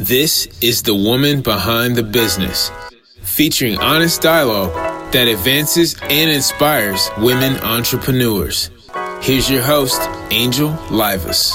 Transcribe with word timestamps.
This 0.00 0.48
is 0.62 0.82
The 0.82 0.94
Woman 0.94 1.42
Behind 1.42 1.94
the 1.94 2.02
Business, 2.02 2.70
featuring 3.20 3.76
honest 3.76 4.22
dialogue 4.22 4.72
that 5.12 5.28
advances 5.28 5.94
and 6.00 6.30
inspires 6.30 7.10
women 7.18 7.58
entrepreneurs. 7.58 8.70
Here's 9.20 9.50
your 9.50 9.60
host, 9.60 10.00
Angel 10.30 10.70
Livas. 10.88 11.52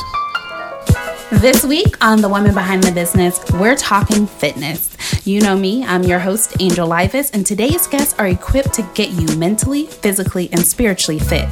This 1.31 1.65
week 1.65 1.97
on 2.05 2.21
The 2.21 2.29
Woman 2.29 2.53
Behind 2.53 2.83
the 2.83 2.91
Business, 2.91 3.39
we're 3.53 3.75
talking 3.75 4.27
fitness. 4.27 4.95
You 5.25 5.41
know 5.41 5.57
me, 5.57 5.83
I'm 5.83 6.03
your 6.03 6.19
host, 6.19 6.55
Angel 6.59 6.87
Livas, 6.87 7.33
and 7.33 7.47
today's 7.47 7.87
guests 7.87 8.13
are 8.19 8.27
equipped 8.27 8.73
to 8.75 8.87
get 8.93 9.09
you 9.09 9.35
mentally, 9.37 9.87
physically, 9.87 10.49
and 10.51 10.61
spiritually 10.61 11.17
fit. 11.17 11.49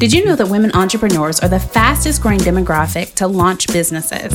Did 0.00 0.14
you 0.14 0.24
know 0.24 0.34
that 0.34 0.48
women 0.48 0.72
entrepreneurs 0.72 1.40
are 1.40 1.48
the 1.50 1.60
fastest 1.60 2.22
growing 2.22 2.38
demographic 2.38 3.12
to 3.16 3.26
launch 3.26 3.66
businesses? 3.66 4.32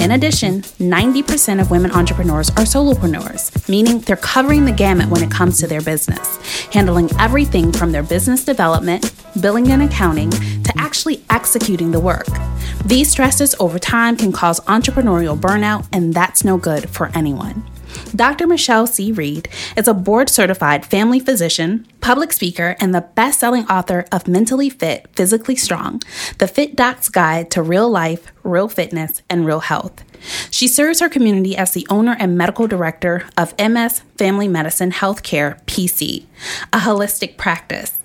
In 0.00 0.12
addition, 0.12 0.62
90% 0.62 1.60
of 1.60 1.72
women 1.72 1.90
entrepreneurs 1.90 2.50
are 2.50 2.62
solopreneurs, 2.62 3.68
meaning 3.68 3.98
they're 3.98 4.14
covering 4.14 4.64
the 4.64 4.70
gamut 4.70 5.08
when 5.08 5.24
it 5.24 5.28
comes 5.28 5.58
to 5.58 5.66
their 5.66 5.80
business, 5.80 6.36
handling 6.72 7.10
everything 7.18 7.72
from 7.72 7.90
their 7.90 8.04
business 8.04 8.44
development, 8.44 9.12
billing 9.40 9.72
and 9.72 9.82
accounting, 9.82 10.30
to 10.30 10.72
actually 10.76 11.24
executing 11.30 11.90
the 11.90 11.98
work. 11.98 12.28
These 12.84 13.10
stresses 13.10 13.56
over 13.58 13.80
time 13.80 14.16
can 14.16 14.30
cause 14.30 14.60
entrepreneurial 14.60 15.36
burnout, 15.36 15.84
and 15.92 16.14
that's 16.14 16.44
no 16.44 16.58
good 16.58 16.88
for 16.88 17.10
anyone. 17.12 17.64
Dr. 18.14 18.46
Michele 18.46 18.86
C. 18.86 19.12
Reed 19.12 19.48
is 19.76 19.88
a 19.88 19.94
board 19.94 20.28
certified 20.28 20.84
family 20.84 21.20
physician, 21.20 21.86
public 22.00 22.32
speaker, 22.32 22.76
and 22.80 22.94
the 22.94 23.08
best 23.14 23.40
selling 23.40 23.66
author 23.66 24.04
of 24.12 24.28
Mentally 24.28 24.68
Fit, 24.70 25.06
Physically 25.14 25.56
Strong 25.56 26.02
The 26.38 26.48
Fit 26.48 26.76
Doc's 26.76 27.08
Guide 27.08 27.50
to 27.52 27.62
Real 27.62 27.88
Life, 27.88 28.32
Real 28.42 28.68
Fitness, 28.68 29.22
and 29.30 29.46
Real 29.46 29.60
Health. 29.60 30.04
She 30.50 30.68
serves 30.68 31.00
her 31.00 31.08
community 31.08 31.56
as 31.56 31.72
the 31.72 31.86
owner 31.90 32.16
and 32.18 32.38
medical 32.38 32.66
director 32.66 33.28
of 33.36 33.58
MS 33.58 34.02
Family 34.16 34.48
Medicine 34.48 34.92
Healthcare 34.92 35.62
PC, 35.64 36.26
a 36.72 36.78
holistic 36.78 37.36
practice. 37.36 37.98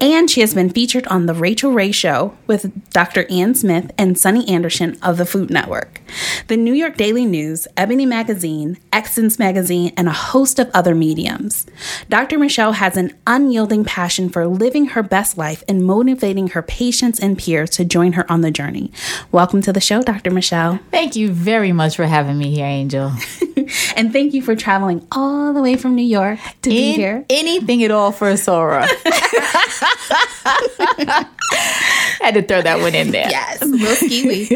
And 0.00 0.30
she 0.30 0.42
has 0.42 0.52
been 0.52 0.68
featured 0.68 1.06
on 1.06 1.24
The 1.26 1.34
Rachael 1.34 1.72
Ray 1.72 1.92
Show 1.92 2.36
with 2.46 2.90
Dr. 2.90 3.26
Ian 3.30 3.54
Smith 3.54 3.90
and 3.96 4.18
Sunny 4.18 4.46
Anderson 4.48 4.98
of 5.02 5.16
the 5.16 5.24
Food 5.24 5.48
Network, 5.48 6.01
the 6.48 6.56
New 6.56 6.74
York 6.74 6.96
Daily 6.96 7.26
News, 7.26 7.66
Ebony 7.76 8.06
Magazine, 8.06 8.78
Essence 8.92 9.38
Magazine, 9.38 9.92
and 9.96 10.08
a 10.08 10.12
host 10.12 10.58
of 10.58 10.70
other 10.74 10.94
mediums. 10.94 11.66
Dr. 12.08 12.38
Michele 12.38 12.72
has 12.72 12.96
an 12.96 13.12
unyielding 13.26 13.84
passion 13.84 14.28
for 14.28 14.46
living 14.46 14.86
her 14.86 15.02
best 15.02 15.38
life 15.38 15.62
and 15.68 15.84
motivating 15.84 16.48
her 16.48 16.62
patients 16.62 17.20
and 17.20 17.38
peers 17.38 17.70
to 17.70 17.84
join 17.84 18.12
her 18.12 18.30
on 18.30 18.40
the 18.40 18.50
journey. 18.50 18.92
Welcome 19.30 19.62
to 19.62 19.72
the 19.72 19.80
show, 19.80 20.02
Dr. 20.02 20.30
Michele. 20.30 20.78
Thank 20.90 21.16
you 21.16 21.30
very 21.30 21.72
much 21.72 21.96
for 21.96 22.04
having 22.04 22.38
me 22.38 22.54
here, 22.54 22.66
Angel. 22.66 23.12
and 23.96 24.12
thank 24.12 24.34
you 24.34 24.42
for 24.42 24.54
traveling 24.54 25.06
all 25.12 25.52
the 25.52 25.62
way 25.62 25.76
from 25.76 25.94
New 25.94 26.02
York 26.02 26.38
to 26.62 26.70
In, 26.70 26.76
be 26.76 26.92
here. 26.94 27.24
Anything 27.30 27.82
at 27.84 27.90
all 27.90 28.12
for 28.12 28.36
Sora. 28.36 28.86
Had 32.20 32.34
to 32.34 32.42
throw 32.42 32.62
that 32.62 32.78
one 32.80 32.94
in 32.94 33.10
there. 33.10 33.28
Yes, 33.28 33.62
little 33.62 33.96
ski 33.96 34.48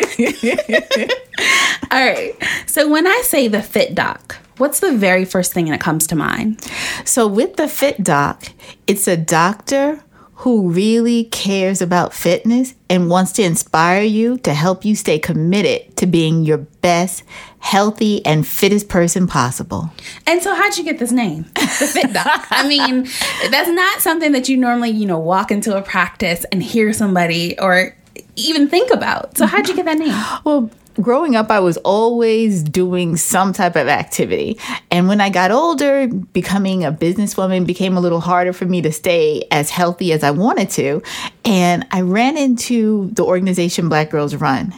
All 1.91 2.05
right. 2.05 2.35
So 2.67 2.89
when 2.89 3.07
I 3.07 3.23
say 3.25 3.49
the 3.49 3.63
Fit 3.63 3.95
Doc, 3.95 4.39
what's 4.59 4.81
the 4.81 4.97
very 4.97 5.25
first 5.25 5.53
thing 5.53 5.67
that 5.67 5.81
comes 5.81 6.07
to 6.09 6.17
mind? 6.17 6.63
So 7.05 7.27
with 7.27 7.57
the 7.57 7.69
Fit 7.69 8.03
Doc, 8.03 8.49
it's 8.87 9.07
a 9.07 9.17
doctor 9.17 10.03
who 10.41 10.69
really 10.71 11.25
cares 11.25 11.81
about 11.81 12.13
fitness 12.13 12.75
and 12.91 13.09
wants 13.09 13.33
to 13.33 13.43
inspire 13.43 14.03
you 14.03 14.37
to 14.39 14.53
help 14.53 14.85
you 14.85 14.95
stay 14.95 15.19
committed 15.19 15.97
to 15.97 16.07
being 16.07 16.45
your 16.45 16.59
best, 16.59 17.25
healthy, 17.59 18.25
and 18.27 18.47
fittest 18.47 18.87
person 18.89 19.27
possible. 19.27 19.91
And 20.27 20.43
so, 20.43 20.55
how'd 20.55 20.77
you 20.77 20.85
get 20.85 20.99
this 20.99 21.11
name, 21.11 21.45
the 21.55 21.91
Fit 21.91 22.13
Doc? 22.13 22.47
I 22.51 22.69
mean, 22.69 23.05
that's 23.51 23.71
not 23.71 24.03
something 24.03 24.33
that 24.33 24.47
you 24.47 24.59
normally, 24.59 24.91
you 24.91 25.07
know, 25.07 25.19
walk 25.19 25.51
into 25.51 25.75
a 25.75 25.81
practice 25.81 26.45
and 26.53 26.63
hear 26.63 26.93
somebody 26.93 27.59
or 27.59 27.97
even 28.37 28.69
think 28.69 28.93
about. 28.93 29.39
So, 29.39 29.47
how'd 29.47 29.69
you 29.69 29.75
get 29.75 29.87
that 29.87 29.99
name? 29.99 30.15
Well, 30.45 30.71
growing 31.01 31.37
up, 31.37 31.51
I 31.51 31.61
was 31.61 31.77
always 31.79 32.63
doing 32.63 33.17
some 33.17 33.53
type 33.53 33.77
of 33.77 33.89
activity. 33.89 34.59
And 34.91 35.09
when 35.09 35.21
I 35.21 35.31
got 35.31 35.51
older, 35.51 36.09
becoming 36.09 36.85
a 36.85 36.93
businesswoman 36.93 37.67
became 37.67 37.97
a 37.97 38.01
little 38.01 38.21
harder 38.21 38.53
for 38.53 38.65
me 38.67 38.83
to 38.83 38.93
stay 38.93 39.47
as 39.51 39.71
healthy 39.71 40.13
as 40.13 40.23
I 40.23 40.31
wanted 40.31 40.71
to. 40.71 41.03
And 41.45 41.87
I 41.91 42.01
ran 42.01 42.37
into 42.37 43.11
the 43.13 43.25
organization 43.25 43.89
Black 43.89 44.11
Girls 44.11 44.35
Run. 44.35 44.75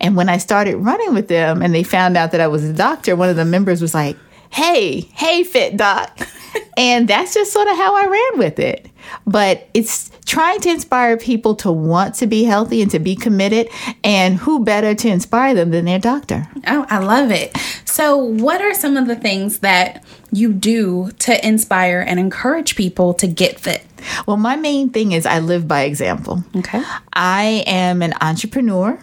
And 0.00 0.16
when 0.16 0.28
I 0.28 0.38
started 0.38 0.76
running 0.76 1.14
with 1.14 1.28
them 1.28 1.62
and 1.62 1.74
they 1.74 1.84
found 1.84 2.16
out 2.16 2.32
that 2.32 2.40
I 2.40 2.48
was 2.48 2.64
a 2.64 2.72
doctor, 2.72 3.14
one 3.14 3.28
of 3.28 3.36
the 3.36 3.44
members 3.44 3.80
was 3.80 3.94
like, 3.94 4.16
Hey, 4.52 5.00
hey, 5.14 5.44
fit 5.44 5.76
doc. 5.76 6.18
and 6.76 7.08
that's 7.08 7.34
just 7.34 7.52
sort 7.52 7.68
of 7.68 7.76
how 7.76 7.96
I 7.96 8.06
ran 8.06 8.38
with 8.38 8.58
it. 8.58 8.88
But 9.26 9.68
it's 9.74 10.10
trying 10.26 10.60
to 10.60 10.70
inspire 10.70 11.16
people 11.16 11.54
to 11.56 11.72
want 11.72 12.16
to 12.16 12.26
be 12.26 12.44
healthy 12.44 12.82
and 12.82 12.90
to 12.90 12.98
be 12.98 13.16
committed. 13.16 13.68
And 14.04 14.36
who 14.36 14.64
better 14.64 14.94
to 14.94 15.08
inspire 15.08 15.54
them 15.54 15.70
than 15.70 15.86
their 15.86 15.98
doctor? 15.98 16.48
Oh, 16.66 16.86
I 16.90 16.98
love 16.98 17.30
it. 17.30 17.56
So, 17.84 18.16
what 18.16 18.60
are 18.60 18.74
some 18.74 18.96
of 18.96 19.06
the 19.06 19.16
things 19.16 19.60
that 19.60 20.04
you 20.30 20.52
do 20.52 21.10
to 21.20 21.46
inspire 21.46 22.00
and 22.00 22.18
encourage 22.18 22.76
people 22.76 23.14
to 23.14 23.26
get 23.26 23.60
fit? 23.60 23.84
Well, 24.26 24.36
my 24.36 24.56
main 24.56 24.90
thing 24.90 25.12
is 25.12 25.26
I 25.26 25.38
live 25.38 25.68
by 25.68 25.82
example. 25.82 26.44
Okay. 26.56 26.82
I 27.12 27.64
am 27.66 28.02
an 28.02 28.14
entrepreneur. 28.20 28.98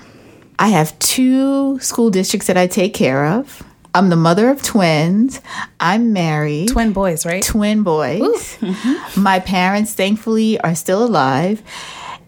I 0.57 0.69
have 0.69 0.97
two 0.99 1.79
school 1.79 2.09
districts 2.09 2.47
that 2.47 2.57
I 2.57 2.67
take 2.67 2.93
care 2.93 3.25
of. 3.25 3.63
I'm 3.95 4.09
the 4.09 4.16
mother 4.16 4.50
of 4.50 4.61
twins. 4.61 5.41
I'm 5.79 6.13
married. 6.13 6.69
Twin 6.69 6.94
boys, 6.94 7.25
right? 7.25 7.41
Twin 7.41 7.83
boys. 7.83 8.22
Mm-hmm. 8.59 9.22
My 9.22 9.39
parents, 9.39 9.94
thankfully, 9.94 10.59
are 10.59 10.75
still 10.75 11.03
alive. 11.03 11.63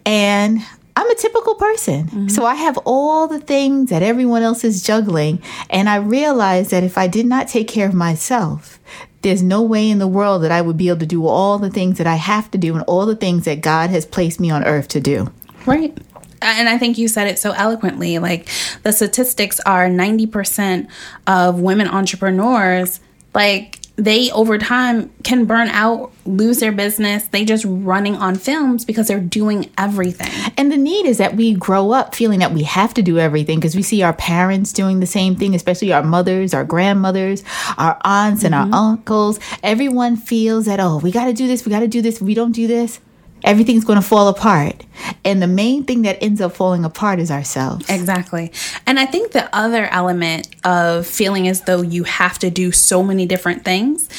And 0.05 0.59
I'm 0.95 1.09
a 1.09 1.15
typical 1.15 1.55
person. 1.55 2.05
Mm-hmm. 2.07 2.27
So 2.29 2.45
I 2.45 2.55
have 2.55 2.77
all 2.79 3.27
the 3.27 3.39
things 3.39 3.91
that 3.91 4.01
everyone 4.01 4.41
else 4.41 4.63
is 4.63 4.83
juggling. 4.83 5.41
And 5.69 5.87
I 5.87 5.97
realize 5.97 6.69
that 6.71 6.83
if 6.83 6.97
I 6.97 7.07
did 7.07 7.25
not 7.25 7.47
take 7.47 7.67
care 7.67 7.87
of 7.87 7.93
myself, 7.93 8.79
there's 9.21 9.43
no 9.43 9.61
way 9.61 9.87
in 9.87 9.99
the 9.99 10.07
world 10.07 10.41
that 10.41 10.51
I 10.51 10.61
would 10.61 10.77
be 10.77 10.89
able 10.89 10.99
to 10.99 11.05
do 11.05 11.27
all 11.27 11.59
the 11.59 11.69
things 11.69 11.99
that 11.99 12.07
I 12.07 12.15
have 12.15 12.49
to 12.51 12.57
do 12.57 12.73
and 12.73 12.83
all 12.85 13.05
the 13.05 13.15
things 13.15 13.45
that 13.45 13.61
God 13.61 13.91
has 13.91 14.05
placed 14.05 14.39
me 14.39 14.49
on 14.49 14.63
earth 14.63 14.87
to 14.89 14.99
do. 14.99 15.31
Right 15.67 15.95
and 16.41 16.67
I 16.69 16.77
think 16.77 16.97
you 16.97 17.07
said 17.07 17.27
it 17.27 17.39
so 17.39 17.51
eloquently. 17.51 18.19
Like 18.19 18.49
the 18.83 18.91
statistics 18.91 19.59
are 19.61 19.87
90% 19.87 20.87
of 21.27 21.59
women 21.59 21.87
entrepreneurs, 21.87 22.99
like 23.33 23.81
they 23.97 24.31
over 24.31 24.57
time 24.57 25.11
can 25.23 25.45
burn 25.45 25.67
out, 25.67 26.11
lose 26.25 26.59
their 26.59 26.71
business. 26.71 27.27
They 27.27 27.45
just 27.45 27.65
running 27.67 28.15
on 28.15 28.35
films 28.35 28.83
because 28.83 29.07
they're 29.07 29.19
doing 29.19 29.69
everything. 29.77 30.31
And 30.57 30.71
the 30.71 30.77
need 30.77 31.05
is 31.05 31.19
that 31.19 31.35
we 31.35 31.53
grow 31.53 31.91
up 31.91 32.15
feeling 32.15 32.39
that 32.39 32.51
we 32.51 32.63
have 32.63 32.93
to 32.95 33.01
do 33.01 33.19
everything 33.19 33.59
because 33.59 33.75
we 33.75 33.83
see 33.83 34.01
our 34.01 34.13
parents 34.13 34.73
doing 34.73 35.01
the 35.01 35.05
same 35.05 35.35
thing, 35.35 35.53
especially 35.53 35.93
our 35.93 36.03
mothers, 36.03 36.53
our 36.53 36.63
grandmothers, 36.63 37.43
our 37.77 37.99
aunts, 38.03 38.43
and 38.43 38.55
mm-hmm. 38.55 38.73
our 38.73 38.91
uncles. 38.91 39.39
Everyone 39.61 40.17
feels 40.17 40.65
that, 40.65 40.79
oh, 40.79 40.97
we 40.97 41.11
got 41.11 41.25
to 41.25 41.33
do 41.33 41.47
this, 41.47 41.65
we 41.65 41.69
got 41.69 41.81
to 41.81 41.87
do 41.87 42.01
this. 42.01 42.19
We 42.21 42.33
don't 42.33 42.53
do 42.53 42.67
this, 42.67 42.99
everything's 43.43 43.85
going 43.85 43.99
to 43.99 44.07
fall 44.07 44.27
apart. 44.27 44.83
And 45.25 45.41
the 45.41 45.47
main 45.47 45.83
thing 45.83 46.03
that 46.03 46.21
ends 46.21 46.41
up 46.41 46.53
falling 46.53 46.85
apart 46.85 47.19
is 47.19 47.31
ourselves. 47.31 47.89
Exactly. 47.89 48.51
And 48.85 48.99
I 48.99 49.05
think 49.05 49.31
the 49.31 49.53
other 49.55 49.85
element 49.87 50.49
of 50.63 51.07
feeling 51.07 51.47
as 51.47 51.61
though 51.61 51.81
you 51.81 52.03
have 52.03 52.39
to 52.39 52.49
do 52.49 52.71
so 52.71 53.03
many 53.03 53.25
different 53.25 53.65
things, 53.65 54.09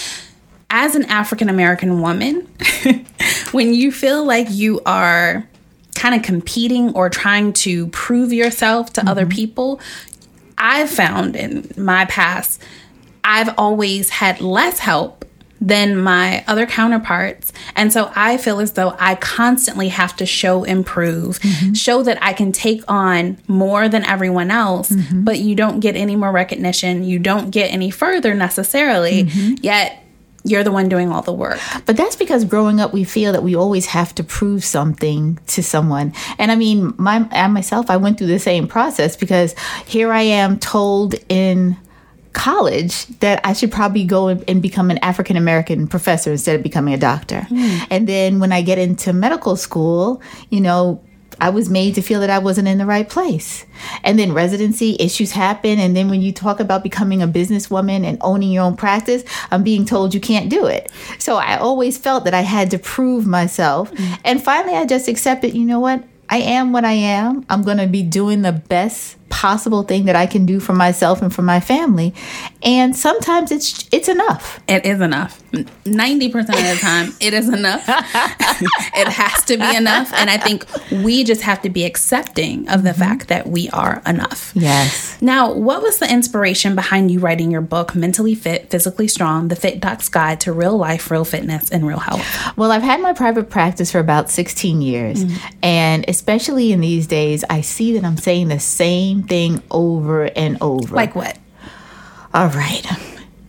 as 0.70 0.94
an 0.94 1.04
African 1.04 1.48
American 1.48 2.00
woman, 2.00 2.48
when 3.52 3.74
you 3.74 3.92
feel 3.92 4.24
like 4.24 4.46
you 4.50 4.80
are 4.86 5.46
kind 5.94 6.14
of 6.14 6.22
competing 6.22 6.94
or 6.94 7.10
trying 7.10 7.52
to 7.52 7.88
prove 7.88 8.32
yourself 8.32 8.92
to 8.94 9.00
mm-hmm. 9.00 9.08
other 9.08 9.26
people, 9.26 9.80
I've 10.56 10.90
found 10.90 11.36
in 11.36 11.70
my 11.76 12.06
past, 12.06 12.62
I've 13.22 13.54
always 13.58 14.10
had 14.10 14.40
less 14.40 14.78
help 14.78 15.24
than 15.62 15.96
my 15.96 16.44
other 16.48 16.66
counterparts. 16.66 17.52
And 17.76 17.92
so 17.92 18.10
I 18.16 18.36
feel 18.36 18.58
as 18.58 18.72
though 18.72 18.96
I 18.98 19.14
constantly 19.14 19.88
have 19.88 20.16
to 20.16 20.26
show 20.26 20.64
improve, 20.64 21.38
mm-hmm. 21.38 21.72
show 21.74 22.02
that 22.02 22.18
I 22.20 22.32
can 22.32 22.50
take 22.50 22.82
on 22.88 23.38
more 23.46 23.88
than 23.88 24.04
everyone 24.04 24.50
else, 24.50 24.90
mm-hmm. 24.90 25.22
but 25.22 25.38
you 25.38 25.54
don't 25.54 25.78
get 25.78 25.94
any 25.94 26.16
more 26.16 26.32
recognition. 26.32 27.04
You 27.04 27.20
don't 27.20 27.50
get 27.50 27.72
any 27.72 27.90
further 27.90 28.34
necessarily, 28.34 29.24
mm-hmm. 29.24 29.54
yet 29.62 30.02
you're 30.44 30.64
the 30.64 30.72
one 30.72 30.88
doing 30.88 31.12
all 31.12 31.22
the 31.22 31.32
work. 31.32 31.60
But 31.86 31.96
that's 31.96 32.16
because 32.16 32.44
growing 32.44 32.80
up, 32.80 32.92
we 32.92 33.04
feel 33.04 33.30
that 33.30 33.44
we 33.44 33.54
always 33.54 33.86
have 33.86 34.12
to 34.16 34.24
prove 34.24 34.64
something 34.64 35.38
to 35.46 35.62
someone. 35.62 36.12
And 36.38 36.50
I 36.50 36.56
mean, 36.56 36.92
my 36.98 37.28
I 37.30 37.46
myself, 37.46 37.88
I 37.88 37.98
went 37.98 38.18
through 38.18 38.26
the 38.26 38.40
same 38.40 38.66
process 38.66 39.14
because 39.16 39.54
here 39.86 40.12
I 40.12 40.22
am 40.22 40.58
told 40.58 41.14
in 41.28 41.76
college 42.32 43.06
that 43.20 43.40
I 43.44 43.52
should 43.52 43.70
probably 43.70 44.04
go 44.04 44.28
and 44.28 44.62
become 44.62 44.90
an 44.90 44.98
African 44.98 45.36
American 45.36 45.86
professor 45.86 46.32
instead 46.32 46.56
of 46.56 46.62
becoming 46.62 46.94
a 46.94 46.98
doctor. 46.98 47.46
Mm. 47.50 47.86
And 47.90 48.08
then 48.08 48.40
when 48.40 48.52
I 48.52 48.62
get 48.62 48.78
into 48.78 49.12
medical 49.12 49.56
school, 49.56 50.22
you 50.50 50.60
know, 50.60 51.00
I 51.40 51.50
was 51.50 51.68
made 51.68 51.94
to 51.96 52.02
feel 52.02 52.20
that 52.20 52.30
I 52.30 52.38
wasn't 52.38 52.68
in 52.68 52.78
the 52.78 52.86
right 52.86 53.08
place. 53.08 53.66
And 54.04 54.18
then 54.18 54.32
residency 54.32 54.96
issues 55.00 55.32
happen. 55.32 55.78
And 55.78 55.96
then 55.96 56.08
when 56.08 56.22
you 56.22 56.32
talk 56.32 56.60
about 56.60 56.82
becoming 56.82 57.22
a 57.22 57.26
businesswoman 57.26 58.04
and 58.04 58.18
owning 58.20 58.52
your 58.52 58.64
own 58.64 58.76
practice, 58.76 59.24
I'm 59.50 59.64
being 59.64 59.84
told 59.84 60.14
you 60.14 60.20
can't 60.20 60.48
do 60.48 60.66
it. 60.66 60.90
So 61.18 61.36
I 61.36 61.56
always 61.56 61.98
felt 61.98 62.24
that 62.24 62.34
I 62.34 62.42
had 62.42 62.70
to 62.70 62.78
prove 62.78 63.26
myself. 63.26 63.92
Mm-hmm. 63.92 64.14
And 64.24 64.42
finally, 64.42 64.76
I 64.76 64.86
just 64.86 65.08
accepted, 65.08 65.54
you 65.54 65.64
know 65.64 65.80
what? 65.80 66.04
I 66.28 66.38
am 66.38 66.72
what 66.72 66.84
I 66.84 66.92
am. 66.92 67.44
I'm 67.50 67.62
going 67.62 67.78
to 67.78 67.86
be 67.86 68.02
doing 68.02 68.42
the 68.42 68.52
best 68.52 69.16
possible 69.32 69.82
thing 69.82 70.04
that 70.04 70.14
I 70.14 70.26
can 70.26 70.44
do 70.44 70.60
for 70.60 70.74
myself 70.74 71.22
and 71.22 71.34
for 71.34 71.40
my 71.40 71.58
family. 71.58 72.14
And 72.62 72.94
sometimes 72.94 73.50
it's 73.50 73.88
it's 73.90 74.08
enough. 74.08 74.60
It 74.68 74.84
is 74.84 75.00
enough. 75.00 75.42
90% 75.52 76.40
of 76.40 76.46
the 76.46 76.78
time 76.80 77.12
it 77.20 77.34
is 77.34 77.48
enough. 77.48 77.84
it 77.88 79.08
has 79.08 79.42
to 79.44 79.56
be 79.56 79.76
enough 79.76 80.12
and 80.14 80.30
I 80.30 80.38
think 80.38 80.66
we 80.90 81.24
just 81.24 81.42
have 81.42 81.60
to 81.62 81.70
be 81.70 81.84
accepting 81.84 82.68
of 82.68 82.82
the 82.82 82.90
mm-hmm. 82.90 83.00
fact 83.00 83.28
that 83.28 83.48
we 83.48 83.68
are 83.70 84.02
enough. 84.06 84.52
Yes. 84.54 85.20
Now, 85.20 85.52
what 85.52 85.82
was 85.82 85.98
the 85.98 86.10
inspiration 86.10 86.74
behind 86.74 87.10
you 87.10 87.18
writing 87.18 87.50
your 87.50 87.60
book 87.60 87.94
Mentally 87.94 88.34
Fit, 88.34 88.70
Physically 88.70 89.08
Strong: 89.08 89.48
The 89.48 89.56
Fit 89.56 89.80
Doc's 89.80 90.08
Guide 90.08 90.40
to 90.40 90.52
Real 90.52 90.76
Life, 90.76 91.10
Real 91.10 91.24
Fitness 91.24 91.70
and 91.70 91.86
Real 91.86 91.98
Health? 91.98 92.22
Well, 92.56 92.70
I've 92.70 92.82
had 92.82 93.00
my 93.00 93.12
private 93.12 93.50
practice 93.50 93.92
for 93.92 93.98
about 93.98 94.30
16 94.30 94.82
years. 94.82 95.24
Mm-hmm. 95.24 95.56
And 95.62 96.04
especially 96.08 96.72
in 96.72 96.80
these 96.80 97.06
days, 97.06 97.44
I 97.48 97.60
see 97.60 97.94
that 97.94 98.04
I'm 98.04 98.16
saying 98.16 98.48
the 98.48 98.60
same 98.60 99.21
thing 99.22 99.62
over 99.70 100.24
and 100.24 100.58
over. 100.60 100.94
Like 100.94 101.14
what? 101.14 101.38
All 102.34 102.48
right. 102.48 102.86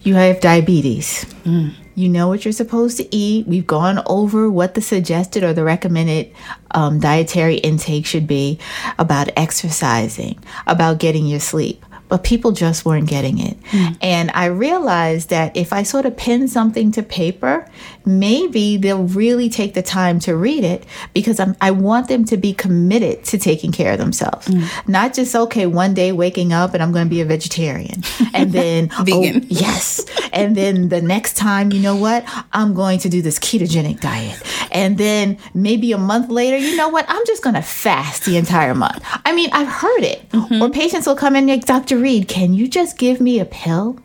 You 0.01 0.15
have 0.15 0.41
diabetes. 0.41 1.25
Mm. 1.45 1.73
You 1.95 2.09
know 2.09 2.27
what 2.27 2.43
you're 2.43 2.51
supposed 2.51 2.97
to 2.97 3.15
eat. 3.15 3.47
We've 3.47 3.65
gone 3.65 4.01
over 4.07 4.49
what 4.49 4.73
the 4.73 4.81
suggested 4.81 5.43
or 5.43 5.53
the 5.53 5.63
recommended 5.63 6.33
um, 6.71 6.99
dietary 6.99 7.55
intake 7.55 8.05
should 8.05 8.27
be 8.27 8.59
about 8.97 9.29
exercising, 9.37 10.43
about 10.67 10.99
getting 10.99 11.25
your 11.25 11.39
sleep 11.39 11.85
but 12.09 12.23
people 12.23 12.51
just 12.51 12.85
weren't 12.85 13.07
getting 13.07 13.39
it. 13.39 13.59
Mm. 13.71 13.97
And 14.01 14.31
I 14.31 14.45
realized 14.45 15.29
that 15.29 15.55
if 15.55 15.73
I 15.73 15.83
sort 15.83 16.05
of 16.05 16.15
pin 16.15 16.47
something 16.47 16.91
to 16.91 17.03
paper, 17.03 17.67
maybe 18.05 18.77
they'll 18.77 19.05
really 19.05 19.49
take 19.49 19.73
the 19.73 19.81
time 19.81 20.19
to 20.19 20.35
read 20.35 20.63
it 20.63 20.85
because 21.13 21.39
I'm, 21.39 21.55
i 21.61 21.71
want 21.71 22.07
them 22.07 22.25
to 22.25 22.37
be 22.37 22.53
committed 22.53 23.23
to 23.25 23.37
taking 23.37 23.71
care 23.71 23.93
of 23.93 23.99
themselves. 23.99 24.47
Mm. 24.47 24.87
Not 24.87 25.13
just, 25.13 25.35
okay, 25.35 25.65
one 25.65 25.93
day 25.93 26.11
waking 26.11 26.53
up 26.53 26.73
and 26.73 26.83
I'm 26.83 26.91
going 26.91 27.05
to 27.05 27.09
be 27.09 27.21
a 27.21 27.25
vegetarian. 27.25 28.03
And 28.33 28.51
then, 28.51 28.89
vegan. 29.03 29.43
Oh, 29.43 29.47
yes. 29.49 30.05
And 30.31 30.55
then 30.55 30.89
the 30.89 31.01
next 31.01 31.35
time, 31.35 31.71
you 31.71 31.79
know 31.79 31.95
what? 31.95 32.25
I'm 32.51 32.73
going 32.73 32.99
to 32.99 33.09
do 33.09 33.21
this 33.21 33.39
ketogenic 33.39 33.99
diet. 34.01 34.41
And 34.71 34.97
then 34.97 35.37
maybe 35.53 35.91
a 35.91 35.97
month 35.97 36.29
later, 36.29 36.57
you 36.57 36.75
know 36.75 36.89
what? 36.89 37.05
I'm 37.07 37.25
just 37.25 37.43
going 37.43 37.55
to 37.55 37.61
fast 37.61 38.25
the 38.25 38.37
entire 38.37 38.75
month. 38.75 39.03
I 39.25 39.33
mean, 39.33 39.49
I've 39.53 39.67
heard 39.67 40.03
it. 40.03 40.29
Mm-hmm. 40.29 40.61
Or 40.61 40.69
patients 40.69 41.07
will 41.07 41.15
come 41.15 41.35
in 41.35 41.47
like, 41.47 41.65
Dr. 41.65 41.92
Reed, 41.97 42.27
can 42.27 42.53
you 42.53 42.67
just 42.67 42.97
give 42.97 43.21
me 43.21 43.39
a 43.39 43.45
pill? 43.45 43.99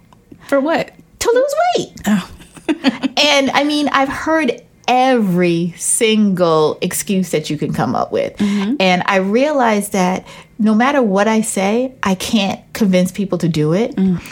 For 0.46 0.60
what? 0.60 0.92
To 1.20 1.30
lose 1.32 1.54
weight. 1.76 2.00
Oh. 2.06 2.30
and 3.16 3.50
I 3.50 3.64
mean, 3.64 3.88
I've 3.88 4.08
heard 4.08 4.62
every 4.86 5.74
single 5.76 6.78
excuse 6.80 7.30
that 7.30 7.50
you 7.50 7.58
can 7.58 7.72
come 7.72 7.94
up 7.94 8.10
with. 8.10 8.36
Mm-hmm. 8.36 8.76
And 8.80 9.02
I 9.06 9.16
realized 9.16 9.92
that 9.92 10.26
no 10.58 10.74
matter 10.74 11.02
what 11.02 11.28
I 11.28 11.42
say, 11.42 11.94
I 12.02 12.14
can't 12.14 12.60
convince 12.72 13.12
people 13.12 13.38
to 13.38 13.48
do 13.48 13.74
it. 13.74 13.94
Mm. 13.96 14.22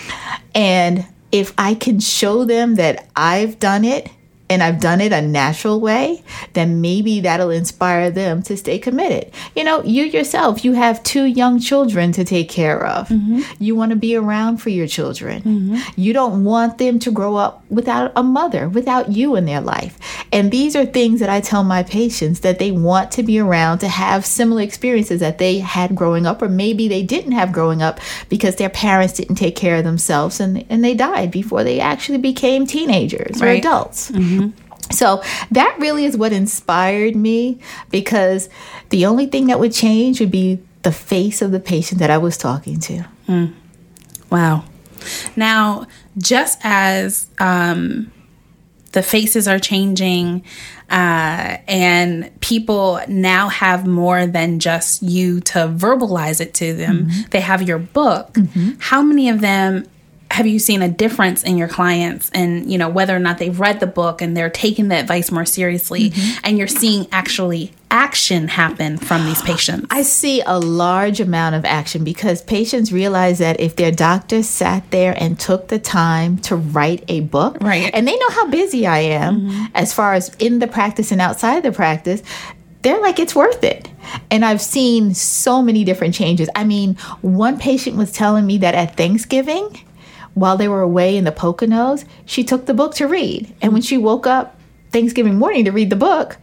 And 0.54 1.06
if 1.30 1.52
I 1.58 1.74
can 1.74 2.00
show 2.00 2.44
them 2.44 2.76
that 2.76 3.08
I've 3.14 3.58
done 3.58 3.84
it 3.84 4.10
and 4.48 4.62
I've 4.62 4.80
done 4.80 5.00
it 5.00 5.12
a 5.12 5.20
natural 5.20 5.80
way, 5.80 6.22
then 6.52 6.80
maybe 6.80 7.20
that'll 7.20 7.50
inspire 7.50 8.10
them 8.10 8.42
to 8.42 8.56
stay 8.56 8.78
committed. 8.78 9.32
You 9.56 9.64
know, 9.64 9.82
you 9.82 10.04
yourself, 10.04 10.64
you 10.64 10.74
have 10.74 11.02
two 11.02 11.24
young 11.24 11.58
children 11.58 12.12
to 12.12 12.24
take 12.24 12.48
care 12.48 12.84
of. 12.84 13.08
Mm-hmm. 13.08 13.42
You 13.58 13.74
want 13.74 13.90
to 13.90 13.96
be 13.96 14.14
around 14.14 14.58
for 14.58 14.70
your 14.70 14.86
children. 14.86 15.42
Mm-hmm. 15.42 16.00
You 16.00 16.12
don't 16.12 16.44
want 16.44 16.78
them 16.78 16.98
to 17.00 17.10
grow 17.10 17.36
up 17.36 17.64
without 17.70 18.12
a 18.14 18.22
mother, 18.22 18.68
without 18.68 19.10
you 19.10 19.34
in 19.34 19.46
their 19.46 19.60
life. 19.60 19.98
And 20.32 20.52
these 20.52 20.76
are 20.76 20.86
things 20.86 21.20
that 21.20 21.28
I 21.28 21.40
tell 21.40 21.64
my 21.64 21.82
patients 21.82 22.40
that 22.40 22.58
they 22.58 22.70
want 22.70 23.10
to 23.12 23.22
be 23.22 23.40
around 23.40 23.78
to 23.78 23.88
have 23.88 24.24
similar 24.24 24.62
experiences 24.62 25.20
that 25.20 25.38
they 25.38 25.58
had 25.58 25.96
growing 25.96 26.26
up, 26.26 26.40
or 26.40 26.48
maybe 26.48 26.86
they 26.86 27.02
didn't 27.02 27.32
have 27.32 27.52
growing 27.52 27.82
up 27.82 27.98
because 28.28 28.56
their 28.56 28.70
parents 28.70 29.14
didn't 29.14 29.36
take 29.36 29.56
care 29.56 29.76
of 29.76 29.84
themselves 29.84 30.38
and, 30.38 30.64
and 30.68 30.84
they 30.84 30.94
died 30.94 31.30
before 31.30 31.64
they 31.64 31.80
actually 31.80 32.18
became 32.18 32.66
teenagers 32.66 33.40
right. 33.40 33.48
or 33.48 33.58
adults. 33.58 34.10
Mm-hmm. 34.10 34.35
So 34.90 35.22
that 35.50 35.76
really 35.78 36.04
is 36.04 36.16
what 36.16 36.32
inspired 36.32 37.16
me 37.16 37.60
because 37.90 38.48
the 38.90 39.06
only 39.06 39.26
thing 39.26 39.46
that 39.48 39.58
would 39.58 39.72
change 39.72 40.20
would 40.20 40.30
be 40.30 40.60
the 40.82 40.92
face 40.92 41.42
of 41.42 41.50
the 41.50 41.60
patient 41.60 41.98
that 42.00 42.10
I 42.10 42.18
was 42.18 42.38
talking 42.38 42.78
to. 42.80 43.04
Mm. 43.28 43.52
Wow. 44.30 44.64
Now, 45.34 45.86
just 46.18 46.58
as 46.62 47.28
um, 47.38 48.12
the 48.92 49.02
faces 49.02 49.48
are 49.48 49.58
changing 49.58 50.44
uh, 50.88 51.58
and 51.66 52.30
people 52.40 53.00
now 53.08 53.48
have 53.48 53.86
more 53.86 54.26
than 54.26 54.60
just 54.60 55.02
you 55.02 55.40
to 55.40 55.58
verbalize 55.68 56.40
it 56.40 56.54
to 56.54 56.74
them, 56.74 57.06
mm-hmm. 57.06 57.30
they 57.30 57.40
have 57.40 57.62
your 57.62 57.78
book. 57.78 58.34
Mm-hmm. 58.34 58.70
How 58.78 59.02
many 59.02 59.28
of 59.28 59.40
them 59.40 59.86
have 60.36 60.46
you 60.46 60.58
seen 60.58 60.82
a 60.82 60.88
difference 60.88 61.42
in 61.42 61.56
your 61.56 61.66
clients 61.66 62.30
and 62.34 62.70
you 62.70 62.76
know 62.76 62.90
whether 62.90 63.16
or 63.16 63.18
not 63.18 63.38
they've 63.38 63.58
read 63.58 63.80
the 63.80 63.86
book 63.86 64.20
and 64.20 64.36
they're 64.36 64.50
taking 64.50 64.88
the 64.88 64.94
advice 64.94 65.32
more 65.32 65.46
seriously 65.46 66.10
mm-hmm. 66.10 66.40
and 66.44 66.58
you're 66.58 66.66
seeing 66.66 67.06
actually 67.10 67.72
action 67.90 68.46
happen 68.46 68.98
from 68.98 69.24
these 69.24 69.40
patients 69.40 69.86
i 69.88 70.02
see 70.02 70.42
a 70.42 70.58
large 70.58 71.20
amount 71.20 71.54
of 71.54 71.64
action 71.64 72.04
because 72.04 72.42
patients 72.42 72.92
realize 72.92 73.38
that 73.38 73.58
if 73.58 73.76
their 73.76 73.90
doctor 73.90 74.42
sat 74.42 74.88
there 74.90 75.14
and 75.16 75.40
took 75.40 75.68
the 75.68 75.78
time 75.78 76.36
to 76.36 76.54
write 76.54 77.02
a 77.08 77.20
book 77.20 77.56
right 77.62 77.90
and 77.94 78.06
they 78.06 78.16
know 78.18 78.30
how 78.30 78.46
busy 78.50 78.86
i 78.86 78.98
am 78.98 79.40
mm-hmm. 79.40 79.64
as 79.74 79.94
far 79.94 80.12
as 80.12 80.34
in 80.38 80.58
the 80.58 80.66
practice 80.66 81.10
and 81.10 81.20
outside 81.22 81.62
the 81.62 81.72
practice 81.72 82.22
they're 82.82 83.00
like 83.00 83.18
it's 83.18 83.34
worth 83.34 83.64
it 83.64 83.88
and 84.30 84.44
I've 84.44 84.60
seen 84.60 85.14
so 85.14 85.60
many 85.60 85.82
different 85.82 86.14
changes. 86.14 86.48
I 86.54 86.62
mean, 86.62 86.94
one 87.22 87.58
patient 87.58 87.96
was 87.96 88.12
telling 88.12 88.46
me 88.46 88.58
that 88.58 88.76
at 88.76 88.96
Thanksgiving, 88.96 89.84
while 90.36 90.58
they 90.58 90.68
were 90.68 90.82
away 90.82 91.16
in 91.16 91.24
the 91.24 91.32
Poconos, 91.32 92.04
she 92.26 92.44
took 92.44 92.66
the 92.66 92.74
book 92.74 92.94
to 92.96 93.08
read. 93.08 93.54
And 93.62 93.72
when 93.72 93.80
she 93.80 93.96
woke 93.96 94.26
up 94.26 94.60
Thanksgiving 94.90 95.38
morning 95.38 95.64
to 95.64 95.72
read 95.72 95.88
the 95.88 95.96
book, 95.96 96.36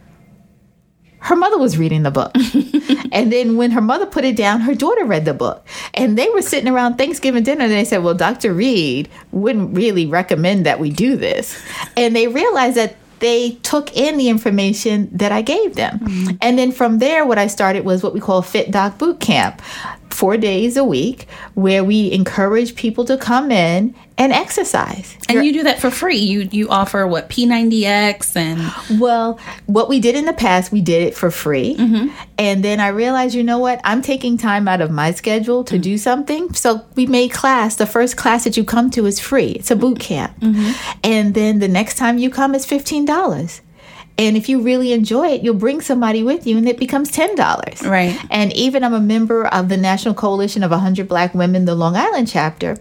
her 1.20 1.36
mother 1.36 1.58
was 1.58 1.78
reading 1.78 2.02
the 2.02 2.10
book. 2.10 2.32
and 3.12 3.32
then 3.32 3.56
when 3.56 3.70
her 3.70 3.80
mother 3.80 4.04
put 4.04 4.24
it 4.24 4.34
down, 4.34 4.62
her 4.62 4.74
daughter 4.74 5.04
read 5.04 5.24
the 5.24 5.32
book. 5.32 5.64
And 5.94 6.18
they 6.18 6.28
were 6.30 6.42
sitting 6.42 6.68
around 6.68 6.96
Thanksgiving 6.96 7.44
dinner 7.44 7.62
and 7.62 7.72
they 7.72 7.84
said, 7.84 8.02
Well, 8.02 8.14
Dr. 8.14 8.52
Reed 8.52 9.08
wouldn't 9.30 9.76
really 9.76 10.06
recommend 10.06 10.66
that 10.66 10.80
we 10.80 10.90
do 10.90 11.16
this. 11.16 11.64
And 11.96 12.16
they 12.16 12.26
realized 12.26 12.76
that 12.76 12.96
they 13.20 13.52
took 13.62 13.96
in 13.96 14.16
the 14.16 14.28
information 14.28 15.08
that 15.16 15.30
I 15.30 15.40
gave 15.40 15.76
them. 15.76 16.00
Mm-hmm. 16.00 16.36
And 16.42 16.58
then 16.58 16.72
from 16.72 16.98
there, 16.98 17.24
what 17.24 17.38
I 17.38 17.46
started 17.46 17.84
was 17.84 18.02
what 18.02 18.12
we 18.12 18.18
call 18.18 18.42
Fit 18.42 18.72
Doc 18.72 18.98
Boot 18.98 19.20
Camp 19.20 19.62
four 20.14 20.36
days 20.36 20.76
a 20.76 20.84
week 20.84 21.26
where 21.54 21.82
we 21.82 22.12
encourage 22.12 22.76
people 22.76 23.04
to 23.04 23.18
come 23.18 23.50
in 23.50 23.94
and 24.16 24.32
exercise. 24.32 25.16
And 25.28 25.34
You're, 25.34 25.42
you 25.42 25.52
do 25.52 25.62
that 25.64 25.80
for 25.80 25.90
free. 25.90 26.18
You 26.18 26.48
you 26.52 26.68
offer 26.68 27.04
what 27.06 27.28
P90X 27.28 28.36
and 28.36 29.00
well, 29.00 29.40
what 29.66 29.88
we 29.88 29.98
did 29.98 30.14
in 30.14 30.24
the 30.24 30.32
past, 30.32 30.70
we 30.70 30.80
did 30.80 31.02
it 31.02 31.14
for 31.16 31.32
free. 31.32 31.74
Mm-hmm. 31.74 32.14
And 32.38 32.64
then 32.64 32.78
I 32.78 32.88
realized, 32.88 33.34
you 33.34 33.42
know 33.42 33.58
what? 33.58 33.80
I'm 33.82 34.02
taking 34.02 34.38
time 34.38 34.68
out 34.68 34.80
of 34.80 34.90
my 34.90 35.10
schedule 35.10 35.64
to 35.64 35.74
mm-hmm. 35.74 35.82
do 35.82 35.98
something. 35.98 36.54
So 36.54 36.84
we 36.94 37.06
made 37.06 37.32
class. 37.32 37.74
The 37.74 37.86
first 37.86 38.16
class 38.16 38.44
that 38.44 38.56
you 38.56 38.64
come 38.64 38.90
to 38.90 39.06
is 39.06 39.18
free. 39.18 39.50
It's 39.50 39.72
a 39.72 39.76
boot 39.76 39.98
camp. 39.98 40.38
Mm-hmm. 40.38 40.98
And 41.02 41.34
then 41.34 41.58
the 41.58 41.68
next 41.68 41.96
time 41.96 42.18
you 42.18 42.30
come 42.30 42.54
is 42.54 42.64
$15. 42.64 43.60
And 44.16 44.36
if 44.36 44.48
you 44.48 44.60
really 44.60 44.92
enjoy 44.92 45.28
it, 45.28 45.42
you'll 45.42 45.54
bring 45.54 45.80
somebody 45.80 46.22
with 46.22 46.46
you 46.46 46.56
and 46.56 46.68
it 46.68 46.78
becomes 46.78 47.10
$10. 47.10 47.82
Right. 47.88 48.16
And 48.30 48.52
even 48.52 48.84
I'm 48.84 48.94
a 48.94 49.00
member 49.00 49.46
of 49.46 49.68
the 49.68 49.76
National 49.76 50.14
Coalition 50.14 50.62
of 50.62 50.70
100 50.70 51.08
Black 51.08 51.34
Women, 51.34 51.64
the 51.64 51.74
Long 51.74 51.96
Island 51.96 52.28
chapter. 52.28 52.76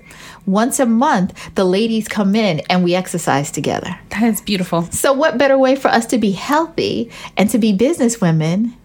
Once 0.46 0.80
a 0.80 0.86
month, 0.86 1.56
the 1.56 1.66
ladies 1.66 2.08
come 2.08 2.36
in 2.36 2.60
and 2.70 2.84
we 2.84 2.94
exercise 2.94 3.50
together. 3.50 4.00
That 4.10 4.24
is 4.24 4.42
beautiful. 4.42 4.84
So, 4.84 5.14
what 5.14 5.38
better 5.38 5.58
way 5.58 5.76
for 5.76 5.88
us 5.88 6.06
to 6.08 6.18
be 6.18 6.32
healthy 6.32 7.10
and 7.36 7.50
to 7.50 7.58
be 7.58 7.74
business 7.74 8.22
women 8.22 8.76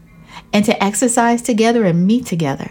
and 0.52 0.64
to 0.64 0.82
exercise 0.82 1.42
together 1.42 1.84
and 1.84 2.06
meet 2.06 2.24
together? 2.24 2.70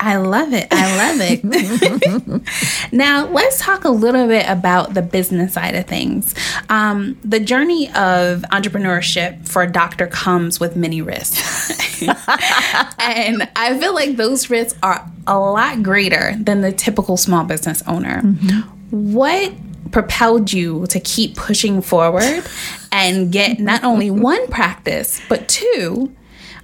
I 0.00 0.16
love 0.16 0.54
it. 0.54 0.66
I 0.70 0.96
love 0.96 1.18
it. 1.20 2.92
now, 2.92 3.26
let's 3.26 3.60
talk 3.60 3.84
a 3.84 3.90
little 3.90 4.26
bit 4.26 4.48
about 4.48 4.94
the 4.94 5.02
business 5.02 5.52
side 5.52 5.74
of 5.74 5.86
things. 5.86 6.34
Um, 6.70 7.18
the 7.22 7.38
journey 7.38 7.88
of 7.88 8.40
entrepreneurship 8.50 9.46
for 9.46 9.62
a 9.62 9.70
doctor 9.70 10.06
comes 10.06 10.58
with 10.58 10.74
many 10.74 11.02
risks. 11.02 12.02
and 12.98 13.46
I 13.54 13.78
feel 13.78 13.94
like 13.94 14.16
those 14.16 14.48
risks 14.48 14.78
are 14.82 15.06
a 15.26 15.38
lot 15.38 15.82
greater 15.82 16.34
than 16.38 16.62
the 16.62 16.72
typical 16.72 17.18
small 17.18 17.44
business 17.44 17.82
owner. 17.86 18.22
Mm-hmm. 18.22 19.12
What 19.12 19.52
propelled 19.92 20.50
you 20.50 20.86
to 20.86 20.98
keep 20.98 21.36
pushing 21.36 21.82
forward 21.82 22.42
and 22.90 23.30
get 23.30 23.60
not 23.60 23.84
only 23.84 24.10
one 24.10 24.46
practice, 24.48 25.20
but 25.28 25.46
two? 25.46 26.14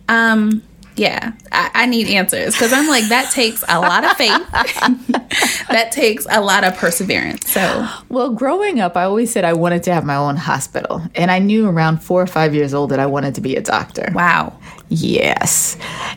Um, 0.08 0.62
Yeah, 0.96 1.32
I, 1.52 1.70
I 1.74 1.86
need 1.86 2.08
answers 2.08 2.54
because 2.54 2.72
I'm 2.72 2.88
like, 2.88 3.04
that 3.10 3.30
takes 3.30 3.62
a 3.68 3.78
lot 3.78 4.04
of 4.04 4.16
faith. 4.16 4.50
that 5.68 5.92
takes 5.92 6.26
a 6.30 6.40
lot 6.40 6.64
of 6.64 6.74
perseverance. 6.76 7.50
So, 7.50 7.86
well, 8.08 8.30
growing 8.30 8.80
up, 8.80 8.96
I 8.96 9.04
always 9.04 9.30
said 9.30 9.44
I 9.44 9.52
wanted 9.52 9.82
to 9.84 9.94
have 9.94 10.06
my 10.06 10.16
own 10.16 10.36
hospital. 10.36 11.02
And 11.14 11.30
I 11.30 11.38
knew 11.38 11.68
around 11.68 11.98
four 11.98 12.22
or 12.22 12.26
five 12.26 12.54
years 12.54 12.72
old 12.72 12.90
that 12.90 13.00
I 13.00 13.06
wanted 13.06 13.34
to 13.34 13.40
be 13.42 13.56
a 13.56 13.60
doctor. 13.60 14.10
wow. 14.14 14.58
Yes. 14.88 15.76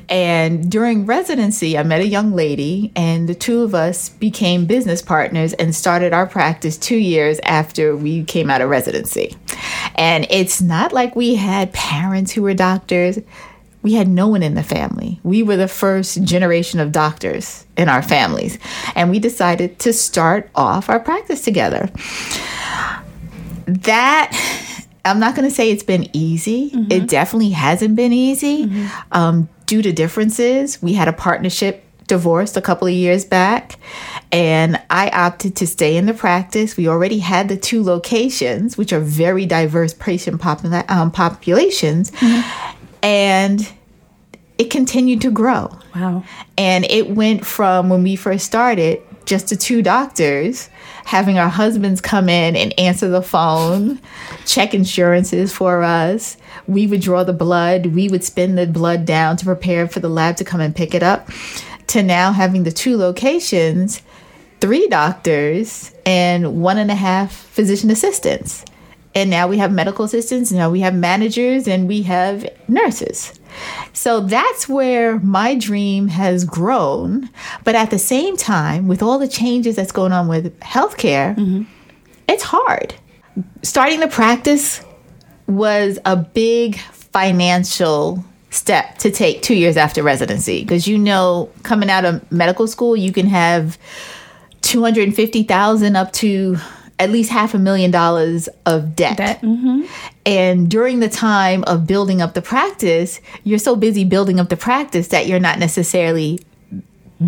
And 0.09 0.69
during 0.69 1.05
residency, 1.05 1.77
I 1.77 1.83
met 1.83 2.01
a 2.01 2.05
young 2.05 2.33
lady, 2.33 2.91
and 2.95 3.27
the 3.27 3.33
two 3.33 3.63
of 3.63 3.74
us 3.74 4.09
became 4.09 4.65
business 4.65 5.01
partners 5.01 5.53
and 5.53 5.75
started 5.75 6.13
our 6.13 6.27
practice 6.27 6.77
two 6.77 6.98
years 6.98 7.39
after 7.43 7.95
we 7.95 8.24
came 8.25 8.50
out 8.50 8.62
of 8.62 8.69
residency. 8.69 9.36
And 9.95 10.27
it's 10.29 10.62
not 10.62 10.93
like 10.93 11.15
we 11.15 11.36
had 11.36 11.74
parents 11.74 12.31
who 12.31 12.43
were 12.43 12.53
doctors. 12.53 13.17
We 13.81 13.93
had 13.93 14.07
no 14.07 14.27
one 14.27 14.43
in 14.43 14.55
the 14.55 14.63
family. 14.63 15.19
We 15.24 15.41
were 15.43 15.55
the 15.55 15.67
first 15.67 16.24
generation 16.24 16.79
of 16.79 16.91
doctors 16.91 17.65
in 17.77 17.88
our 17.88 18.01
families. 18.01 18.59
And 18.95 19.09
we 19.09 19.19
decided 19.19 19.79
to 19.79 19.93
start 19.93 20.50
off 20.53 20.89
our 20.89 21.00
practice 21.00 21.41
together. 21.41 21.89
That 23.65 24.31
I'm 25.05 25.19
not 25.19 25.36
going 25.36 25.48
to 25.48 25.53
say 25.53 25.71
it's 25.71 25.83
been 25.83 26.09
easy. 26.13 26.71
Mm-hmm. 26.71 26.91
It 26.91 27.07
definitely 27.07 27.51
hasn't 27.51 27.95
been 27.95 28.13
easy 28.13 28.65
mm-hmm. 28.65 28.88
um, 29.12 29.50
due 29.65 29.81
to 29.81 29.91
differences. 29.91 30.81
We 30.81 30.93
had 30.93 31.07
a 31.07 31.13
partnership 31.13 31.83
divorced 32.07 32.57
a 32.57 32.62
couple 32.62 32.88
of 32.88 32.93
years 32.93 33.24
back, 33.24 33.77
and 34.31 34.81
I 34.89 35.09
opted 35.09 35.55
to 35.57 35.67
stay 35.67 35.95
in 35.95 36.07
the 36.07 36.13
practice. 36.13 36.75
We 36.75 36.88
already 36.88 37.19
had 37.19 37.48
the 37.48 37.55
two 37.55 37.83
locations, 37.83 38.77
which 38.77 38.91
are 38.91 39.00
very 39.00 39.45
diverse 39.45 39.93
patient 39.93 40.41
popula- 40.41 40.89
um, 40.89 41.12
populations, 41.12 42.12
mm-hmm. 42.12 42.78
And 43.01 43.72
it 44.58 44.70
continued 44.70 45.22
to 45.22 45.32
grow. 45.32 45.77
Wow. 45.96 46.24
And 46.58 46.86
it 46.86 47.12
went 47.12 47.46
from 47.46 47.89
when 47.89 48.03
we 48.03 48.15
first 48.15 48.46
started 48.46 49.01
just 49.25 49.50
the 49.50 49.56
two 49.56 49.82
doctors 49.82 50.70
having 51.06 51.39
our 51.39 51.50
husbands 51.50 52.01
come 52.01 52.29
in 52.29 52.56
and 52.56 52.77
answer 52.79 53.08
the 53.10 53.22
phone, 53.22 54.00
check 54.46 54.74
insurances 54.74 55.51
for 55.51 55.82
us. 55.82 56.38
We 56.68 56.86
would 56.88 57.01
draw 57.01 57.24
the 57.24 57.34
blood, 57.34 57.88
we 57.88 58.10
would 58.10 58.24
spin 58.24 58.56
the 58.56 58.68
blood 58.68 59.06
down 59.06 59.38
to 59.38 59.46
prepare 59.46 59.88
for 59.88 60.00
the 60.00 60.10
lab 60.10 60.36
to 60.38 60.44
come 60.44 60.62
and 60.62 60.75
pick 60.75 60.94
it 60.94 61.01
up, 61.01 61.29
to 61.88 62.03
now 62.03 62.32
having 62.32 62.62
the 62.62 62.72
two 62.72 62.96
locations, 62.98 64.03
three 64.60 64.88
doctors, 64.88 65.94
and 66.06 66.62
one 66.62 66.77
and 66.77 66.91
a 66.91 66.96
half 66.96 67.32
physician 67.32 67.89
assistants. 67.89 68.63
And 69.16 69.30
now 69.30 69.48
we 69.48 69.58
have 69.58 69.72
medical 69.72 70.06
assistants, 70.06 70.51
now 70.51 70.70
we 70.70 70.82
have 70.82 70.94
managers, 70.94 71.68
and 71.68 71.88
we 71.88 72.04
have 72.04 72.48
nurses. 72.68 73.39
So 73.92 74.22
that's 74.22 74.70
where 74.70 75.20
my 75.20 75.56
dream 75.56 76.08
has 76.10 76.46
grown. 76.46 77.30
But 77.63 77.75
at 77.75 77.89
the 77.89 77.98
same 77.98 78.38
time, 78.38 78.88
with 78.88 79.01
all 79.01 79.18
the 79.18 79.28
changes 79.28 79.75
that's 79.75 79.92
going 79.92 80.12
on 80.12 80.28
with 80.28 80.58
healthcare, 80.60 81.36
mm-hmm. 81.36 81.63
it's 82.28 82.44
hard. 82.44 82.94
Starting 83.63 84.00
the 84.00 84.08
practice 84.08 84.84
was 85.48 85.98
a 86.06 86.16
big 86.16 86.78
financial 86.78 88.24
step 88.51 88.98
to 89.00 89.12
take 89.12 89.42
two 89.42 89.56
years 89.56 89.78
after 89.78 90.01
residency 90.01 90.62
because 90.62 90.88
you 90.88 90.98
know 90.98 91.50
coming 91.63 91.89
out 91.89 92.04
of 92.04 92.32
medical 92.32 92.68
school 92.68 92.96
you 92.98 93.12
can 93.12 93.28
have 93.28 93.78
250000 94.62 95.96
up 95.96 96.12
to 96.13 96.58
at 97.00 97.10
least 97.10 97.32
half 97.32 97.53
a 97.53 97.60
million 97.60 97.89
dollars 97.89 98.50
of 98.65 98.96
debt. 98.96 99.18
debt. 99.18 99.41
Mm-hmm. 99.41 99.84
And 100.25 100.70
during 100.70 101.00
the 101.00 101.10
time 101.10 101.63
of 101.63 101.88
building 101.88 102.22
up 102.22 102.34
the 102.34 102.41
practice, 102.41 103.22
you're 103.44 103.58
so 103.58 103.75
busy 103.75 104.03
building 104.03 104.39
up 104.39 104.50
the 104.50 104.58
practice 104.58 105.08
that 105.08 105.25
you're 105.25 105.39
not 105.39 105.58
necessarily 105.58 106.39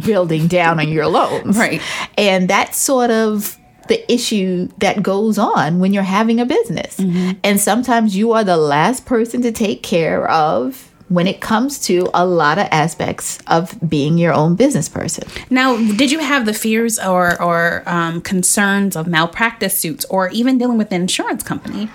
building 0.05 0.47
down 0.47 0.79
on 0.79 0.89
your 0.89 1.07
loans. 1.07 1.57
Right. 1.61 1.81
And 2.17 2.49
that's 2.49 2.77
sort 2.77 3.11
of 3.11 3.57
the 3.87 4.11
issue 4.11 4.67
that 4.77 5.03
goes 5.03 5.37
on 5.37 5.79
when 5.79 5.93
you're 5.93 6.03
having 6.03 6.39
a 6.39 6.45
business. 6.45 6.97
Mm-hmm. 6.97 7.39
And 7.43 7.59
sometimes 7.59 8.15
you 8.15 8.31
are 8.31 8.43
the 8.43 8.57
last 8.57 9.05
person 9.05 9.41
to 9.43 9.51
take 9.51 9.83
care 9.83 10.29
of 10.29 10.90
when 11.11 11.27
it 11.27 11.41
comes 11.41 11.77
to 11.77 12.09
a 12.13 12.25
lot 12.25 12.57
of 12.57 12.65
aspects 12.71 13.37
of 13.47 13.77
being 13.87 14.17
your 14.17 14.31
own 14.31 14.55
business 14.55 14.87
person. 14.87 15.27
Now, 15.49 15.75
did 15.75 16.09
you 16.09 16.19
have 16.19 16.45
the 16.45 16.53
fears 16.53 16.97
or, 16.97 17.41
or 17.41 17.83
um, 17.85 18.21
concerns 18.21 18.95
of 18.95 19.07
malpractice 19.07 19.77
suits 19.77 20.05
or 20.05 20.29
even 20.29 20.57
dealing 20.57 20.77
with 20.77 20.89
an 20.93 21.01
insurance 21.01 21.43
company? 21.43 21.89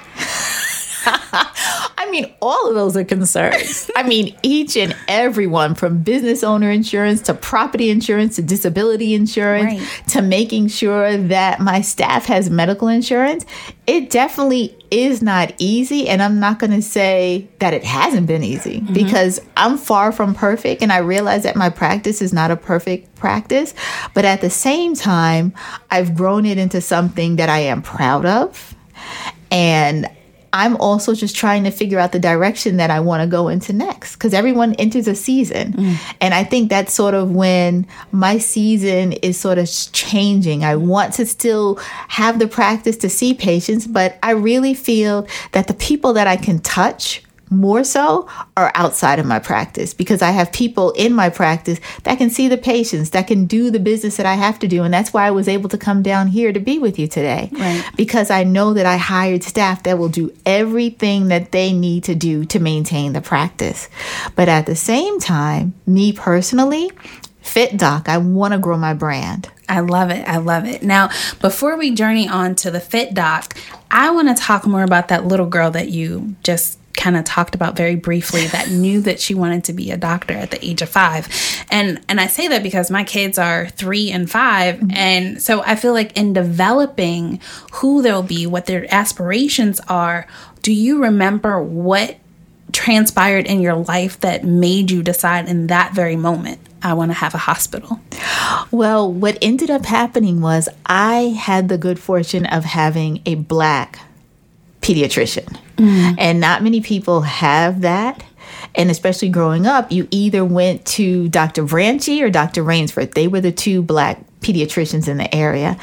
I 1.99 2.09
mean, 2.11 2.33
all 2.41 2.69
of 2.69 2.75
those 2.75 2.97
are 2.97 3.05
concerns. 3.05 3.91
I 3.97 4.03
mean, 4.03 4.37
each 4.43 4.77
and 4.77 4.95
every 5.09 5.47
one 5.47 5.75
from 5.75 6.03
business 6.03 6.43
owner 6.43 6.71
insurance 6.71 7.23
to 7.23 7.35
property 7.35 7.91
insurance 7.91 8.37
to 8.37 8.43
disability 8.43 9.15
insurance 9.15 9.81
right. 9.81 10.09
to 10.09 10.23
making 10.23 10.69
sure 10.69 11.17
that 11.17 11.61
my 11.61 11.81
staff 11.81 12.27
has 12.27 12.51
medical 12.51 12.89
insurance. 12.89 13.45
It 13.87 14.11
definitely 14.11 14.77
is 14.91 15.23
not 15.23 15.53
easy. 15.59 16.09
And 16.09 16.23
I'm 16.23 16.41
not 16.41 16.59
going 16.59 16.73
to 16.73 16.83
say 16.83 17.49
that 17.59 17.75
it 17.75 17.85
hasn't 17.85 18.27
been 18.27 18.43
easy 18.43 18.81
mm-hmm. 18.81 18.93
because 18.93 19.41
I'm 19.57 19.79
far 19.79 20.13
from 20.13 20.35
perfect. 20.35 20.83
And 20.83 20.93
I 20.93 20.99
realize 20.99 21.43
that 21.45 21.57
my 21.57 21.71
practice 21.71 22.23
is 22.23 22.33
not 22.33 22.51
a 22.51 22.57
perfect 22.57 23.15
practice. 23.17 23.75
But 24.15 24.25
at 24.25 24.41
the 24.41 24.51
same 24.51 24.95
time, 24.95 25.55
I've 25.91 26.15
grown 26.15 26.47
it 26.47 26.59
into 26.59 26.81
something 26.81 27.37
that 27.37 27.49
I 27.49 27.61
am 27.61 27.83
proud 27.83 28.27
of. 28.27 28.75
And 29.51 30.09
I'm 30.57 30.75
also 30.79 31.15
just 31.15 31.37
trying 31.37 31.65
to 31.65 31.71
figure 31.71 31.99
out 31.99 32.13
the 32.13 32.19
direction 32.19 32.79
that 32.79 32.91
I 32.91 32.99
want 32.99 33.21
to 33.21 33.27
go 33.27 33.49
into 33.49 33.75
next 33.75 34.17
because 34.17 34.33
everyone 34.33 34.73
enters 34.77 35.07
a 35.07 35.15
season. 35.15 35.75
Mm. 35.75 36.15
And 36.23 36.33
I 36.33 36.45
think 36.45 36.71
that's 36.71 36.95
sort 36.95 37.13
of 37.13 37.31
when 37.31 37.87
my 38.11 38.39
season 38.39 39.13
is 39.13 39.39
sort 39.39 39.59
of 39.59 39.69
changing. 39.93 40.65
I 40.65 40.77
want 40.77 41.13
to 41.15 41.27
still 41.27 41.77
have 42.09 42.39
the 42.39 42.49
practice 42.49 42.97
to 42.99 43.11
see 43.11 43.35
patients, 43.35 43.87
but 43.87 44.19
I 44.23 44.31
really 44.31 44.73
feel 44.73 45.29
that 45.53 45.69
the 45.69 45.75
people 45.75 46.15
that 46.15 46.27
I 46.27 46.37
can 46.37 46.61
touch 46.61 47.23
more 47.51 47.85
so 47.85 48.29
are 48.57 48.73
outside 48.75 49.19
of 49.19 49.27
my 49.27 49.39
practice 49.39 49.95
because 49.95 50.23
I 50.23 50.31
have 50.31 50.53
people 50.53 50.91
in 50.93 51.13
my 51.13 51.29
practice 51.29 51.81
that 52.03 52.19
can 52.19 52.31
see 52.31 52.49
the 52.49 52.59
patients, 52.59 53.11
that 53.11 53.27
can 53.27 53.47
do 53.47 53.71
the 53.71 53.79
business 53.79 54.17
that 54.17 54.27
I 54.27 54.35
have 54.35 54.59
to 54.61 54.69
do. 54.69 54.83
And 54.83 54.93
that's 54.93 55.13
why 55.13 55.27
I 55.27 55.31
was 55.31 55.49
able 55.49 55.69
to 55.69 55.79
come 55.79 56.03
down 56.03 56.27
here 56.29 56.53
to 56.53 56.61
be 56.61 56.79
with 56.79 56.99
you 56.99 57.07
today. 57.07 57.51
Right. 57.53 57.89
Because 57.97 58.31
I 58.31 58.45
know 58.45 58.75
that 58.75 58.87
I 58.87 58.97
hired 58.97 59.45
staff 59.45 59.85
that 59.85 59.99
will 59.99 60.09
do 60.09 60.35
everything 60.45 61.29
that 61.29 61.53
they 61.53 61.73
need 61.73 62.05
to 62.05 62.15
do 62.15 62.45
to 62.47 62.59
maintain 62.59 63.13
the 63.13 63.21
practice. 63.21 63.89
But 64.35 64.49
at 64.49 64.67
the 64.67 64.77
same 64.77 65.21
time, 65.21 65.75
me 65.87 66.13
personally, 66.13 66.91
Fit 67.41 67.77
Doc, 67.77 68.09
I 68.09 68.19
want 68.19 68.55
to 68.55 68.59
grow 68.59 68.77
my 68.77 68.93
brand. 68.93 69.49
I 69.69 69.81
love 69.81 70.11
it. 70.11 70.29
I 70.29 70.39
love 70.39 70.65
it. 70.65 70.83
Now, 70.83 71.11
before 71.41 71.77
we 71.77 71.95
journey 71.95 72.29
on 72.29 72.57
to 72.57 72.71
the 72.73 72.81
Fit 72.81 73.15
Doc, 73.15 73.57
I 73.91 74.11
want 74.11 74.37
to 74.37 74.43
talk 74.43 74.67
more 74.67 74.83
about 74.83 75.09
that 75.09 75.27
little 75.27 75.47
girl 75.47 75.71
that 75.71 75.89
you 75.89 76.35
just 76.43 76.79
kind 76.97 77.17
of 77.17 77.25
talked 77.25 77.55
about 77.55 77.77
very 77.77 77.95
briefly 77.95 78.47
that 78.49 78.71
knew 78.71 79.01
that 79.03 79.21
she 79.21 79.35
wanted 79.35 79.65
to 79.65 79.73
be 79.73 79.91
a 79.91 79.97
doctor 79.97 80.35
at 80.35 80.51
the 80.51 80.65
age 80.65 80.83
of 80.83 80.89
five. 80.89 81.29
And 81.71 82.01
and 82.09 82.21
I 82.21 82.27
say 82.27 82.49
that 82.49 82.63
because 82.63 82.91
my 82.91 83.05
kids 83.05 83.39
are 83.39 83.69
three 83.69 84.11
and 84.11 84.31
5 84.31 84.77
mm-hmm. 84.77 84.91
And 84.93 85.43
so 85.43 85.63
I 85.63 85.77
feel 85.77 85.93
like 85.93 86.17
in 86.17 86.33
developing 86.33 87.41
who 87.73 88.03
they'll 88.03 88.23
be, 88.23 88.47
what 88.47 88.67
their 88.67 88.93
aspirations 88.93 89.81
are, 89.89 90.27
do 90.63 90.73
you 90.73 91.03
remember 91.03 91.63
what 91.63 92.17
transpired 92.73 93.47
in 93.47 93.61
your 93.61 93.75
life 93.75 94.21
that 94.21 94.45
made 94.45 94.91
you 94.91 95.03
decide 95.03 95.49
in 95.49 95.69
that 95.69 95.95
very 95.95 96.17
moment? 96.17 96.59
I 96.83 96.95
want 96.95 97.11
to 97.11 97.15
have 97.15 97.35
a 97.35 97.39
hospital? 97.39 98.01
Well, 98.71 99.13
what 99.13 99.39
ended 99.41 99.71
up 99.71 99.87
happening 99.87 100.41
was 100.41 100.69
I 100.85 101.35
had 101.39 101.69
the 101.69 101.79
good 101.79 101.99
fortune 101.99 102.47
of 102.47 102.65
having 102.65 103.23
a 103.27 103.35
black 103.35 103.99
pediatrician. 104.87 105.59
Mm. 105.77 106.15
And 106.19 106.41
not 106.41 106.63
many 106.63 106.81
people 106.81 107.23
have 107.23 107.81
that. 107.81 108.23
And 108.75 108.91
especially 108.91 109.29
growing 109.29 109.67
up, 109.67 109.91
you 109.91 110.07
either 110.11 110.45
went 110.45 110.85
to 110.87 111.29
Dr. 111.29 111.65
Branchy 111.65 112.23
or 112.23 112.31
Dr. 112.31 112.63
Rainsford. 112.63 113.15
They 113.15 113.27
were 113.27 113.41
the 113.41 113.53
two 113.53 113.83
black 113.83 114.21
pediatricians 114.41 115.09
in 115.09 115.17
the 115.17 115.35
area. 115.35 115.77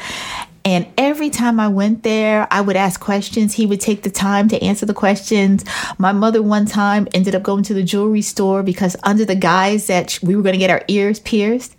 And 0.64 0.86
every 0.96 1.28
time 1.28 1.60
I 1.60 1.68
went 1.68 2.04
there, 2.04 2.48
I 2.50 2.62
would 2.62 2.76
ask 2.76 2.98
questions. 2.98 3.52
He 3.52 3.66
would 3.66 3.80
take 3.80 4.02
the 4.02 4.10
time 4.10 4.48
to 4.48 4.62
answer 4.62 4.86
the 4.86 4.94
questions. 4.94 5.62
My 5.98 6.12
mother, 6.12 6.42
one 6.42 6.64
time, 6.64 7.06
ended 7.12 7.34
up 7.34 7.42
going 7.42 7.64
to 7.64 7.74
the 7.74 7.82
jewelry 7.82 8.22
store 8.22 8.62
because, 8.62 8.96
under 9.02 9.26
the 9.26 9.34
guise 9.34 9.88
that 9.88 10.18
we 10.22 10.34
were 10.34 10.42
going 10.42 10.54
to 10.54 10.58
get 10.58 10.70
our 10.70 10.82
ears 10.88 11.20
pierced. 11.20 11.76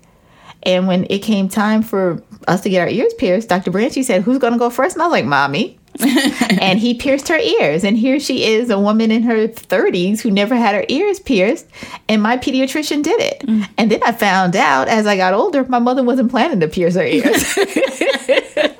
And 0.61 0.87
when 0.87 1.07
it 1.09 1.19
came 1.19 1.49
time 1.49 1.81
for 1.81 2.21
us 2.47 2.61
to 2.61 2.69
get 2.69 2.81
our 2.81 2.89
ears 2.89 3.13
pierced, 3.15 3.49
Dr. 3.49 3.71
Branchy 3.71 4.03
said, 4.03 4.21
Who's 4.21 4.37
going 4.37 4.53
to 4.53 4.59
go 4.59 4.69
first? 4.69 4.95
And 4.95 5.01
I 5.01 5.07
was 5.07 5.13
like, 5.13 5.25
Mommy. 5.25 5.79
and 6.61 6.79
he 6.79 6.93
pierced 6.93 7.27
her 7.27 7.37
ears. 7.37 7.83
And 7.83 7.97
here 7.97 8.19
she 8.19 8.45
is, 8.45 8.69
a 8.69 8.79
woman 8.79 9.11
in 9.11 9.23
her 9.23 9.47
30s 9.47 10.21
who 10.21 10.31
never 10.31 10.55
had 10.55 10.75
her 10.75 10.85
ears 10.87 11.19
pierced. 11.19 11.67
And 12.07 12.21
my 12.21 12.37
pediatrician 12.37 13.03
did 13.03 13.19
it. 13.19 13.39
Mm. 13.41 13.69
And 13.77 13.91
then 13.91 14.03
I 14.03 14.11
found 14.11 14.55
out 14.55 14.87
as 14.87 15.07
I 15.07 15.17
got 15.17 15.33
older, 15.33 15.65
my 15.65 15.79
mother 15.79 16.03
wasn't 16.03 16.31
planning 16.31 16.59
to 16.59 16.67
pierce 16.67 16.95
her 16.95 17.03
ears. 17.03 17.55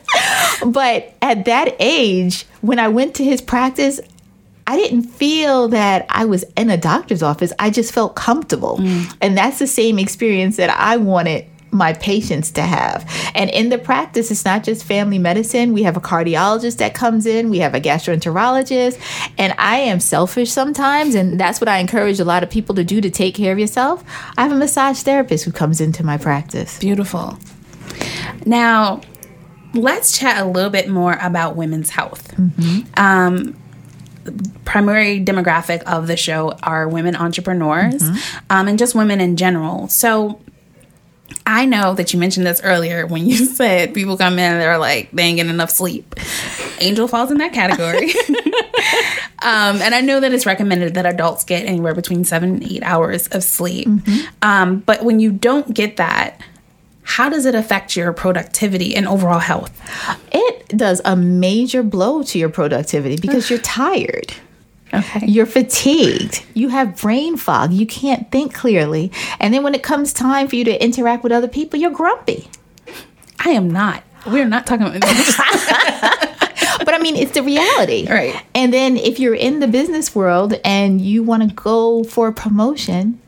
but 0.66 1.14
at 1.22 1.46
that 1.46 1.76
age, 1.80 2.46
when 2.62 2.80
I 2.80 2.88
went 2.88 3.16
to 3.16 3.24
his 3.24 3.42
practice, 3.42 4.00
I 4.68 4.78
didn't 4.78 5.04
feel 5.04 5.68
that 5.70 6.08
I 6.10 6.26
was 6.26 6.44
in 6.58 6.70
a 6.70 6.78
doctor's 6.78 7.22
office. 7.22 7.54
I 7.60 7.70
just 7.70 7.94
felt 7.94 8.16
comfortable. 8.16 8.80
And 9.22 9.38
that's 9.38 9.60
the 9.60 9.68
same 9.68 10.00
experience 10.00 10.58
that 10.58 10.72
I 10.72 10.98
wanted 10.98 11.46
my 11.76 11.94
patients 11.94 12.52
to 12.52 12.62
have. 12.62 13.10
And 13.36 13.50
in 13.50 13.70
the 13.70 13.78
practice, 13.78 14.32
it's 14.32 14.46
not 14.46 14.64
just 14.64 14.84
family 14.84 15.20
medicine. 15.20 15.74
We 15.74 15.84
have 15.84 15.98
a 15.98 16.02
cardiologist 16.02 16.78
that 16.78 16.96
comes 16.96 17.26
in, 17.26 17.50
we 17.50 17.60
have 17.60 17.76
a 17.76 17.82
gastroenterologist, 17.82 19.00
and 19.38 19.54
I 19.58 19.78
am 19.78 20.00
selfish 20.00 20.52
sometimes, 20.52 21.16
and 21.16 21.40
that's 21.40 21.60
what 21.62 21.68
I 21.68 21.78
encourage 21.78 22.20
a 22.20 22.26
lot 22.26 22.44
of 22.44 22.50
people 22.50 22.76
to 22.76 22.84
do 22.84 23.02
to 23.02 23.10
take 23.10 23.36
care 23.36 23.52
of 23.52 23.60
yourself. 23.60 24.04
I 24.38 24.44
have 24.44 24.52
a 24.52 24.56
massage 24.56 25.02
therapist 25.02 25.46
who 25.46 25.52
comes 25.52 25.82
into 25.82 26.04
my 26.04 26.18
practice. 26.18 26.80
Beautiful. 26.80 27.38
Now, 28.46 29.02
let's 29.74 30.18
chat 30.18 30.42
a 30.42 30.46
little 30.46 30.70
bit 30.70 30.90
more 30.90 31.18
about 31.22 31.56
women's 31.56 31.90
health. 31.90 32.34
Um, 32.98 33.56
primary 34.64 35.24
demographic 35.24 35.84
of 35.84 36.08
the 36.08 36.18
show 36.18 36.54
are 36.64 36.88
women 36.88 37.16
entrepreneurs 37.16 38.02
um, 38.50 38.68
and 38.68 38.80
just 38.80 38.96
women 38.96 39.22
in 39.22 39.36
general. 39.36 39.88
So, 39.88 40.42
I 41.48 41.66
know 41.66 41.94
that 41.94 42.14
you 42.14 42.20
mentioned 42.20 42.46
this 42.46 42.62
earlier 42.64 43.06
when 43.06 43.28
you 43.28 43.46
said 43.46 43.94
people 43.94 44.18
come 44.18 44.34
in 44.34 44.54
and 44.54 44.62
they're 44.62 44.78
like, 44.78 45.12
they 45.12 45.24
ain't 45.24 45.38
getting 45.38 45.52
enough 45.52 45.70
sleep. 45.70 46.16
Angel 46.80 47.08
falls 47.08 47.32
in 47.32 47.38
that 47.38 47.54
category. 47.54 48.10
um, 49.42 49.82
and 49.82 49.96
I 49.96 50.02
know 50.02 50.20
that 50.20 50.34
it's 50.34 50.46
recommended 50.46 50.96
that 50.96 51.06
adults 51.06 51.44
get 51.44 51.66
anywhere 51.66 51.94
between 51.94 52.24
seven 52.26 52.56
and 52.56 52.64
eight 52.64 52.84
hours 52.84 53.28
of 53.28 53.44
sleep. 53.44 53.88
Um, 54.42 54.80
but 54.80 55.04
when 55.04 55.20
you 55.20 55.32
don't 55.32 55.74
get 55.74 55.98
that, 55.98 56.42
how 57.04 57.30
does 57.30 57.46
it 57.46 57.54
affect 57.54 57.96
your 57.96 58.12
productivity 58.14 58.96
and 58.96 59.08
overall 59.08 59.40
health? 59.40 59.72
It 60.32 60.68
does 60.70 61.02
a 61.06 61.16
major 61.16 61.84
blow 61.84 62.24
to 62.24 62.40
your 62.40 62.50
productivity 62.50 63.16
because 63.16 63.50
you're 63.50 63.60
tired. 63.64 64.34
Okay. 65.00 65.26
You're 65.26 65.46
fatigued. 65.46 66.46
You 66.54 66.70
have 66.70 67.00
brain 67.00 67.38
fog. 67.38 67.74
You 67.74 67.86
can't 67.86 68.32
think 68.32 68.54
clearly. 68.54 69.12
And 69.40 69.54
then 69.54 69.64
when 69.64 69.76
it 69.76 69.84
comes 69.84 70.14
time 70.14 70.48
for 70.48 70.56
you 70.56 70.64
to 70.66 70.84
interact 70.84 71.24
with 71.24 71.32
other 71.32 71.48
people, 71.48 71.80
you're 71.80 71.92
grumpy. 71.92 72.50
I 73.40 73.50
am 73.50 73.70
not. 73.70 74.04
We're 74.26 74.46
not 74.46 74.66
talking 74.66 74.88
about. 74.88 75.04
But 76.86 76.94
I 76.94 77.00
mean, 77.00 77.16
it's 77.16 77.32
the 77.32 77.42
reality. 77.42 78.08
Right. 78.08 78.44
And 78.54 78.74
then 78.74 78.98
if 78.98 79.20
you're 79.20 79.36
in 79.36 79.60
the 79.60 79.68
business 79.68 80.14
world 80.14 80.54
and 80.64 81.02
you 81.02 81.24
want 81.24 81.48
to 81.48 81.56
go 81.56 82.04
for 82.04 82.28
a 82.28 82.34
promotion, 82.34 83.20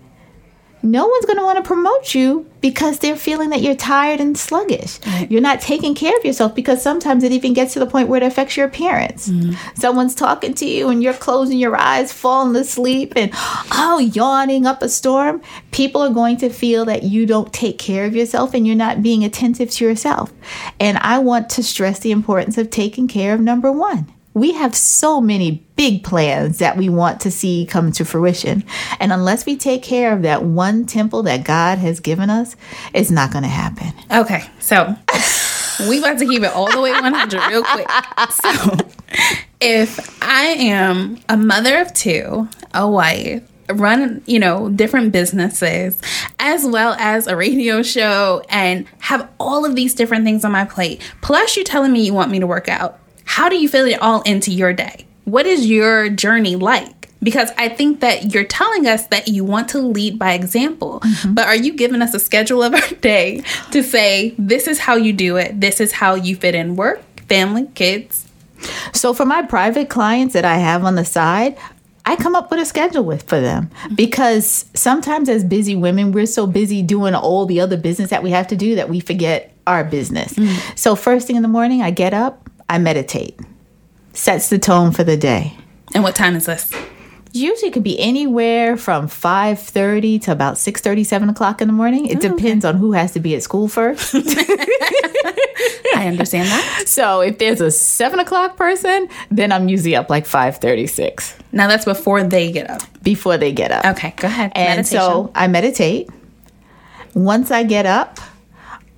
no 0.92 1.08
one's 1.08 1.26
going 1.26 1.38
to 1.38 1.44
want 1.44 1.58
to 1.58 1.64
promote 1.64 2.14
you 2.14 2.50
because 2.62 3.00
they're 3.00 3.16
feeling 3.16 3.50
that 3.52 3.62
you're 3.62 3.76
tired 3.76 4.20
and 4.20 4.38
sluggish. 4.38 5.00
Right. 5.06 5.30
You're 5.30 5.42
not 5.42 5.62
taking 5.62 5.94
care 5.96 6.16
of 6.18 6.26
yourself 6.26 6.56
because 6.56 6.82
sometimes 6.82 7.24
it 7.24 7.32
even 7.32 7.54
gets 7.54 7.74
to 7.74 7.80
the 7.80 7.86
point 7.86 8.10
where 8.10 8.22
it 8.22 8.26
affects 8.26 8.58
your 8.58 8.66
appearance. 8.66 9.30
Mm-hmm. 9.30 9.54
Someone's 9.76 10.16
talking 10.16 10.54
to 10.56 10.66
you 10.66 10.90
and 10.90 11.04
you're 11.04 11.14
closing 11.14 11.58
your 11.58 11.76
eyes, 11.76 12.12
falling 12.12 12.56
asleep, 12.56 13.14
and 13.16 13.32
oh, 13.34 14.00
yawning 14.14 14.66
up 14.66 14.82
a 14.82 14.90
storm. 14.90 15.42
People 15.72 16.02
are 16.02 16.14
going 16.14 16.38
to 16.38 16.50
feel 16.50 16.86
that 16.86 17.04
you 17.04 17.26
don't 17.26 17.54
take 17.54 17.78
care 17.78 18.06
of 18.06 18.16
yourself 18.16 18.54
and 18.54 18.66
you're 18.66 18.76
not 18.76 19.04
being 19.04 19.24
attentive 19.24 19.70
to 19.72 19.86
yourself. 19.86 20.34
And 20.80 20.98
I 21.00 21.20
want 21.20 21.50
to 21.52 21.64
stress 21.64 22.00
the 22.00 22.12
importance 22.12 22.58
of 22.58 22.70
taking 22.70 23.08
care 23.08 23.34
of 23.34 23.40
number 23.40 23.72
one 23.72 24.12
we 24.38 24.54
have 24.54 24.76
so 24.76 25.20
many 25.20 25.64
big 25.76 26.04
plans 26.04 26.60
that 26.60 26.78
we 26.78 26.90
want 26.90 27.22
to 27.22 27.32
see 27.32 27.66
come 27.66 27.92
to 27.94 28.06
fruition. 28.06 28.64
And 29.00 29.12
unless 29.12 29.46
we 29.46 29.58
take 29.58 29.82
care 29.82 30.14
of 30.14 30.22
that 30.22 30.44
one 30.44 30.86
temple 30.86 31.24
that 31.24 31.44
God 31.44 31.80
has 31.80 32.00
given 32.00 32.30
us, 32.30 32.56
it's 32.94 33.10
not 33.10 33.32
going 33.32 33.44
to 33.44 33.50
happen. 33.50 33.94
Okay, 34.12 34.44
so 34.60 34.96
we 35.90 36.00
about 36.00 36.20
to 36.20 36.28
keep 36.28 36.44
it 36.44 36.54
all 36.54 36.72
the 36.72 36.80
way 36.80 36.92
100 36.92 37.50
real 37.50 37.64
quick. 37.64 37.88
So, 38.32 38.78
if 39.60 40.22
I 40.22 40.46
am 40.46 41.20
a 41.30 41.38
mother 41.38 41.80
of 41.80 41.94
two, 41.94 42.48
a 42.74 42.88
wife, 42.88 43.42
run, 43.70 44.22
you 44.26 44.40
know, 44.40 44.70
different 44.70 45.12
businesses, 45.12 46.00
as 46.40 46.66
well 46.66 46.96
as 47.00 47.28
a 47.28 47.36
radio 47.36 47.82
show, 47.82 48.44
and 48.50 48.86
have 49.00 49.30
all 49.40 49.66
of 49.66 49.76
these 49.76 49.94
different 49.94 50.26
things 50.26 50.46
on 50.46 50.52
my 50.52 50.66
plate, 50.66 51.02
plus 51.22 51.58
you 51.58 51.64
telling 51.64 51.92
me 51.92 52.06
you 52.06 52.14
want 52.14 52.32
me 52.32 52.40
to 52.40 52.48
work 52.48 52.70
out, 52.70 53.00
how 53.38 53.50
do 53.50 53.56
you 53.56 53.70
fit 53.70 53.88
it 53.88 54.02
all 54.02 54.24
into 54.24 54.50
your 54.50 54.74
day? 54.74 55.06
What 55.26 55.46
is 55.46 55.70
your 55.70 56.10
journey 56.10 56.56
like? 56.56 57.08
Because 57.22 57.52
I 57.56 57.70
think 57.70 58.00
that 58.00 58.34
you're 58.34 58.44
telling 58.44 58.88
us 58.88 59.06
that 59.08 59.28
you 59.28 59.44
want 59.44 59.70
to 59.70 59.78
lead 59.78 60.18
by 60.18 60.34
example, 60.34 61.02
mm-hmm. 61.02 61.36
but 61.36 61.46
are 61.46 61.56
you 61.56 61.74
giving 61.74 62.02
us 62.02 62.16
a 62.16 62.20
schedule 62.20 62.64
of 62.64 62.74
our 62.74 62.90
day 63.02 63.44
to 63.70 63.84
say, 63.84 64.34
this 64.40 64.68
is 64.68 64.80
how 64.80 64.96
you 64.96 65.14
do 65.14 65.38
it, 65.38 65.62
this 65.62 65.80
is 65.80 65.92
how 65.92 66.16
you 66.16 66.36
fit 66.36 66.56
in 66.56 66.76
work, 66.76 67.00
family, 67.28 67.68
kids? 67.76 68.28
So 68.92 69.14
for 69.14 69.24
my 69.24 69.44
private 69.44 69.88
clients 69.88 70.34
that 70.34 70.44
I 70.44 70.58
have 70.58 70.84
on 70.84 70.96
the 70.96 71.06
side, 71.06 71.60
I 72.08 72.16
come 72.16 72.34
up 72.34 72.50
with 72.50 72.60
a 72.60 72.66
schedule 72.66 73.04
with 73.04 73.22
for 73.22 73.40
them 73.40 73.68
mm-hmm. 73.68 73.94
because 73.94 74.66
sometimes 74.74 75.30
as 75.30 75.44
busy 75.44 75.76
women, 75.76 76.12
we're 76.12 76.26
so 76.26 76.48
busy 76.48 76.82
doing 76.82 77.14
all 77.14 77.46
the 77.46 77.60
other 77.60 77.78
business 77.78 78.10
that 78.10 78.24
we 78.24 78.32
have 78.32 78.48
to 78.48 78.56
do 78.56 78.74
that 78.74 78.90
we 78.90 79.00
forget 79.00 79.54
our 79.68 79.84
business. 79.84 80.34
Mm. 80.34 80.78
So 80.80 80.96
first 80.96 81.28
thing 81.28 81.36
in 81.36 81.44
the 81.44 81.50
morning, 81.50 81.84
I 81.84 81.92
get 81.92 82.16
up, 82.16 82.47
I 82.70 82.78
meditate. 82.78 83.40
Sets 84.14 84.50
the 84.50 84.60
tone 84.60 84.92
for 84.92 85.04
the 85.04 85.18
day. 85.18 85.58
And 85.94 86.04
what 86.04 86.16
time 86.16 86.36
is 86.36 86.46
this? 86.46 86.74
Usually 87.34 87.72
could 87.72 87.84
be 87.84 88.00
anywhere 88.00 88.78
from 88.78 89.08
5.30 89.08 90.22
to 90.24 90.32
about 90.32 90.56
6.30, 90.56 91.06
7 91.06 91.30
o'clock 91.30 91.62
in 91.62 91.68
the 91.68 91.74
morning. 91.74 92.08
It 92.08 92.18
oh, 92.18 92.36
depends 92.36 92.66
on 92.66 92.78
who 92.78 92.94
has 92.94 93.12
to 93.14 93.20
be 93.20 93.36
at 93.36 93.44
school 93.44 93.68
first. 93.68 94.16
I 95.96 96.08
understand 96.08 96.48
that. 96.48 96.84
so 96.88 97.22
if 97.22 97.38
there's 97.38 97.62
a 97.62 97.72
7 97.72 98.20
o'clock 98.20 98.58
person, 98.58 99.10
then 99.30 99.52
I'm 99.52 99.70
usually 99.70 99.96
up 99.96 100.10
like 100.10 100.26
5.36 100.26 101.36
Now 101.52 101.68
that's 101.68 101.86
before 101.86 102.24
they 102.24 102.52
get 102.52 102.70
up. 102.70 102.82
before 103.04 103.38
they 103.38 103.52
get 103.52 103.72
up. 103.72 103.86
Okay, 103.86 104.14
go 104.18 104.28
ahead. 104.28 104.52
And 104.56 104.86
so 104.86 105.32
I 105.36 105.48
meditate. 105.48 106.10
Once 107.14 107.52
I 107.52 107.64
get 107.64 107.86
up, 107.86 108.20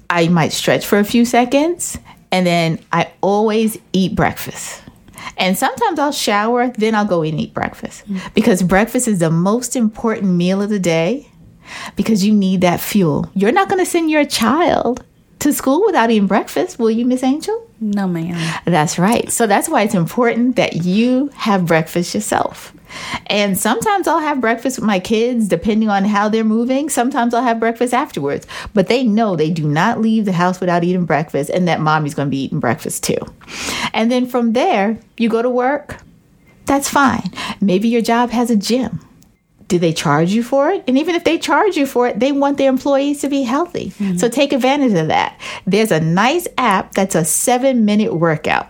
I 0.09 0.27
might 0.27 0.51
stretch 0.51 0.85
for 0.85 0.99
a 0.99 1.05
few 1.05 1.23
seconds, 1.23 1.97
and 2.31 2.45
then 2.45 2.79
I 2.91 3.11
always 3.21 3.77
eat 3.93 4.15
breakfast. 4.15 4.81
And 5.37 5.57
sometimes 5.57 5.99
I'll 5.99 6.11
shower, 6.11 6.69
then 6.69 6.95
I'll 6.95 7.05
go 7.05 7.23
and 7.23 7.39
eat 7.39 7.53
breakfast 7.53 8.07
mm. 8.07 8.33
because 8.33 8.63
breakfast 8.63 9.07
is 9.07 9.19
the 9.19 9.29
most 9.29 9.75
important 9.75 10.31
meal 10.33 10.61
of 10.61 10.69
the 10.69 10.79
day 10.79 11.29
because 11.95 12.25
you 12.25 12.33
need 12.33 12.61
that 12.61 12.79
fuel. 12.79 13.29
You're 13.35 13.51
not 13.51 13.69
going 13.69 13.83
to 13.83 13.89
send 13.89 14.09
your 14.09 14.25
child 14.25 15.03
to 15.39 15.53
school 15.53 15.83
without 15.85 16.11
eating 16.11 16.27
breakfast, 16.27 16.79
will 16.79 16.91
you, 16.91 17.05
Miss 17.05 17.23
Angel? 17.23 17.65
no, 17.81 18.07
ma'am. 18.07 18.61
That's 18.65 18.99
right. 18.99 19.31
So 19.31 19.47
that's 19.47 19.69
why 19.69 19.83
it's 19.83 19.95
important 19.95 20.57
that 20.57 20.83
you 20.83 21.29
have 21.33 21.65
breakfast 21.65 22.13
yourself. 22.13 22.73
And 23.27 23.57
sometimes 23.57 24.07
I'll 24.07 24.19
have 24.19 24.41
breakfast 24.41 24.79
with 24.79 24.85
my 24.85 24.99
kids, 24.99 25.47
depending 25.47 25.89
on 25.89 26.03
how 26.03 26.27
they're 26.27 26.43
moving. 26.43 26.89
Sometimes 26.89 27.33
I'll 27.33 27.43
have 27.43 27.59
breakfast 27.59 27.93
afterwards. 27.93 28.47
But 28.73 28.87
they 28.87 29.03
know 29.03 29.35
they 29.35 29.49
do 29.49 29.67
not 29.67 30.01
leave 30.01 30.25
the 30.25 30.33
house 30.33 30.59
without 30.59 30.83
eating 30.83 31.05
breakfast, 31.05 31.49
and 31.51 31.67
that 31.67 31.79
mommy's 31.79 32.15
going 32.15 32.27
to 32.27 32.31
be 32.31 32.43
eating 32.43 32.59
breakfast 32.59 33.03
too. 33.03 33.19
And 33.93 34.11
then 34.11 34.25
from 34.25 34.53
there, 34.53 34.99
you 35.17 35.29
go 35.29 35.41
to 35.41 35.49
work. 35.49 35.97
That's 36.65 36.89
fine. 36.89 37.31
Maybe 37.61 37.87
your 37.87 38.01
job 38.01 38.31
has 38.31 38.51
a 38.51 38.55
gym. 38.55 38.99
Do 39.69 39.79
they 39.79 39.93
charge 39.93 40.31
you 40.31 40.43
for 40.43 40.69
it? 40.71 40.83
And 40.87 40.97
even 40.97 41.15
if 41.15 41.23
they 41.23 41.37
charge 41.37 41.77
you 41.77 41.85
for 41.85 42.07
it, 42.07 42.19
they 42.19 42.31
want 42.31 42.57
their 42.57 42.69
employees 42.69 43.21
to 43.21 43.29
be 43.29 43.43
healthy. 43.43 43.91
So 43.91 44.03
mm-hmm. 44.03 44.27
take 44.29 44.51
advantage 44.51 44.93
of 44.93 45.07
that. 45.07 45.39
There's 45.65 45.91
a 45.91 45.99
nice 46.01 46.47
app 46.57 46.93
that's 46.93 47.15
a 47.15 47.23
seven 47.23 47.85
minute 47.85 48.13
workout. 48.13 48.67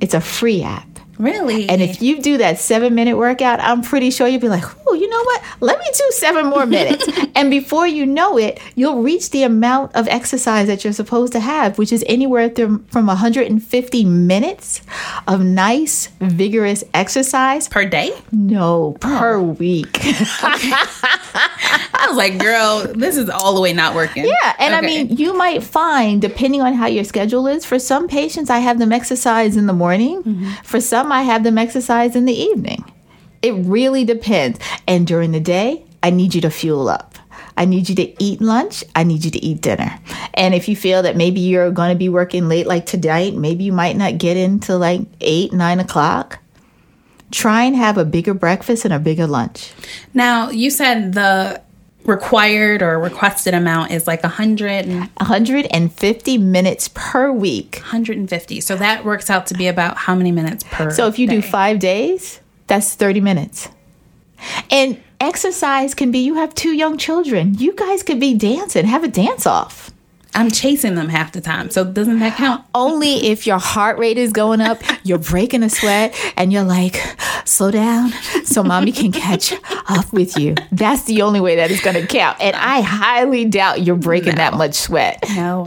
It's 0.00 0.14
a 0.14 0.20
free 0.20 0.62
app. 0.62 0.88
Really? 1.18 1.68
And 1.68 1.80
if 1.80 2.02
you 2.02 2.20
do 2.20 2.38
that 2.38 2.58
seven 2.58 2.94
minute 2.94 3.16
workout, 3.16 3.60
I'm 3.60 3.82
pretty 3.82 4.10
sure 4.10 4.26
you'll 4.26 4.40
be 4.40 4.48
like, 4.48 4.64
you 5.06 5.12
know 5.12 5.24
what? 5.24 5.42
Let 5.60 5.78
me 5.78 5.84
do 5.92 6.04
seven 6.10 6.46
more 6.46 6.66
minutes. 6.76 7.06
and 7.34 7.50
before 7.50 7.86
you 7.86 8.06
know 8.06 8.38
it, 8.38 8.58
you'll 8.74 9.02
reach 9.02 9.30
the 9.30 9.44
amount 9.44 9.94
of 9.94 10.08
exercise 10.08 10.66
that 10.66 10.82
you're 10.82 10.92
supposed 10.92 11.32
to 11.34 11.40
have, 11.40 11.78
which 11.78 11.92
is 11.92 12.04
anywhere 12.08 12.50
from, 12.50 12.84
from 12.86 13.06
150 13.06 14.04
minutes 14.04 14.82
of 15.28 15.44
nice, 15.44 16.08
vigorous 16.20 16.82
exercise. 16.92 17.68
per 17.68 17.84
day? 17.84 18.10
No, 18.32 18.96
per 19.00 19.40
week. 19.40 19.98
I 20.02 22.06
was 22.08 22.16
like, 22.16 22.38
girl, 22.38 22.92
this 22.94 23.16
is 23.16 23.30
all 23.30 23.54
the 23.54 23.60
way 23.60 23.72
not 23.72 23.94
working. 23.94 24.24
Yeah, 24.24 24.56
and 24.58 24.74
I 24.74 24.80
mean, 24.80 25.16
you 25.16 25.36
might 25.36 25.62
find, 25.62 26.20
depending 26.20 26.62
on 26.62 26.74
how 26.74 26.86
your 26.86 27.04
schedule 27.04 27.46
is, 27.46 27.64
for 27.64 27.78
some 27.78 28.08
patients, 28.08 28.50
I 28.50 28.58
have 28.58 28.78
them 28.78 28.92
exercise 28.92 29.56
in 29.56 29.66
the 29.66 29.72
morning. 29.72 30.22
Mm-hmm. 30.22 30.50
For 30.64 30.80
some, 30.80 31.12
I 31.12 31.22
have 31.22 31.44
them 31.44 31.58
exercise 31.58 32.16
in 32.16 32.24
the 32.24 32.34
evening. 32.34 32.84
It 33.42 33.52
really 33.52 34.04
depends. 34.04 34.58
And 34.86 35.06
during 35.06 35.32
the 35.32 35.40
day, 35.40 35.84
I 36.02 36.10
need 36.10 36.34
you 36.34 36.40
to 36.42 36.50
fuel 36.50 36.88
up. 36.88 37.16
I 37.56 37.64
need 37.64 37.88
you 37.88 37.94
to 37.96 38.22
eat 38.22 38.40
lunch. 38.40 38.84
I 38.94 39.02
need 39.02 39.24
you 39.24 39.30
to 39.30 39.42
eat 39.44 39.62
dinner. 39.62 39.98
And 40.34 40.54
if 40.54 40.68
you 40.68 40.76
feel 40.76 41.02
that 41.02 41.16
maybe 41.16 41.40
you're 41.40 41.70
going 41.70 41.90
to 41.90 41.98
be 41.98 42.08
working 42.08 42.48
late, 42.48 42.66
like 42.66 42.86
tonight, 42.86 43.34
maybe 43.34 43.64
you 43.64 43.72
might 43.72 43.96
not 43.96 44.18
get 44.18 44.36
into 44.36 44.76
like 44.76 45.00
eight, 45.20 45.52
nine 45.52 45.80
o'clock. 45.80 46.38
Try 47.30 47.64
and 47.64 47.74
have 47.74 47.98
a 47.98 48.04
bigger 48.04 48.34
breakfast 48.34 48.84
and 48.84 48.92
a 48.94 48.98
bigger 48.98 49.26
lunch. 49.26 49.72
Now, 50.14 50.50
you 50.50 50.70
said 50.70 51.14
the 51.14 51.60
required 52.04 52.82
or 52.82 52.98
requested 53.00 53.52
amount 53.52 53.90
is 53.90 54.06
like 54.06 54.22
100 54.22 54.86
and 54.86 55.10
150 55.16 56.38
minutes 56.38 56.88
per 56.94 57.32
week. 57.32 57.76
150. 57.80 58.60
So 58.60 58.76
that 58.76 59.04
works 59.04 59.28
out 59.28 59.46
to 59.48 59.54
be 59.54 59.66
about 59.66 59.96
how 59.96 60.14
many 60.14 60.30
minutes 60.30 60.64
per 60.70 60.90
So 60.90 61.08
if 61.08 61.18
you 61.18 61.26
do 61.26 61.42
five 61.42 61.78
days, 61.78 62.40
That's 62.66 62.94
30 62.94 63.20
minutes. 63.20 63.68
And 64.70 65.00
exercise 65.20 65.94
can 65.94 66.10
be 66.10 66.18
you 66.18 66.34
have 66.34 66.54
two 66.54 66.72
young 66.72 66.98
children. 66.98 67.54
You 67.54 67.72
guys 67.74 68.02
could 68.02 68.20
be 68.20 68.34
dancing, 68.34 68.86
have 68.86 69.04
a 69.04 69.08
dance 69.08 69.46
off. 69.46 69.90
I'm 70.34 70.50
chasing 70.50 70.96
them 70.96 71.08
half 71.08 71.32
the 71.32 71.40
time. 71.40 71.70
So 71.70 71.82
doesn't 71.82 72.18
that 72.18 72.36
count? 72.36 72.62
Only 72.74 73.28
if 73.28 73.46
your 73.46 73.58
heart 73.58 73.98
rate 73.98 74.18
is 74.18 74.32
going 74.32 74.60
up, 74.60 74.82
you're 75.02 75.18
breaking 75.18 75.62
a 75.62 75.70
sweat, 75.70 76.14
and 76.36 76.52
you're 76.52 76.62
like, 76.62 77.00
slow 77.46 77.70
down 77.70 78.10
so 78.44 78.62
mommy 78.62 78.92
can 78.92 79.12
catch 79.12 79.54
up 79.88 80.12
with 80.12 80.36
you. 80.36 80.54
That's 80.72 81.04
the 81.04 81.22
only 81.22 81.40
way 81.40 81.56
that 81.56 81.70
is 81.70 81.80
going 81.80 81.96
to 81.96 82.06
count. 82.06 82.38
And 82.40 82.54
I 82.54 82.80
highly 82.80 83.44
doubt 83.46 83.82
you're 83.82 83.96
breaking 83.96 84.32
No. 84.32 84.36
that 84.36 84.54
much 84.54 84.74
sweat. 84.74 85.24
No, 85.34 85.64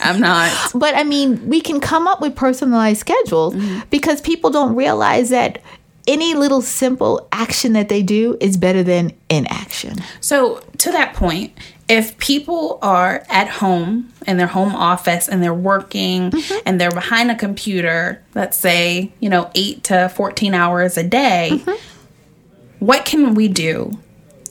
I'm 0.00 0.20
not. 0.20 0.52
But 0.74 0.94
I 0.94 1.02
mean, 1.04 1.48
we 1.48 1.60
can 1.60 1.80
come 1.80 2.06
up 2.06 2.20
with 2.20 2.36
personalized 2.36 3.00
schedules 3.00 3.54
mm-hmm. 3.54 3.80
because 3.90 4.20
people 4.20 4.50
don't 4.50 4.76
realize 4.76 5.30
that 5.30 5.60
any 6.08 6.34
little 6.34 6.62
simple 6.62 7.28
action 7.30 7.74
that 7.74 7.88
they 7.88 8.02
do 8.02 8.36
is 8.40 8.56
better 8.56 8.82
than 8.82 9.12
inaction. 9.28 9.98
So, 10.20 10.60
to 10.78 10.90
that 10.90 11.14
point, 11.14 11.52
if 11.88 12.18
people 12.18 12.78
are 12.82 13.24
at 13.28 13.48
home 13.48 14.12
in 14.26 14.38
their 14.38 14.46
home 14.46 14.74
office 14.74 15.28
and 15.28 15.42
they're 15.42 15.54
working 15.54 16.30
mm-hmm. 16.30 16.58
and 16.66 16.80
they're 16.80 16.90
behind 16.90 17.30
a 17.30 17.36
computer, 17.36 18.24
let's 18.34 18.58
say, 18.58 19.12
you 19.20 19.28
know, 19.28 19.50
8 19.54 19.84
to 19.84 20.08
14 20.08 20.54
hours 20.54 20.96
a 20.96 21.04
day, 21.04 21.50
mm-hmm. 21.52 22.84
what 22.84 23.04
can 23.04 23.34
we 23.34 23.48
do? 23.48 23.92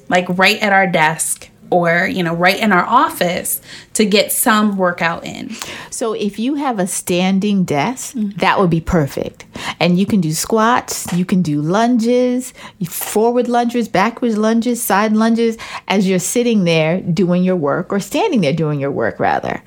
Like 0.09 0.25
right 0.29 0.61
at 0.61 0.71
our 0.71 0.87
desk 0.87 1.49
or, 1.69 2.07
you 2.07 2.23
know, 2.23 2.33
right 2.33 2.59
in 2.59 2.71
our 2.71 2.85
office 2.85 3.61
to 3.93 4.05
get 4.05 4.31
some 4.31 4.77
workout 4.77 5.25
in. 5.25 5.51
So 5.89 6.13
if 6.13 6.37
you 6.37 6.55
have 6.55 6.79
a 6.79 6.87
standing 6.87 7.63
desk, 7.63 8.13
that 8.15 8.59
would 8.59 8.69
be 8.69 8.81
perfect. 8.81 9.45
And 9.79 9.97
you 9.97 10.05
can 10.05 10.21
do 10.21 10.31
squats, 10.33 11.11
you 11.13 11.25
can 11.25 11.41
do 11.41 11.61
lunges, 11.61 12.53
forward 12.87 13.47
lunges, 13.47 13.87
backwards 13.87 14.37
lunges, 14.37 14.81
side 14.81 15.13
lunges 15.13 15.57
as 15.87 16.07
you're 16.07 16.19
sitting 16.19 16.63
there 16.63 17.01
doing 17.01 17.43
your 17.43 17.55
work 17.55 17.91
or 17.91 17.99
standing 17.99 18.41
there 18.41 18.53
doing 18.53 18.79
your 18.79 18.91
work 18.91 19.19
rather. 19.19 19.61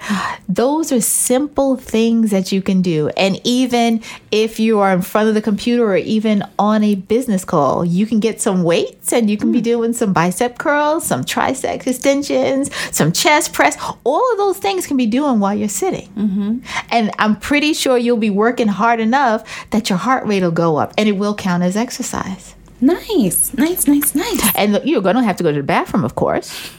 Those 0.49 0.93
are 0.93 1.01
simple 1.01 1.77
things 1.77 2.31
that 2.31 2.53
you 2.53 2.63
can 2.63 2.83
do. 2.83 3.09
And 3.17 3.41
even 3.45 4.03
if 4.31 4.61
you 4.61 4.79
are 4.79 4.93
in 4.93 5.03
front 5.03 5.29
of 5.29 5.35
the 5.35 5.43
computer 5.43 5.85
or 5.85 5.97
even 5.97 6.45
on 6.59 6.85
a 6.85 6.95
business 6.95 7.45
call, 7.45 7.85
you 7.85 8.07
can 8.07 8.21
get 8.21 8.41
some 8.41 8.63
weights 8.63 9.13
and 9.13 9.29
you 9.29 9.37
can 9.37 9.51
be 9.53 9.61
mm. 9.61 9.65
doing 9.65 9.93
some 9.93 10.13
bicep 10.13 10.59
curls, 10.59 11.07
some 11.07 11.25
tricep 11.25 11.81
extensions, 11.91 12.71
some 12.91 13.13
chest 13.13 13.53
press. 13.53 13.77
All 14.05 14.33
of 14.33 14.39
those 14.39 14.59
things 14.59 14.87
can 14.87 14.97
be 14.97 15.07
doing 15.07 15.41
while 15.41 15.55
you're 15.55 15.69
sitting. 15.69 16.09
Mm-hmm. 16.11 16.59
And 16.91 17.11
I'm 17.19 17.37
pretty 17.37 17.75
sure 17.75 17.99
you'll 17.99 18.17
be 18.17 18.31
working 18.31 18.69
hard 18.69 19.01
enough 19.01 19.69
that 19.71 19.91
your 19.91 19.99
heart 19.99 20.27
rate 20.27 20.43
will 20.43 20.51
go 20.51 20.77
up 20.77 20.95
and 20.97 21.09
it 21.09 21.13
will 21.13 21.35
count 21.35 21.63
as 21.63 21.77
exercise. 21.77 22.55
Nice, 22.81 23.53
nice, 23.55 23.87
nice, 23.87 24.15
nice. 24.15 24.57
And 24.57 24.81
you're 24.85 25.03
going 25.03 25.17
to 25.17 25.23
have 25.23 25.37
to 25.37 25.43
go 25.43 25.53
to 25.53 25.59
the 25.59 25.63
bathroom, 25.63 26.05
of 26.05 26.15
course. 26.15 26.73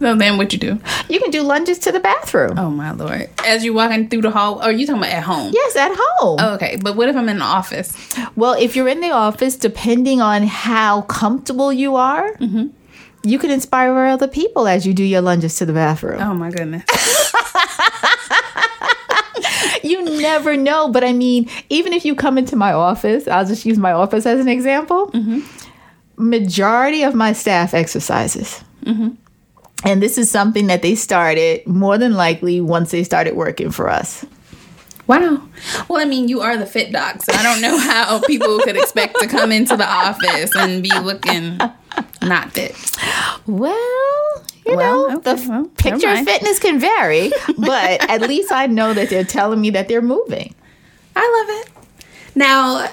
So 0.00 0.14
then 0.14 0.36
what 0.36 0.52
you 0.52 0.60
do? 0.60 0.78
You 1.08 1.18
can 1.18 1.32
do 1.32 1.42
lunges 1.42 1.80
to 1.80 1.90
the 1.90 1.98
bathroom. 1.98 2.56
Oh 2.56 2.70
my 2.70 2.92
lord. 2.92 3.28
As 3.44 3.64
you're 3.64 3.74
walking 3.74 4.08
through 4.08 4.22
the 4.22 4.30
hall, 4.30 4.64
or 4.64 4.70
you 4.70 4.86
talking 4.86 5.02
about 5.02 5.12
at 5.12 5.24
home? 5.24 5.50
Yes, 5.52 5.74
at 5.74 5.90
home. 5.92 6.38
Oh, 6.40 6.54
okay, 6.54 6.76
but 6.80 6.94
what 6.94 7.08
if 7.08 7.16
I'm 7.16 7.28
in 7.28 7.38
the 7.38 7.44
office? 7.44 7.96
Well, 8.36 8.52
if 8.52 8.76
you're 8.76 8.86
in 8.86 9.00
the 9.00 9.10
office, 9.10 9.56
depending 9.56 10.20
on 10.20 10.44
how 10.44 11.02
comfortable 11.02 11.72
you 11.72 11.96
are, 11.96 12.32
mm-hmm. 12.34 12.68
You 13.22 13.38
can 13.38 13.50
inspire 13.50 13.94
other 14.06 14.28
people 14.28 14.68
as 14.68 14.86
you 14.86 14.94
do 14.94 15.04
your 15.04 15.20
lunges 15.20 15.56
to 15.56 15.66
the 15.66 15.72
bathroom. 15.72 16.20
Oh 16.20 16.34
my 16.34 16.50
goodness. 16.50 16.84
You 19.82 20.04
never 20.20 20.56
know. 20.56 20.88
But 20.88 21.04
I 21.04 21.12
mean, 21.12 21.48
even 21.70 21.92
if 21.92 22.04
you 22.04 22.14
come 22.14 22.38
into 22.38 22.56
my 22.56 22.72
office, 22.72 23.26
I'll 23.26 23.46
just 23.46 23.64
use 23.64 23.78
my 23.78 23.92
office 23.92 24.26
as 24.26 24.40
an 24.40 24.48
example. 24.48 25.10
Mm-hmm. 25.12 25.40
Majority 26.16 27.04
of 27.04 27.14
my 27.14 27.32
staff 27.32 27.74
exercises. 27.74 28.62
Mm-hmm. 28.84 29.10
And 29.84 30.02
this 30.02 30.18
is 30.18 30.30
something 30.30 30.66
that 30.66 30.82
they 30.82 30.94
started 30.94 31.66
more 31.66 31.98
than 31.98 32.14
likely 32.14 32.60
once 32.60 32.90
they 32.90 33.04
started 33.04 33.34
working 33.36 33.70
for 33.70 33.88
us. 33.88 34.26
Wow. 35.08 35.42
Well, 35.88 36.00
I 36.00 36.04
mean, 36.04 36.28
you 36.28 36.40
are 36.42 36.56
the 36.56 36.66
fit 36.66 36.92
doc, 36.92 37.22
so 37.22 37.32
I 37.34 37.42
don't 37.42 37.60
know 37.62 37.78
how 37.78 38.20
people 38.20 38.58
could 38.60 38.76
expect 38.76 39.18
to 39.20 39.26
come 39.26 39.50
into 39.50 39.76
the 39.76 39.86
office 39.88 40.54
and 40.54 40.82
be 40.82 40.90
looking 41.00 41.58
not 42.22 42.52
fit. 42.52 42.76
Well, 43.46 43.74
you 44.66 44.76
Well, 44.76 45.08
know, 45.08 45.16
okay, 45.16 45.34
the 45.34 45.48
well, 45.48 45.64
picture 45.78 46.10
of 46.10 46.24
fitness 46.24 46.58
can 46.58 46.78
vary, 46.78 47.32
but 47.56 48.08
at 48.08 48.20
least 48.22 48.52
I 48.52 48.66
know 48.66 48.92
that 48.92 49.08
they're 49.08 49.24
telling 49.24 49.60
me 49.60 49.70
that 49.70 49.88
they're 49.88 50.02
moving. 50.02 50.54
I 51.16 51.46
love 51.46 51.66
it. 51.66 51.72
Now, 52.34 52.88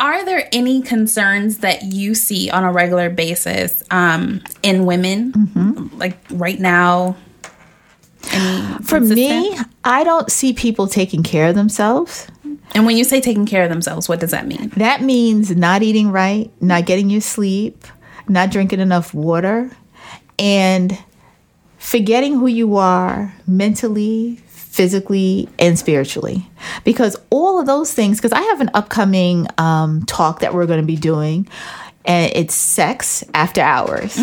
are 0.00 0.24
there 0.24 0.48
any 0.52 0.82
concerns 0.82 1.58
that 1.58 1.84
you 1.84 2.14
see 2.16 2.50
on 2.50 2.64
a 2.64 2.72
regular 2.72 3.08
basis 3.10 3.82
um, 3.92 4.42
in 4.64 4.86
women, 4.86 5.90
like 5.96 6.18
right 6.30 6.58
now? 6.58 7.16
Any 8.32 8.84
For 8.84 9.00
me. 9.00 9.56
I 9.84 10.04
don't 10.04 10.30
see 10.30 10.52
people 10.52 10.86
taking 10.86 11.22
care 11.22 11.48
of 11.48 11.54
themselves. 11.54 12.26
and 12.74 12.86
when 12.86 12.96
you 12.96 13.04
say 13.04 13.20
taking 13.20 13.46
care 13.46 13.62
of 13.62 13.70
themselves, 13.70 14.08
what 14.08 14.20
does 14.20 14.30
that 14.30 14.46
mean? 14.46 14.70
That 14.76 15.02
means 15.02 15.54
not 15.54 15.82
eating 15.82 16.10
right, 16.10 16.50
not 16.60 16.86
getting 16.86 17.10
your 17.10 17.20
sleep, 17.20 17.84
not 18.28 18.50
drinking 18.50 18.80
enough 18.80 19.14
water, 19.14 19.70
and 20.38 20.98
forgetting 21.78 22.34
who 22.34 22.46
you 22.46 22.76
are 22.76 23.34
mentally, 23.46 24.36
physically, 24.46 25.48
and 25.58 25.78
spiritually. 25.78 26.48
Because 26.84 27.16
all 27.30 27.60
of 27.60 27.66
those 27.66 27.92
things, 27.92 28.18
because 28.18 28.32
I 28.32 28.40
have 28.40 28.60
an 28.60 28.70
upcoming 28.74 29.46
um, 29.58 30.02
talk 30.06 30.40
that 30.40 30.54
we're 30.54 30.66
going 30.66 30.80
to 30.80 30.86
be 30.86 30.96
doing, 30.96 31.46
and 32.06 32.32
it's 32.34 32.54
sex 32.54 33.24
after 33.34 33.60
hours 33.60 34.18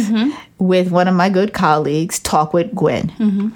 with 0.61 0.91
one 0.91 1.07
of 1.07 1.15
my 1.15 1.27
good 1.27 1.53
colleagues, 1.53 2.19
Talk 2.19 2.53
with 2.53 2.73
Gwen. 2.75 3.09
Mm-hmm. 3.17 3.49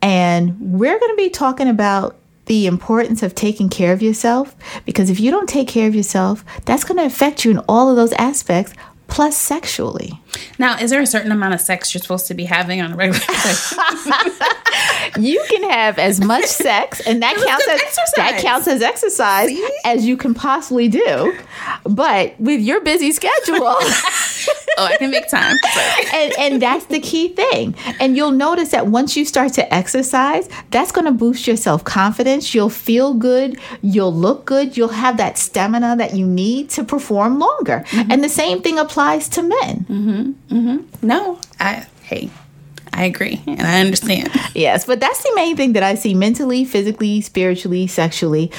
And 0.00 0.58
we're 0.58 0.98
going 0.98 1.12
to 1.12 1.16
be 1.16 1.28
talking 1.28 1.68
about 1.68 2.16
the 2.46 2.66
importance 2.66 3.22
of 3.22 3.34
taking 3.34 3.68
care 3.68 3.92
of 3.92 4.02
yourself 4.02 4.56
because 4.86 5.10
if 5.10 5.20
you 5.20 5.30
don't 5.30 5.48
take 5.48 5.68
care 5.68 5.86
of 5.86 5.94
yourself, 5.94 6.42
that's 6.64 6.82
going 6.82 6.96
to 6.96 7.04
affect 7.04 7.44
you 7.44 7.50
in 7.50 7.58
all 7.68 7.90
of 7.90 7.96
those 7.96 8.12
aspects, 8.14 8.72
plus 9.08 9.36
sexually. 9.36 10.18
Now, 10.58 10.78
is 10.78 10.90
there 10.90 11.00
a 11.00 11.06
certain 11.06 11.32
amount 11.32 11.54
of 11.54 11.60
sex 11.60 11.94
you're 11.94 12.02
supposed 12.02 12.26
to 12.28 12.34
be 12.34 12.44
having 12.44 12.80
on 12.80 12.92
a 12.92 12.96
regular 12.96 13.20
basis? 13.28 13.74
You 15.18 15.44
can 15.48 15.68
have 15.70 15.98
as 15.98 16.20
much 16.20 16.44
sex, 16.46 17.00
and 17.06 17.22
that 17.22 17.36
counts 17.36 17.68
as 17.68 17.80
exercise. 17.80 18.12
that 18.16 18.42
counts 18.42 18.68
as 18.68 18.82
exercise 18.82 19.48
See? 19.48 19.68
as 19.84 20.06
you 20.06 20.16
can 20.16 20.34
possibly 20.34 20.88
do. 20.88 21.36
But 21.84 22.38
with 22.38 22.60
your 22.60 22.80
busy 22.80 23.12
schedule, 23.12 23.56
oh, 23.60 23.76
I 24.78 24.96
can 24.98 25.10
make 25.10 25.28
time. 25.28 25.56
And 26.14 26.32
and 26.38 26.62
that's 26.62 26.86
the 26.86 27.00
key 27.00 27.28
thing. 27.28 27.74
And 27.98 28.16
you'll 28.16 28.30
notice 28.30 28.70
that 28.70 28.86
once 28.86 29.16
you 29.16 29.24
start 29.24 29.52
to 29.54 29.74
exercise, 29.74 30.48
that's 30.70 30.92
going 30.92 31.06
to 31.06 31.12
boost 31.12 31.46
your 31.46 31.56
self 31.56 31.84
confidence. 31.84 32.54
You'll 32.54 32.70
feel 32.70 33.14
good. 33.14 33.58
You'll 33.82 34.14
look 34.14 34.44
good. 34.44 34.76
You'll 34.76 34.88
have 34.88 35.16
that 35.16 35.38
stamina 35.38 35.96
that 35.96 36.14
you 36.14 36.26
need 36.26 36.70
to 36.70 36.84
perform 36.84 37.38
longer. 37.38 37.84
Mm-hmm. 37.88 38.12
And 38.12 38.24
the 38.24 38.28
same 38.28 38.62
thing 38.62 38.78
applies 38.78 39.28
to 39.30 39.42
men. 39.42 39.86
Mm-hmm. 39.88 40.19
Mm-hmm. 40.20 40.68
Mm-hmm. 40.68 41.06
No, 41.06 41.38
I 41.58 41.86
hey, 42.02 42.30
I 42.92 43.04
agree 43.04 43.42
and 43.46 43.62
I 43.62 43.80
understand. 43.80 44.30
Yes, 44.54 44.84
but 44.84 45.00
that's 45.00 45.22
the 45.22 45.32
main 45.34 45.56
thing 45.56 45.72
that 45.74 45.82
I 45.82 45.94
see 45.94 46.14
mentally, 46.14 46.64
physically, 46.64 47.20
spiritually, 47.20 47.86
sexually. 47.86 48.50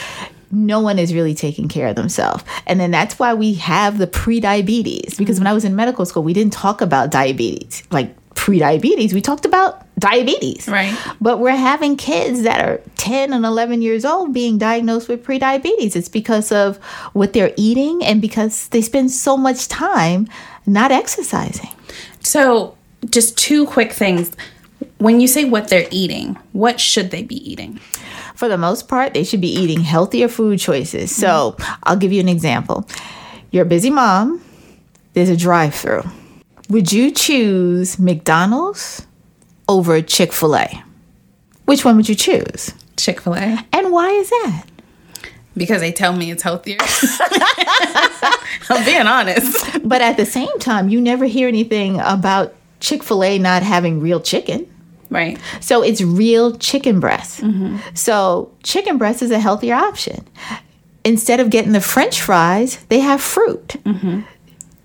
No 0.54 0.82
one 0.82 1.00
is 1.00 1.13
really 1.13 1.34
taking 1.34 1.69
care 1.69 1.88
of 1.88 1.95
themselves. 1.95 2.43
And 2.65 2.80
then 2.80 2.91
that's 2.91 3.17
why 3.17 3.34
we 3.34 3.54
have 3.56 3.97
the 3.97 4.08
pre-diabetes. 4.08 5.17
Because 5.17 5.38
mm-hmm. 5.38 5.45
when 5.45 5.52
I 5.52 5.54
was 5.54 5.63
in 5.63 5.76
medical 5.76 6.06
school, 6.06 6.24
we 6.24 6.34
didn't 6.34 6.52
talk 6.52 6.82
about 6.82 7.10
diabetes, 7.10 7.84
like 7.89 8.13
pre-diabetes. 8.36 9.13
We 9.13 9.21
talked 9.21 9.45
about 9.45 9.86
diabetes. 10.00 10.67
Right. 10.67 10.97
But 11.21 11.39
we're 11.39 11.56
having 11.56 11.95
kids 11.95 12.41
that 12.43 12.65
are 12.65 12.82
10 12.97 13.34
and 13.34 13.45
11 13.45 13.82
years 13.82 14.04
old 14.04 14.34
being 14.34 14.58
diagnosed 14.58 15.08
with 15.08 15.24
pre-diabetes. 15.24 15.95
It's 15.95 16.10
because 16.10 16.52
of 16.52 16.78
what 17.13 17.34
they're 17.34 17.54
eating 17.56 18.04
and 18.04 18.21
because 18.21 18.67
they 18.69 18.82
spend 18.82 19.12
so 19.12 19.38
much 19.38 19.67
time 19.67 20.28
not 20.65 20.91
exercising. 20.91 21.69
So, 22.21 22.78
just 23.10 23.38
two 23.38 23.65
quick 23.65 23.91
things. 23.91 24.32
When 24.97 25.19
you 25.19 25.28
say 25.28 25.45
what 25.45 25.67
they're 25.67 25.88
eating, 25.91 26.38
what 26.54 26.80
should 26.80 27.12
they 27.12 27.24
be 27.24 27.36
eating? 27.50 27.80
for 28.41 28.47
the 28.47 28.58
most 28.58 28.88
part, 28.88 29.13
they 29.13 29.24
should 29.24 29.39
be 29.39 29.54
eating 29.54 29.82
healthier 29.82 30.28
food 30.28 30.58
choices. 30.58 31.15
So 31.15 31.52
mm-hmm. 31.52 31.74
I'll 31.84 31.95
give 31.95 32.12
you 32.12 32.19
an 32.19 32.28
example. 32.28 32.89
You're 33.52 33.65
a 33.65 33.69
busy 33.69 33.91
mom, 33.91 34.43
there's 35.13 35.30
a 35.30 35.38
drive 35.38 35.76
through. 35.76 36.02
Would 36.67 36.91
you 36.91 37.12
choose 37.12 38.00
McDonald's 38.00 39.06
over 39.69 40.02
Chick 40.02 40.34
fil 40.34 40.56
A? 40.56 40.84
Which 41.65 41.86
one 41.86 41.97
would 41.97 42.10
you 42.10 42.15
choose? 42.15 42.74
Chick 42.97 43.21
fil 43.21 43.36
A. 43.36 43.63
And 43.71 43.91
why 43.91 44.10
is 44.10 44.32
that? 44.32 44.65
Because 45.55 45.81
they 45.81 45.91
tell 45.91 46.13
me 46.13 46.31
it's 46.31 46.43
healthier. 46.43 46.77
I'm 48.69 48.85
being 48.85 49.05
honest. 49.07 49.79
But 49.83 50.01
at 50.01 50.15
the 50.17 50.25
same 50.25 50.59
time, 50.59 50.87
you 50.89 51.01
never 51.01 51.25
hear 51.25 51.47
anything 51.47 51.99
about 51.99 52.53
Chick 52.79 53.03
fil 53.03 53.23
A 53.23 53.37
not 53.37 53.61
having 53.63 53.99
real 53.99 54.19
chicken. 54.21 54.67
Right. 55.09 55.37
So 55.59 55.83
it's 55.83 56.01
real 56.01 56.55
chicken 56.57 56.99
breast. 57.01 57.43
So 57.93 58.51
chicken 58.63 58.97
breast 58.97 59.21
is 59.21 59.29
a 59.31 59.39
healthier 59.39 59.75
option. 59.75 60.25
instead 61.03 61.39
of 61.39 61.49
getting 61.49 61.73
the 61.73 61.81
french 61.81 62.21
fries, 62.21 62.77
they 62.89 62.99
have 62.99 63.21
fruit. 63.21 63.75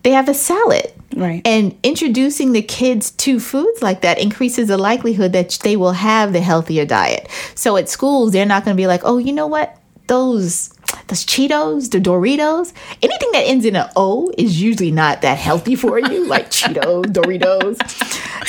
They 0.02 0.10
have 0.10 0.28
a 0.28 0.34
salad. 0.34 0.92
Right. 1.16 1.42
And 1.44 1.76
introducing 1.82 2.52
the 2.52 2.62
kids 2.62 3.10
to 3.12 3.40
foods 3.40 3.82
like 3.82 4.02
that 4.02 4.18
increases 4.18 4.68
the 4.68 4.76
likelihood 4.78 5.32
that 5.32 5.58
they 5.62 5.76
will 5.76 5.92
have 5.92 6.32
the 6.32 6.40
healthier 6.40 6.84
diet. 6.84 7.28
So 7.54 7.76
at 7.76 7.88
schools, 7.88 8.32
they're 8.32 8.46
not 8.46 8.64
going 8.64 8.76
to 8.76 8.80
be 8.80 8.86
like, 8.86 9.00
oh, 9.04 9.18
you 9.18 9.32
know 9.32 9.46
what? 9.46 9.76
Those 10.06 10.70
those 11.08 11.24
Cheetos, 11.24 11.90
the 11.90 12.00
Doritos, 12.00 12.72
anything 13.02 13.30
that 13.32 13.42
ends 13.46 13.64
in 13.64 13.76
an 13.76 13.88
O 13.96 14.32
is 14.36 14.60
usually 14.60 14.90
not 14.90 15.22
that 15.22 15.38
healthy 15.38 15.74
for 15.74 15.98
you, 15.98 16.26
like 16.28 16.50
Cheetos, 16.50 17.06
Doritos. 17.06 17.76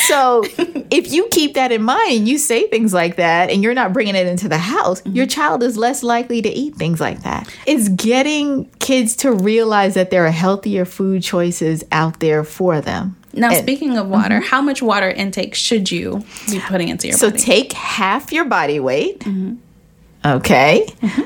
So 0.07 0.43
if 0.91 1.11
you 1.11 1.27
keep 1.31 1.55
that 1.55 1.71
in 1.71 1.83
mind 1.83 2.11
and 2.11 2.27
you 2.27 2.37
say 2.37 2.67
things 2.67 2.93
like 2.93 3.17
that 3.17 3.49
and 3.49 3.63
you're 3.63 3.73
not 3.73 3.93
bringing 3.93 4.15
it 4.15 4.27
into 4.27 4.47
the 4.47 4.57
house, 4.57 5.01
mm-hmm. 5.01 5.15
your 5.15 5.25
child 5.25 5.63
is 5.63 5.77
less 5.77 6.03
likely 6.03 6.41
to 6.41 6.49
eat 6.49 6.75
things 6.75 6.99
like 6.99 7.23
that. 7.23 7.53
It's 7.65 7.89
getting 7.89 8.65
kids 8.79 9.15
to 9.17 9.31
realize 9.31 9.95
that 9.95 10.11
there 10.11 10.25
are 10.25 10.31
healthier 10.31 10.85
food 10.85 11.23
choices 11.23 11.83
out 11.91 12.19
there 12.19 12.43
for 12.43 12.81
them. 12.81 13.15
Now, 13.33 13.49
And- 13.49 13.57
speaking 13.57 13.97
of 13.97 14.07
water, 14.07 14.39
mm-hmm. 14.39 14.47
how 14.49 14.61
much 14.61 14.81
water 14.81 15.09
intake 15.09 15.53
should 15.53 15.91
you 15.91 16.23
be 16.49 16.59
putting 16.59 16.89
into 16.89 17.07
your 17.07 17.17
So 17.17 17.29
body? 17.29 17.39
So 17.39 17.45
take 17.45 17.73
half 17.73 18.31
your 18.31 18.45
body 18.45 18.79
weight. 18.79 19.19
Mm-hmm. 19.19 19.55
Okay. 20.35 20.85
Mm-hmm. 21.01 21.21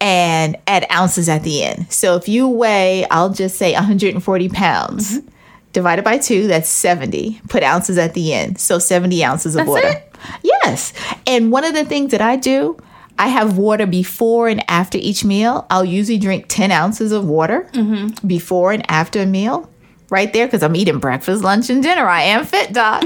And 0.00 0.56
add 0.66 0.86
ounces 0.90 1.28
at 1.28 1.44
the 1.44 1.62
end. 1.62 1.90
So 1.90 2.16
if 2.16 2.28
you 2.28 2.48
weigh, 2.48 3.06
I'll 3.10 3.30
just 3.30 3.56
say 3.56 3.72
140 3.72 4.48
pounds, 4.50 5.18
mm-hmm. 5.18 5.28
divided 5.72 6.04
by 6.04 6.18
two, 6.18 6.46
that's 6.46 6.68
70. 6.68 7.40
Put 7.48 7.62
ounces 7.62 7.96
at 7.96 8.12
the 8.12 8.34
end. 8.34 8.60
So 8.60 8.78
70 8.78 9.24
ounces 9.24 9.54
of 9.54 9.60
That's 9.60 9.68
water. 9.68 9.88
it? 9.88 10.16
Yes. 10.42 10.92
And 11.26 11.50
one 11.50 11.64
of 11.64 11.74
the 11.74 11.84
things 11.84 12.10
that 12.10 12.20
I 12.20 12.36
do, 12.36 12.76
I 13.18 13.28
have 13.28 13.56
water 13.56 13.86
before 13.86 14.48
and 14.48 14.68
after 14.68 14.98
each 14.98 15.24
meal. 15.24 15.66
I'll 15.70 15.84
usually 15.84 16.18
drink 16.18 16.46
10 16.48 16.70
ounces 16.70 17.12
of 17.12 17.26
water 17.26 17.68
mm-hmm. 17.72 18.26
before 18.26 18.72
and 18.72 18.84
after 18.90 19.22
a 19.22 19.26
meal. 19.26 19.70
Right 20.10 20.32
there, 20.32 20.46
because 20.46 20.62
I'm 20.62 20.76
eating 20.76 20.98
breakfast, 20.98 21.42
lunch, 21.42 21.70
and 21.70 21.82
dinner. 21.82 22.06
I 22.06 22.22
am 22.22 22.44
fit, 22.44 22.72
doc. 22.72 23.04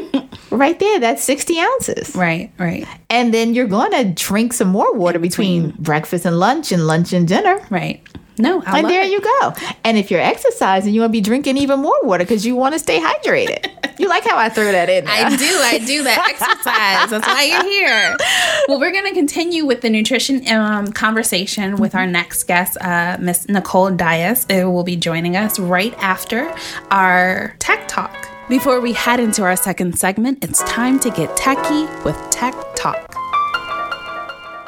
right 0.50 0.78
there, 0.78 1.00
that's 1.00 1.24
60 1.24 1.58
ounces. 1.58 2.14
right, 2.14 2.50
right, 2.58 2.86
And 3.10 3.34
then 3.34 3.54
you're 3.54 3.66
going 3.66 3.90
to 3.92 4.04
drink 4.12 4.52
some 4.52 4.68
more 4.68 4.94
water 4.94 5.18
between, 5.18 5.70
breakfast 5.78 6.24
and 6.24 6.38
lunch 6.38 6.72
and 6.72 6.86
lunch 6.86 7.12
and 7.12 7.26
dinner. 7.26 7.58
right. 7.70 8.00
No, 8.38 8.62
I 8.66 8.78
And 8.80 8.88
there 8.90 9.02
it. 9.02 9.10
you 9.10 9.20
go. 9.20 9.54
And 9.84 9.96
if 9.96 10.10
you're 10.10 10.20
exercising, 10.20 10.92
you 10.92 11.00
want 11.00 11.10
to 11.10 11.12
be 11.12 11.20
drinking 11.20 11.56
even 11.56 11.80
more 11.80 11.98
water 12.02 12.24
because 12.24 12.44
you 12.44 12.54
want 12.56 12.74
to 12.74 12.78
stay 12.78 13.00
hydrated. 13.00 13.70
you 13.98 14.08
like 14.08 14.24
how 14.24 14.36
I 14.36 14.48
threw 14.48 14.70
that 14.72 14.88
in 14.90 15.04
there. 15.04 15.14
I 15.14 15.36
do. 15.36 15.44
I 15.44 15.78
do 15.78 16.02
that 16.02 16.18
exercise. 16.30 17.10
That's 17.10 17.26
why 17.26 17.44
you're 17.44 17.64
here. 17.64 18.16
Well, 18.68 18.78
we're 18.78 18.92
going 18.92 19.06
to 19.06 19.14
continue 19.14 19.64
with 19.64 19.80
the 19.80 19.90
nutrition 19.90 20.46
um, 20.48 20.92
conversation 20.92 21.76
with 21.76 21.94
our 21.94 22.06
next 22.06 22.44
guest, 22.44 22.76
uh, 22.80 23.16
Miss 23.20 23.48
Nicole 23.48 23.90
Dias. 23.90 24.44
It 24.50 24.64
will 24.64 24.84
be 24.84 24.96
joining 24.96 25.36
us 25.36 25.58
right 25.58 25.94
after 25.98 26.54
our 26.90 27.54
tech 27.58 27.88
talk. 27.88 28.28
Before 28.48 28.80
we 28.80 28.92
head 28.92 29.18
into 29.18 29.42
our 29.42 29.56
second 29.56 29.98
segment, 29.98 30.44
it's 30.44 30.62
time 30.64 31.00
to 31.00 31.10
get 31.10 31.30
techie 31.30 32.04
with 32.04 32.16
Tech. 32.30 32.54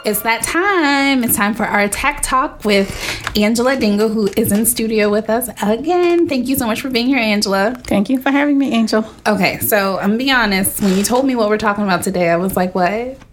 It's 0.08 0.22
that 0.22 0.42
time. 0.42 1.22
It's 1.22 1.36
time 1.36 1.52
for 1.52 1.64
our 1.64 1.86
tech 1.86 2.20
talk 2.22 2.64
with 2.64 2.88
Angela 3.36 3.76
Dingle, 3.76 4.08
who 4.08 4.30
is 4.38 4.50
in 4.52 4.64
studio 4.64 5.10
with 5.10 5.28
us 5.28 5.50
again. 5.60 6.26
Thank 6.26 6.48
you 6.48 6.56
so 6.56 6.66
much 6.66 6.80
for 6.80 6.88
being 6.88 7.08
here, 7.08 7.18
Angela. 7.18 7.74
Thank 7.84 8.08
you 8.08 8.18
for 8.18 8.30
having 8.30 8.56
me, 8.56 8.72
Angel. 8.72 9.04
Okay, 9.26 9.58
so 9.58 9.98
I'm 9.98 10.12
gonna 10.12 10.16
be 10.16 10.30
honest. 10.30 10.80
When 10.80 10.96
you 10.96 11.02
told 11.02 11.26
me 11.26 11.36
what 11.36 11.50
we're 11.50 11.58
talking 11.58 11.84
about 11.84 12.04
today, 12.04 12.30
I 12.30 12.36
was 12.36 12.56
like, 12.56 12.74
"What? 12.74 13.18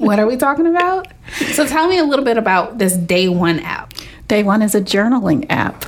what 0.00 0.18
are 0.18 0.26
we 0.26 0.36
talking 0.36 0.66
about?" 0.66 1.06
So 1.52 1.64
tell 1.64 1.86
me 1.86 1.98
a 1.98 2.04
little 2.04 2.24
bit 2.24 2.38
about 2.38 2.78
this 2.78 2.96
Day 2.96 3.28
One 3.28 3.60
app. 3.60 3.94
Day 4.28 4.42
One 4.42 4.62
is 4.62 4.74
a 4.74 4.80
journaling 4.80 5.46
app. 5.50 5.84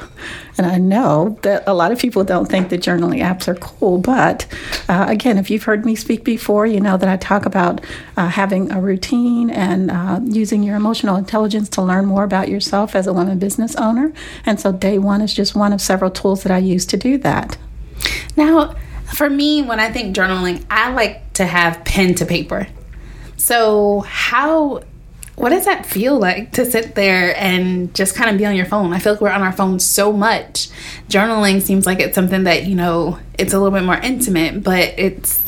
And 0.59 0.67
I 0.67 0.79
know 0.79 1.39
that 1.43 1.65
a 1.67 1.75
lot 1.75 1.93
of 1.93 1.99
people 1.99 2.25
don't 2.25 2.47
think 2.47 2.71
that 2.71 2.81
journaling 2.81 3.21
apps 3.21 3.47
are 3.47 3.55
cool, 3.57 3.99
but 3.99 4.47
uh, 4.89 5.05
again, 5.09 5.37
if 5.37 5.51
you've 5.51 5.65
heard 5.65 5.85
me 5.85 5.95
speak 5.95 6.25
before, 6.25 6.67
you 6.67 6.81
know 6.81 6.97
that 6.97 7.09
I 7.09 7.19
talk 7.19 7.45
about 7.45 7.83
uh, 8.17 8.29
having 8.29 8.73
a 8.73 8.81
routine 8.81 9.51
and 9.51 9.91
uh, 9.91 10.21
using 10.25 10.63
your 10.63 10.77
emotional 10.77 11.17
intelligence 11.17 11.69
to 11.71 11.83
learn 11.83 12.07
more 12.07 12.25
about 12.25 12.49
yourself 12.49 12.95
as 12.95 13.07
a 13.07 13.13
woman 13.13 13.39
business 13.39 13.77
owner. 13.77 14.13
And 14.47 14.59
so, 14.59 14.73
Day 14.73 14.99
One 14.99 15.21
is 15.21 15.35
just 15.35 15.55
one 15.55 15.75
of 15.75 15.81
several 15.81 16.11
tools 16.11 16.43
that 16.43 16.53
I 16.53 16.59
use 16.59 16.87
to 16.87 16.97
do 16.97 17.19
that. 17.19 17.59
Now, 18.35 18.77
for 19.15 19.29
me, 19.29 19.63
when 19.63 19.79
I 19.79 19.91
think 19.91 20.17
journaling, 20.17 20.65
I 20.71 20.93
like 20.93 21.33
to 21.35 21.45
have 21.45 21.85
pen 21.85 22.15
to 22.17 22.27
paper. 22.27 22.67
So 23.37 24.01
how? 24.01 24.83
What 25.37 25.51
does 25.51 25.67
that 25.67 25.85
feel 25.85 26.19
like 26.19 26.53
to 26.53 26.65
sit 26.65 26.95
there 26.95 27.37
and 27.37 27.95
just 27.95 28.15
kind 28.15 28.31
of 28.31 28.39
be 28.39 28.47
on 28.47 28.57
your 28.57 28.65
phone? 28.65 28.95
I 28.95 28.99
feel 28.99 29.13
like 29.13 29.21
we're 29.21 29.31
on 29.31 29.43
our 29.43 29.53
phones 29.53 29.85
so 29.85 30.11
much. 30.13 30.69
Journaling 31.09 31.61
seems 31.61 31.85
like 31.85 32.01
it's 32.01 32.15
something 32.15 32.45
that, 32.45 32.65
you 32.65 32.75
know, 32.75 33.19
it's 33.39 33.53
a 33.53 33.59
little 33.59 33.77
bit 33.77 33.85
more 33.85 33.99
intimate, 33.99 34.63
but 34.63 34.95
it's 34.99 35.46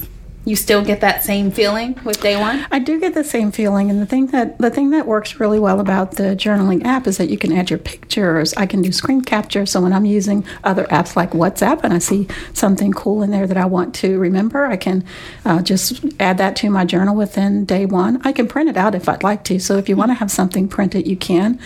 you 0.49 0.57
still 0.57 0.85
get 0.85 1.01
that 1.01 1.23
same 1.23 1.51
feeling 1.51 1.99
with 2.05 2.21
day 2.21 2.37
one? 2.37 2.67
I 2.71 2.79
do 2.79 2.99
get 2.99 3.15
the 3.15 3.25
same 3.25 3.53
feeling, 3.53 3.91
and 3.91 4.01
the 4.01 4.07
thing 4.07 4.29
that 4.29 4.59
the 4.59 4.71
thing 4.71 4.91
that 4.91 5.07
works 5.07 5.39
really 5.39 5.59
well 5.59 5.81
about 5.81 6.13
the 6.13 6.35
journaling 6.35 6.85
app 6.85 7.07
is 7.07 7.19
that 7.19 7.29
you 7.29 7.37
can 7.37 7.53
add 7.53 7.71
your 7.71 7.79
pictures. 7.79 8.55
I 8.55 8.67
can 8.67 8.81
do 8.83 8.91
screen 8.93 9.21
capture, 9.21 9.67
so 9.67 9.81
when 9.81 9.93
I'm 9.93 10.05
using 10.05 10.45
other 10.65 10.85
apps 10.87 11.17
like 11.17 11.33
WhatsApp 11.33 11.81
and 11.85 11.93
I 11.93 11.99
see 11.99 12.29
something 12.53 12.93
cool 12.93 13.23
in 13.23 13.31
there 13.31 13.47
that 13.47 13.57
I 13.57 13.67
want 13.67 13.95
to 13.97 14.19
remember, 14.19 14.67
I 14.67 14.77
can 14.77 15.05
uh, 15.45 15.63
just 15.63 16.05
add 16.19 16.39
that 16.39 16.57
to 16.57 16.71
my 16.71 16.85
journal 16.85 17.15
within 17.15 17.65
day 17.65 17.85
one. 17.85 18.21
I 18.25 18.33
can 18.33 18.49
print 18.49 18.71
it 18.71 18.77
out 18.77 18.95
if 18.95 19.09
I'd 19.09 19.23
like 19.23 19.45
to. 19.45 19.59
So 19.59 19.77
if 19.77 19.89
you 19.89 19.97
want 19.97 20.11
to 20.11 20.15
have 20.15 20.31
something 20.31 20.69
printed, 20.69 21.07
you 21.07 21.17
can. 21.17 21.61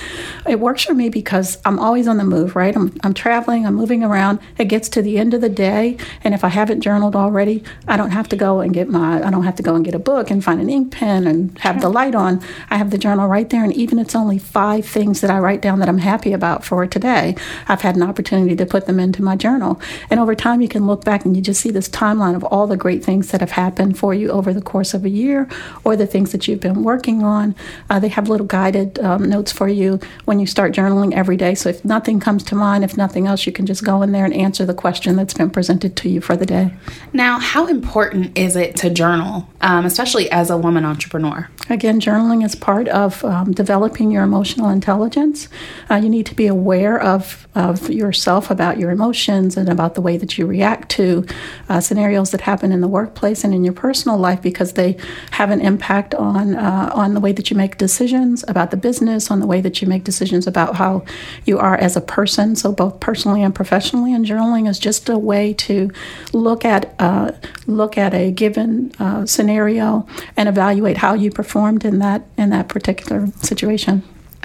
It 0.46 0.58
works 0.58 0.82
for 0.82 0.94
me 0.94 1.08
because 1.08 1.58
I'm 1.64 1.78
always 1.78 2.08
on 2.08 2.16
the 2.16 2.24
move, 2.24 2.56
right? 2.56 2.74
I'm 2.74 2.92
I'm 3.04 3.14
traveling, 3.14 3.66
I'm 3.66 3.74
moving 3.74 4.02
around. 4.02 4.40
It 4.58 4.66
gets 4.66 4.88
to 4.90 5.02
the 5.02 5.18
end 5.18 5.34
of 5.34 5.40
the 5.40 5.48
day, 5.48 5.96
and 6.24 6.34
if 6.34 6.42
I 6.42 6.48
haven't 6.48 6.80
journaled 6.80 7.14
already, 7.14 7.62
I 7.86 7.96
don't 7.96 8.10
have 8.10 8.28
to 8.30 8.36
go 8.36 8.60
and 8.60 8.71
get 8.72 8.88
my 8.88 9.26
I 9.26 9.30
don't 9.30 9.44
have 9.44 9.56
to 9.56 9.62
go 9.62 9.74
and 9.74 9.84
get 9.84 9.94
a 9.94 9.98
book 9.98 10.30
and 10.30 10.42
find 10.42 10.60
an 10.60 10.70
ink 10.70 10.92
pen 10.92 11.26
and 11.26 11.56
have 11.58 11.80
the 11.80 11.88
light 11.88 12.14
on. 12.14 12.42
I 12.70 12.76
have 12.76 12.90
the 12.90 12.98
journal 12.98 13.28
right 13.28 13.48
there 13.48 13.64
and 13.64 13.72
even 13.72 13.98
it's 13.98 14.14
only 14.14 14.38
5 14.38 14.84
things 14.84 15.20
that 15.20 15.30
I 15.30 15.38
write 15.38 15.62
down 15.62 15.78
that 15.78 15.88
I'm 15.88 15.98
happy 15.98 16.32
about 16.32 16.64
for 16.64 16.86
today. 16.86 17.36
I've 17.68 17.82
had 17.82 17.96
an 17.96 18.02
opportunity 18.02 18.56
to 18.56 18.66
put 18.66 18.86
them 18.86 18.98
into 18.98 19.22
my 19.22 19.36
journal. 19.36 19.80
And 20.10 20.18
over 20.18 20.34
time 20.34 20.60
you 20.60 20.68
can 20.68 20.86
look 20.86 21.04
back 21.04 21.24
and 21.24 21.36
you 21.36 21.42
just 21.42 21.60
see 21.60 21.70
this 21.70 21.88
timeline 21.88 22.34
of 22.34 22.44
all 22.44 22.66
the 22.66 22.76
great 22.76 23.04
things 23.04 23.30
that 23.30 23.40
have 23.40 23.52
happened 23.52 23.98
for 23.98 24.14
you 24.14 24.30
over 24.30 24.52
the 24.52 24.62
course 24.62 24.94
of 24.94 25.04
a 25.04 25.08
year 25.08 25.48
or 25.84 25.96
the 25.96 26.06
things 26.06 26.32
that 26.32 26.48
you've 26.48 26.60
been 26.60 26.82
working 26.82 27.22
on. 27.22 27.54
Uh, 27.90 27.98
they 27.98 28.08
have 28.08 28.28
little 28.28 28.46
guided 28.46 28.98
um, 29.00 29.28
notes 29.28 29.52
for 29.52 29.68
you 29.68 30.00
when 30.24 30.38
you 30.40 30.46
start 30.46 30.72
journaling 30.72 31.12
every 31.14 31.36
day. 31.36 31.54
So 31.54 31.68
if 31.68 31.84
nothing 31.84 32.20
comes 32.20 32.42
to 32.44 32.54
mind, 32.54 32.84
if 32.84 32.96
nothing 32.96 33.26
else, 33.26 33.46
you 33.46 33.52
can 33.52 33.66
just 33.66 33.84
go 33.84 34.02
in 34.02 34.12
there 34.12 34.24
and 34.24 34.34
answer 34.34 34.64
the 34.64 34.74
question 34.74 35.16
that's 35.16 35.34
been 35.34 35.50
presented 35.50 35.96
to 35.96 36.08
you 36.08 36.20
for 36.20 36.36
the 36.36 36.46
day. 36.46 36.72
Now, 37.12 37.38
how 37.38 37.66
important 37.66 38.36
is 38.36 38.51
it 38.56 38.76
to 38.76 38.90
journal, 38.90 39.48
um, 39.60 39.84
especially 39.84 40.30
as 40.30 40.50
a 40.50 40.56
woman 40.56 40.84
entrepreneur? 40.84 41.48
Again, 41.70 42.00
journaling 42.00 42.44
is 42.44 42.54
part 42.54 42.88
of 42.88 43.24
um, 43.24 43.52
developing 43.52 44.10
your 44.10 44.24
emotional 44.24 44.68
intelligence. 44.68 45.48
Uh, 45.88 45.96
you 45.96 46.08
need 46.08 46.26
to 46.26 46.34
be 46.34 46.46
aware 46.46 47.00
of, 47.00 47.46
of 47.54 47.88
yourself, 47.88 48.50
about 48.50 48.78
your 48.78 48.90
emotions, 48.90 49.56
and 49.56 49.68
about 49.68 49.94
the 49.94 50.00
way 50.00 50.16
that 50.16 50.36
you 50.36 50.46
react 50.46 50.90
to 50.90 51.24
uh, 51.68 51.80
scenarios 51.80 52.32
that 52.32 52.42
happen 52.42 52.72
in 52.72 52.80
the 52.80 52.88
workplace 52.88 53.44
and 53.44 53.54
in 53.54 53.62
your 53.64 53.72
personal 53.72 54.18
life 54.18 54.42
because 54.42 54.72
they 54.72 54.96
have 55.30 55.50
an 55.50 55.60
impact 55.60 56.14
on, 56.14 56.56
uh, 56.56 56.90
on 56.94 57.14
the 57.14 57.20
way 57.20 57.32
that 57.32 57.50
you 57.50 57.56
make 57.56 57.78
decisions 57.78 58.44
about 58.48 58.70
the 58.70 58.76
business, 58.76 59.30
on 59.30 59.40
the 59.40 59.46
way 59.46 59.60
that 59.60 59.80
you 59.80 59.88
make 59.88 60.04
decisions 60.04 60.46
about 60.46 60.76
how 60.76 61.04
you 61.44 61.58
are 61.58 61.76
as 61.76 61.96
a 61.96 62.00
person, 62.00 62.56
so 62.56 62.72
both 62.72 62.98
personally 62.98 63.42
and 63.42 63.54
professionally. 63.54 64.12
And 64.12 64.26
journaling 64.26 64.68
is 64.68 64.78
just 64.78 65.08
a 65.08 65.16
way 65.16 65.52
to 65.54 65.90
look 66.32 66.64
at, 66.64 66.94
uh, 66.98 67.32
look 67.66 67.96
at 67.96 68.12
a 68.14 68.32
given 68.42 68.90
uh, 68.98 69.24
scenario 69.24 70.04
and 70.36 70.48
evaluate 70.48 70.96
how 70.96 71.14
you 71.14 71.30
performed 71.30 71.84
in 71.84 72.00
that 72.00 72.26
in 72.36 72.50
that 72.50 72.68
particular 72.68 73.28
situation. 73.40 74.02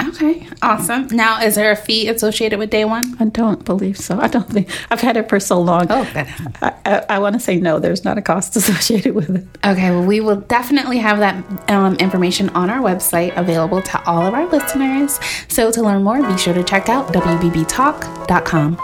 Okay, 0.09 0.47
awesome. 0.61 1.07
Now, 1.07 1.41
is 1.41 1.55
there 1.55 1.71
a 1.71 1.75
fee 1.75 2.07
associated 2.07 2.59
with 2.59 2.69
day 2.69 2.85
one? 2.85 3.15
I 3.19 3.25
don't 3.25 3.65
believe 3.65 3.97
so. 3.97 4.19
I 4.19 4.27
don't 4.27 4.47
think 4.47 4.69
I've 4.91 5.01
had 5.01 5.17
it 5.17 5.27
for 5.27 5.39
so 5.39 5.59
long. 5.59 5.87
Oh, 5.89 6.07
I, 6.13 6.73
I, 6.85 7.05
I 7.15 7.19
want 7.19 7.33
to 7.33 7.39
say 7.39 7.57
no. 7.57 7.79
There's 7.79 8.05
not 8.05 8.19
a 8.19 8.21
cost 8.21 8.55
associated 8.61 9.15
with 9.15 9.31
it. 9.35 9.43
Okay, 9.65 9.89
well, 9.89 10.05
we 10.05 10.19
will 10.19 10.41
definitely 10.41 10.99
have 10.99 11.17
that 11.17 11.71
um, 11.71 11.95
information 11.95 12.49
on 12.49 12.69
our 12.69 12.79
website 12.79 13.35
available 13.35 13.81
to 13.81 14.03
all 14.05 14.21
of 14.21 14.35
our 14.35 14.45
listeners. 14.45 15.19
So, 15.47 15.71
to 15.71 15.81
learn 15.81 16.03
more, 16.03 16.21
be 16.21 16.37
sure 16.37 16.53
to 16.53 16.63
check 16.63 16.87
out 16.87 17.11
WBBTalk.com. 17.13 18.77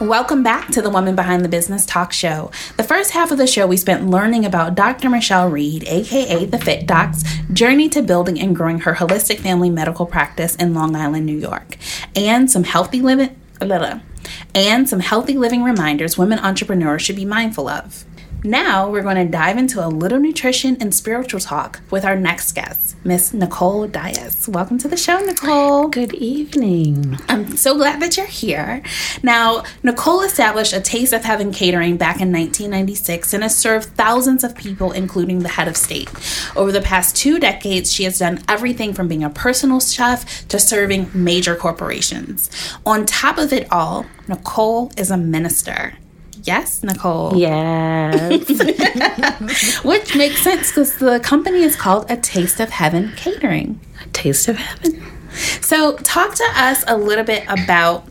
Welcome 0.00 0.42
back 0.42 0.68
to 0.68 0.80
the 0.80 0.88
Woman 0.88 1.14
Behind 1.14 1.44
the 1.44 1.48
Business 1.50 1.84
Talk 1.84 2.10
Show. 2.10 2.50
The 2.78 2.82
first 2.82 3.10
half 3.10 3.32
of 3.32 3.36
the 3.36 3.46
show, 3.46 3.66
we 3.66 3.76
spent 3.76 4.08
learning 4.08 4.46
about 4.46 4.74
Dr. 4.74 5.10
Michele 5.10 5.50
Reed, 5.50 5.84
aka 5.86 6.46
the 6.46 6.56
Fit 6.56 6.86
Doc's, 6.86 7.22
journey 7.52 7.90
to 7.90 8.00
building 8.00 8.40
and 8.40 8.56
growing 8.56 8.78
her 8.80 8.94
holistic 8.94 9.40
family 9.40 9.68
medical 9.68 10.06
practice 10.06 10.54
in 10.54 10.72
Long 10.72 10.96
Island, 10.96 11.26
New 11.26 11.36
York, 11.36 11.76
and 12.16 12.50
some 12.50 12.64
healthy 12.64 13.02
living, 13.02 13.36
and 14.54 14.88
some 14.88 15.00
healthy 15.00 15.36
living 15.36 15.62
reminders 15.62 16.16
women 16.16 16.38
entrepreneurs 16.38 17.02
should 17.02 17.16
be 17.16 17.26
mindful 17.26 17.68
of. 17.68 18.06
Now 18.44 18.88
we're 18.88 19.02
going 19.02 19.16
to 19.16 19.30
dive 19.30 19.58
into 19.58 19.84
a 19.84 19.88
little 19.88 20.18
nutrition 20.18 20.78
and 20.80 20.94
spiritual 20.94 21.40
talk 21.40 21.82
with 21.90 22.06
our 22.06 22.16
next 22.16 22.52
guest, 22.52 22.96
Miss 23.04 23.34
Nicole 23.34 23.86
Dias. 23.86 24.48
Welcome 24.48 24.78
to 24.78 24.88
the 24.88 24.96
show, 24.96 25.18
Nicole. 25.18 25.88
Good 25.88 26.14
evening. 26.14 27.18
I'm 27.28 27.54
so 27.58 27.76
glad 27.76 28.00
that 28.00 28.16
you're 28.16 28.24
here. 28.24 28.82
Now, 29.22 29.64
Nicole 29.82 30.22
established 30.22 30.72
a 30.72 30.80
Taste 30.80 31.12
of 31.12 31.22
Heaven 31.22 31.52
catering 31.52 31.98
back 31.98 32.22
in 32.22 32.32
1996 32.32 33.34
and 33.34 33.42
has 33.42 33.54
served 33.54 33.90
thousands 33.90 34.42
of 34.42 34.56
people, 34.56 34.92
including 34.92 35.40
the 35.40 35.50
head 35.50 35.68
of 35.68 35.76
state. 35.76 36.08
Over 36.56 36.72
the 36.72 36.80
past 36.80 37.14
two 37.14 37.38
decades, 37.38 37.92
she 37.92 38.04
has 38.04 38.20
done 38.20 38.42
everything 38.48 38.94
from 38.94 39.06
being 39.06 39.22
a 39.22 39.28
personal 39.28 39.80
chef 39.80 40.48
to 40.48 40.58
serving 40.58 41.10
major 41.12 41.56
corporations. 41.56 42.48
On 42.86 43.04
top 43.04 43.36
of 43.36 43.52
it 43.52 43.70
all, 43.70 44.06
Nicole 44.28 44.90
is 44.96 45.10
a 45.10 45.18
minister. 45.18 45.98
Yes, 46.44 46.82
Nicole. 46.82 47.36
Yes. 47.36 48.48
Which 49.84 50.16
makes 50.16 50.42
sense 50.42 50.68
because 50.68 50.96
the 50.96 51.20
company 51.20 51.62
is 51.62 51.76
called 51.76 52.10
A 52.10 52.16
Taste 52.16 52.60
of 52.60 52.70
Heaven 52.70 53.12
Catering. 53.16 53.80
A 54.04 54.08
Taste 54.08 54.48
of 54.48 54.56
heaven. 54.56 55.02
So, 55.60 55.96
talk 55.98 56.34
to 56.34 56.46
us 56.54 56.84
a 56.88 56.96
little 56.96 57.24
bit 57.24 57.44
about 57.48 58.06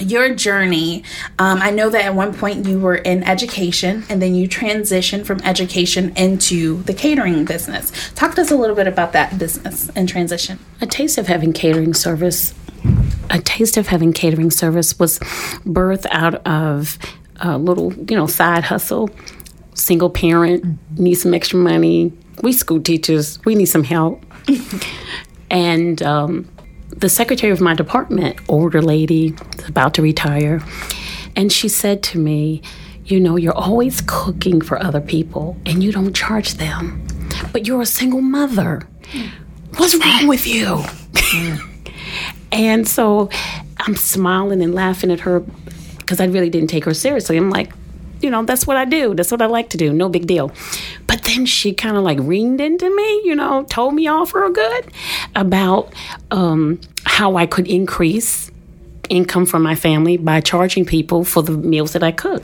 your 0.00 0.34
journey. 0.34 1.04
Um, 1.38 1.60
I 1.60 1.70
know 1.70 1.90
that 1.90 2.04
at 2.04 2.14
one 2.14 2.34
point 2.34 2.66
you 2.66 2.78
were 2.78 2.96
in 2.96 3.22
education 3.24 4.04
and 4.08 4.22
then 4.22 4.34
you 4.34 4.48
transitioned 4.48 5.26
from 5.26 5.40
education 5.42 6.12
into 6.16 6.82
the 6.84 6.94
catering 6.94 7.44
business. 7.44 7.92
Talk 8.14 8.34
to 8.36 8.42
us 8.42 8.50
a 8.50 8.56
little 8.56 8.76
bit 8.76 8.86
about 8.86 9.12
that 9.12 9.38
business 9.38 9.90
and 9.96 10.08
transition. 10.08 10.58
A 10.80 10.86
Taste 10.86 11.18
of 11.18 11.26
Heaven 11.26 11.52
catering 11.52 11.94
service. 11.94 12.54
A 13.30 13.40
Taste 13.40 13.76
of 13.76 13.88
Heaven 13.88 14.12
catering 14.12 14.50
service 14.50 14.98
was 14.98 15.18
birthed 15.18 16.06
out 16.10 16.34
of 16.46 16.98
a 17.40 17.58
little, 17.58 17.92
you 17.92 18.16
know, 18.16 18.26
side 18.26 18.64
hustle. 18.64 19.10
Single 19.74 20.10
parent, 20.10 20.78
need 20.98 21.14
some 21.14 21.32
extra 21.34 21.58
money. 21.58 22.12
We 22.42 22.52
school 22.52 22.80
teachers, 22.80 23.38
we 23.44 23.54
need 23.54 23.66
some 23.66 23.84
help. 23.84 24.24
and 25.50 26.02
um, 26.02 26.48
the 26.90 27.08
secretary 27.08 27.52
of 27.52 27.60
my 27.60 27.74
department, 27.74 28.40
older 28.48 28.82
lady, 28.82 29.34
about 29.66 29.94
to 29.94 30.02
retire, 30.02 30.60
and 31.36 31.52
she 31.52 31.68
said 31.68 32.02
to 32.04 32.18
me, 32.18 32.62
You 33.04 33.20
know, 33.20 33.36
you're 33.36 33.56
always 33.56 34.02
cooking 34.06 34.60
for 34.60 34.82
other 34.82 35.00
people 35.00 35.56
and 35.64 35.82
you 35.82 35.92
don't 35.92 36.14
charge 36.14 36.54
them, 36.54 37.06
but 37.52 37.66
you're 37.66 37.82
a 37.82 37.86
single 37.86 38.20
mother. 38.20 38.82
What's 39.76 39.94
wrong 39.94 40.26
with 40.26 40.46
you? 40.46 40.82
and 42.52 42.88
so 42.88 43.30
I'm 43.78 43.94
smiling 43.94 44.62
and 44.62 44.74
laughing 44.74 45.12
at 45.12 45.20
her 45.20 45.44
because 46.08 46.20
I 46.20 46.24
really 46.24 46.48
didn't 46.48 46.70
take 46.70 46.86
her 46.86 46.94
seriously. 46.94 47.36
I'm 47.36 47.50
like, 47.50 47.70
you 48.22 48.30
know, 48.30 48.42
that's 48.42 48.66
what 48.66 48.78
I 48.78 48.86
do. 48.86 49.14
That's 49.14 49.30
what 49.30 49.42
I 49.42 49.46
like 49.46 49.68
to 49.70 49.76
do. 49.76 49.92
No 49.92 50.08
big 50.08 50.26
deal. 50.26 50.50
But 51.06 51.24
then 51.24 51.44
she 51.44 51.74
kind 51.74 51.98
of 51.98 52.02
like 52.02 52.16
ringed 52.22 52.62
into 52.62 52.88
me, 52.96 53.22
you 53.26 53.34
know, 53.34 53.64
told 53.64 53.92
me 53.92 54.06
off 54.06 54.32
real 54.32 54.50
good 54.50 54.86
about 55.36 55.92
um, 56.30 56.80
how 57.04 57.36
I 57.36 57.44
could 57.44 57.68
increase 57.68 58.50
income 59.10 59.44
from 59.44 59.62
my 59.62 59.74
family 59.74 60.16
by 60.16 60.40
charging 60.40 60.86
people 60.86 61.24
for 61.24 61.42
the 61.42 61.52
meals 61.52 61.92
that 61.92 62.02
I 62.02 62.12
cook. 62.12 62.42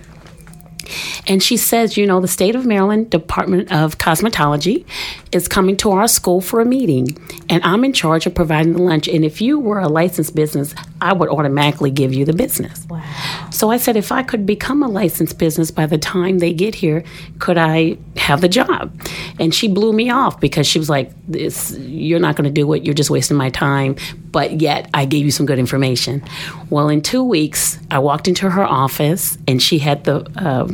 And 1.27 1.43
she 1.43 1.57
says, 1.57 1.97
you 1.97 2.07
know, 2.07 2.21
the 2.21 2.29
state 2.29 2.55
of 2.55 2.67
Maryland 2.67 3.11
Department 3.11 3.73
of 3.73 3.99
Cosmetology 3.99 4.85
is 5.33 5.49
coming 5.49 5.77
to 5.79 5.91
our 5.91 6.07
school 6.07 6.41
for 6.41 6.61
a 6.61 6.65
meeting, 6.65 7.17
and 7.49 7.63
I'm 7.65 7.85
in 7.85 7.93
charge 7.93 8.27
of 8.27 8.35
providing 8.35 8.75
the 8.75 8.83
lunch. 8.83 9.09
And 9.09 9.25
if 9.25 9.41
you 9.41 9.59
were 9.59 9.81
a 9.81 9.89
licensed 9.89 10.35
business, 10.35 10.75
I 11.01 11.13
would 11.13 11.29
automatically 11.29 11.91
give 11.91 12.15
you 12.15 12.25
the 12.25 12.33
business. 12.33 12.87
Wow. 12.89 13.03
So 13.51 13.71
I 13.71 13.77
said, 13.77 13.97
if 13.97 14.13
I 14.13 14.23
could 14.23 14.47
become 14.47 14.83
a 14.83 14.89
licensed 14.89 15.39
business 15.39 15.71
by 15.71 15.87
the 15.87 15.99
time 15.99 16.39
they 16.39 16.53
get 16.53 16.75
here, 16.75 17.05
could 17.39 17.59
I 17.59 17.99
have 18.17 18.41
the 18.41 18.49
job? 18.49 18.99
And 19.39 19.55
she 19.55 19.69
blew 19.69 19.93
me 19.93 20.11
off 20.11 20.41
because 20.41 20.67
she 20.67 20.79
was 20.79 20.89
like, 20.89 21.13
this, 21.27 21.77
you're 21.79 22.21
not 22.21 22.37
going 22.37 22.45
to 22.45 22.51
do 22.51 22.73
it. 22.73 22.85
You're 22.85 22.95
just 22.95 23.11
wasting 23.11 23.37
my 23.37 23.51
time. 23.51 23.97
But 24.35 24.61
yet, 24.61 24.91
I 24.93 25.05
gave 25.05 25.25
you 25.25 25.31
some 25.31 25.47
good 25.47 25.61
information. 25.61 26.21
Well, 26.69 26.89
in 26.89 27.03
two 27.03 27.23
weeks, 27.23 27.79
I 27.89 28.01
walked 28.01 28.27
into 28.27 28.51
her 28.51 28.65
office, 28.65 29.39
and 29.47 29.63
she 29.63 29.79
had 29.79 30.03
the 30.03 30.27
uh, 30.37 30.67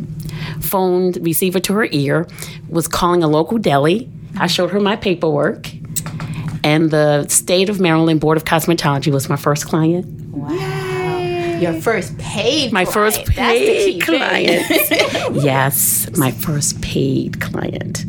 phone 0.62 1.12
receiver 1.20 1.60
to 1.60 1.74
her 1.74 1.86
ear, 1.92 2.26
was 2.70 2.88
calling 2.88 3.22
a 3.22 3.28
local 3.28 3.58
deli. 3.58 4.08
I 4.38 4.46
showed 4.46 4.70
her 4.70 4.80
my 4.80 4.96
paperwork, 4.96 5.70
and 6.64 6.90
the 6.90 7.28
state 7.28 7.68
of 7.68 7.80
Maryland 7.80 8.18
Board 8.18 8.38
of 8.38 8.44
Cosmetology 8.44 9.12
was 9.12 9.28
my 9.28 9.36
first 9.36 9.66
client. 9.66 10.06
Wow. 10.30 11.58
Your 11.60 11.74
first 11.74 12.16
paid 12.16 12.72
My 12.72 12.86
client. 12.86 13.14
first 13.14 13.36
That's 13.36 13.58
the 13.60 13.66
key 13.66 14.00
paid 14.00 14.20
client. 14.20 14.64
yes, 15.44 16.08
my 16.16 16.30
first 16.30 16.80
paid 16.80 17.42
client. 17.42 18.06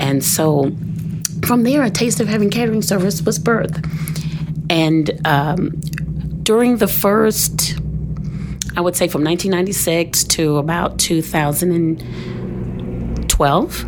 And 0.00 0.24
so 0.24 0.72
from 1.46 1.62
there, 1.62 1.84
a 1.84 1.90
Taste 1.90 2.18
of 2.18 2.26
Heaven 2.26 2.50
catering 2.50 2.82
service 2.82 3.22
was 3.22 3.38
birthed. 3.38 3.84
And 4.70 5.20
um, 5.26 5.80
during 6.42 6.78
the 6.78 6.88
first, 6.88 7.78
I 8.76 8.80
would 8.80 8.96
say 8.96 9.08
from 9.08 9.24
1996 9.24 10.24
to 10.24 10.58
about 10.58 10.98
2012, 10.98 13.84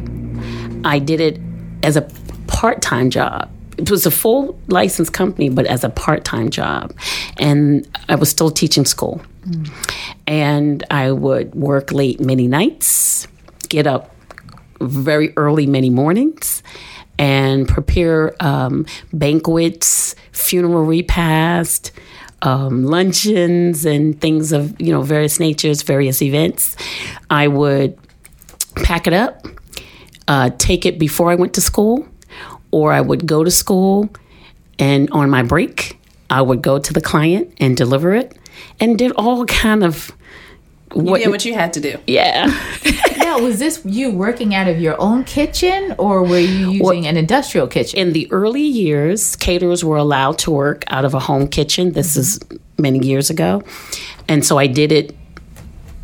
I 0.85 0.99
did 0.99 1.21
it 1.21 1.39
as 1.83 1.97
a 1.97 2.03
part 2.47 2.83
time 2.83 3.11
job. 3.11 3.51
It 3.79 3.91
was 3.91 4.05
a 4.05 4.11
full 4.11 4.59
licensed 4.69 5.13
company, 5.13 5.49
but 5.49 5.67
as 5.67 5.85
a 5.85 5.89
part 5.89 6.25
time 6.25 6.51
job. 6.51 6.93
And 7.39 7.89
I 8.09 8.17
was 8.17 8.29
still 8.29 8.51
teaching 8.51 8.85
school. 8.85 9.23
And 10.27 10.85
I 10.91 11.13
would 11.13 11.55
work 11.55 11.93
late 11.93 12.21
many 12.21 12.47
nights, 12.47 13.27
get 13.69 13.87
up 13.87 14.15
very 14.81 15.33
early 15.37 15.67
many 15.67 15.91
mornings 15.91 16.63
and 17.19 17.69
prepare 17.69 18.35
um, 18.41 18.87
banquets, 19.13 20.15
funeral 20.41 20.85
repast, 20.85 21.93
um, 22.43 22.85
luncheons, 22.85 23.85
and 23.85 24.21
things 24.21 24.53
of 24.53 24.81
you 24.81 24.93
know 24.93 25.03
various 25.03 25.39
natures, 25.39 25.83
various 25.83 26.23
events. 26.23 26.77
I 27.29 27.49
would 27.49 27.99
pack 28.77 29.07
it 29.07 29.13
up, 29.13 29.47
uh, 30.29 30.51
take 30.59 30.87
it 30.87 30.99
before 30.99 31.31
I 31.31 31.35
went 31.35 31.55
to 31.55 31.61
school, 31.61 32.07
or 32.71 32.93
I 32.93 33.01
would 33.01 33.27
go 33.27 33.45
to 33.45 33.51
school, 33.51 34.09
and 34.79 35.11
on 35.11 35.31
my 35.31 35.43
break, 35.43 35.99
I 36.31 36.43
would 36.43 36.63
go 36.63 36.79
to 36.79 36.93
the 36.93 37.01
client 37.01 37.53
and 37.59 37.77
deliver 37.77 38.15
it, 38.15 38.37
and 38.79 38.99
did 38.99 39.13
all 39.13 39.45
kind 39.47 39.85
of 39.85 40.13
what, 40.93 41.21
Yeah, 41.21 41.29
what 41.29 41.45
you 41.45 41.55
had 41.55 41.73
to 41.75 41.81
do. 41.81 41.99
yeah. 42.07 42.53
Now, 43.21 43.39
was 43.39 43.61
this 43.61 43.81
you 43.85 44.11
working 44.11 44.57
out 44.57 44.67
of 44.67 44.81
your 44.81 45.01
own 45.01 45.23
kitchen 45.23 45.95
or 45.99 46.23
were 46.25 46.39
you 46.41 46.71
using 46.73 47.07
an 47.07 47.17
industrial 47.17 47.69
kitchen? 47.69 47.97
in 47.99 48.13
the 48.13 48.27
early 48.33 48.63
years, 48.63 49.37
caterers 49.37 49.85
were 49.85 49.99
allowed 49.99 50.37
to 50.39 50.51
work 50.51 50.83
out 50.89 51.05
of 51.05 51.15
a 51.15 51.21
home 51.21 51.47
kitchen. 51.47 51.93
This 51.93 52.17
is 52.17 52.41
many 52.77 52.99
years 53.07 53.31
ago. 53.31 53.63
And 54.27 54.45
so 54.45 54.59
I 54.59 54.67
did 54.67 54.91
it, 54.91 55.15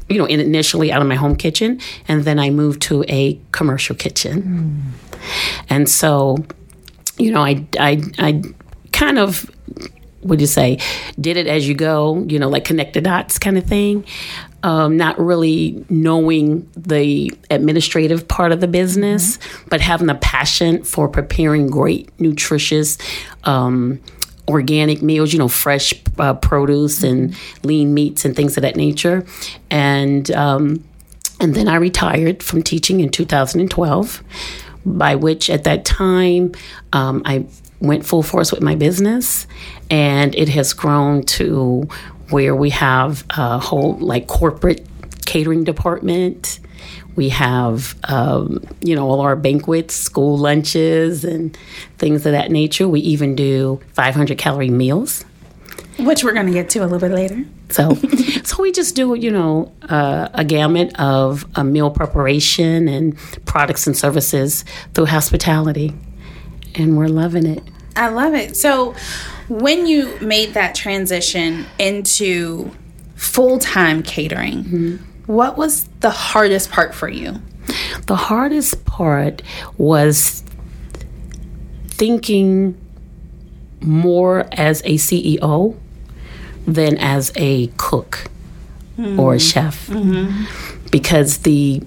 you 0.08 0.18
know, 0.18 0.26
initially 0.26 0.92
out 0.92 1.02
of 1.02 1.08
my 1.08 1.16
home 1.16 1.34
kitchen. 1.34 1.80
And 2.06 2.22
then 2.24 2.38
I 2.38 2.50
moved 2.50 2.80
to 2.82 3.04
a 3.08 3.40
commercial 3.50 3.96
kitchen. 3.96 4.42
Hmm. 4.42 4.80
And 5.68 5.88
so, 5.88 6.36
you 7.18 7.32
know, 7.32 7.42
I, 7.42 7.66
I, 7.80 8.02
I 8.18 8.42
kind 8.92 9.18
of, 9.18 9.50
would 10.22 10.40
you 10.40 10.46
say, 10.46 10.78
did 11.20 11.36
it 11.36 11.46
as 11.48 11.66
you 11.66 11.74
go, 11.74 12.22
you 12.28 12.38
know, 12.38 12.48
like 12.48 12.64
connect 12.64 12.94
the 12.94 13.00
dots 13.00 13.38
kind 13.38 13.58
of 13.58 13.64
thing. 13.64 14.04
Um, 14.62 14.96
not 14.96 15.16
really 15.20 15.84
knowing 15.88 16.68
the 16.76 17.30
administrative 17.50 18.26
part 18.26 18.50
of 18.50 18.60
the 18.60 18.66
business, 18.66 19.38
but 19.68 19.80
having 19.80 20.08
a 20.08 20.16
passion 20.16 20.82
for 20.82 21.08
preparing 21.08 21.68
great, 21.68 22.08
nutritious, 22.18 22.98
um, 23.44 24.00
organic 24.48 25.02
meals, 25.02 25.32
you 25.32 25.38
know, 25.38 25.48
fresh 25.48 25.92
uh, 26.18 26.34
produce 26.34 27.02
and 27.02 27.36
lean 27.62 27.94
meats 27.94 28.24
and 28.24 28.34
things 28.34 28.56
of 28.56 28.62
that 28.62 28.76
nature. 28.76 29.24
And, 29.70 30.30
um, 30.32 30.84
and 31.40 31.54
then 31.54 31.68
I 31.68 31.76
retired 31.76 32.42
from 32.42 32.62
teaching 32.62 33.00
in 33.00 33.10
2012, 33.10 34.22
by 34.84 35.14
which 35.14 35.50
at 35.50 35.64
that 35.64 35.84
time 35.84 36.52
um, 36.92 37.22
I 37.24 37.46
went 37.80 38.06
full 38.06 38.22
force 38.22 38.52
with 38.52 38.62
my 38.62 38.74
business, 38.74 39.46
and 39.90 40.34
it 40.34 40.48
has 40.50 40.72
grown 40.72 41.22
to 41.24 41.88
where 42.30 42.54
we 42.54 42.70
have 42.70 43.24
a 43.30 43.58
whole 43.58 43.96
like 43.98 44.26
corporate 44.26 44.86
catering 45.26 45.64
department. 45.64 46.60
We 47.14 47.30
have, 47.30 47.94
um, 48.04 48.62
you 48.80 48.94
know, 48.94 49.08
all 49.08 49.20
our 49.20 49.36
banquets, 49.36 49.94
school 49.94 50.36
lunches, 50.36 51.24
and 51.24 51.56
things 51.98 52.26
of 52.26 52.32
that 52.32 52.50
nature. 52.50 52.86
We 52.88 53.00
even 53.00 53.34
do 53.34 53.80
500 53.94 54.36
calorie 54.36 54.70
meals. 54.70 55.24
Which 55.98 56.22
we're 56.22 56.34
going 56.34 56.46
to 56.46 56.52
get 56.52 56.68
to 56.70 56.80
a 56.80 56.86
little 56.86 56.98
bit 56.98 57.12
later. 57.12 57.42
So, 57.70 57.94
so 58.44 58.62
we 58.62 58.70
just 58.70 58.94
do, 58.94 59.14
you 59.14 59.30
know, 59.30 59.72
uh, 59.88 60.28
a 60.34 60.44
gamut 60.44 60.98
of 61.00 61.46
uh, 61.56 61.64
meal 61.64 61.90
preparation 61.90 62.86
and 62.86 63.16
products 63.46 63.86
and 63.86 63.96
services 63.96 64.64
through 64.92 65.06
hospitality, 65.06 65.94
and 66.74 66.98
we're 66.98 67.08
loving 67.08 67.46
it. 67.46 67.62
I 67.96 68.08
love 68.08 68.34
it. 68.34 68.56
So, 68.56 68.94
when 69.48 69.86
you 69.86 70.18
made 70.20 70.54
that 70.54 70.74
transition 70.74 71.66
into 71.78 72.70
full 73.14 73.58
time 73.58 74.02
catering, 74.02 74.64
mm-hmm. 74.64 74.96
what 75.32 75.56
was 75.56 75.88
the 76.00 76.10
hardest 76.10 76.70
part 76.70 76.94
for 76.94 77.08
you? 77.08 77.40
The 78.06 78.16
hardest 78.16 78.84
part 78.84 79.42
was 79.76 80.44
thinking 81.88 82.76
more 83.80 84.48
as 84.52 84.80
a 84.82 84.94
CEO 84.94 85.76
than 86.66 86.98
as 86.98 87.32
a 87.36 87.68
cook 87.76 88.26
or 88.98 89.02
a 89.02 89.04
mm-hmm. 89.06 89.38
chef. 89.38 89.88
Mm-hmm. 89.88 90.90
Because 90.90 91.38
the 91.38 91.82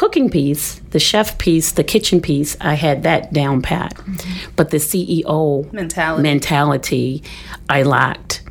cooking 0.00 0.30
piece, 0.30 0.78
the 0.92 0.98
chef 0.98 1.36
piece, 1.36 1.72
the 1.72 1.84
kitchen 1.84 2.22
piece, 2.22 2.56
I 2.58 2.72
had 2.72 3.02
that 3.02 3.34
down 3.34 3.60
pat. 3.60 3.94
Mm-hmm. 3.96 4.52
But 4.56 4.70
the 4.70 4.78
CEO 4.78 5.70
Mentality. 5.74 6.22
mentality 6.22 7.22
I 7.68 7.82
lacked. 7.82 8.42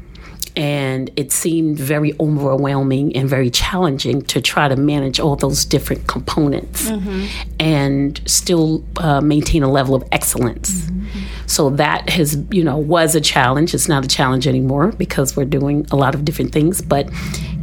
And 0.56 1.10
it 1.16 1.32
seemed 1.32 1.80
very 1.80 2.14
overwhelming 2.20 3.16
and 3.16 3.28
very 3.28 3.50
challenging 3.50 4.22
to 4.24 4.42
try 4.42 4.68
to 4.68 4.76
manage 4.76 5.20
all 5.20 5.36
those 5.36 5.66
different 5.66 6.06
components 6.06 6.88
mm-hmm. 6.88 7.26
and 7.60 8.22
still 8.28 8.86
uh, 8.98 9.20
maintain 9.20 9.64
a 9.64 9.72
level 9.72 9.96
of 9.96 10.04
excellence. 10.12 10.82
Mm-hmm. 10.82 11.48
So 11.48 11.72
that 11.72 12.12
has, 12.12 12.38
you 12.52 12.64
know, 12.64 12.78
was 12.78 13.16
a 13.16 13.22
challenge. 13.22 13.74
It's 13.74 13.88
not 13.88 14.06
a 14.06 14.08
challenge 14.08 14.46
anymore 14.46 14.92
because 14.92 15.36
we're 15.36 15.46
doing 15.46 15.88
a 15.90 15.96
lot 15.96 16.14
of 16.14 16.24
different 16.26 16.52
things. 16.52 16.80
But 16.80 17.10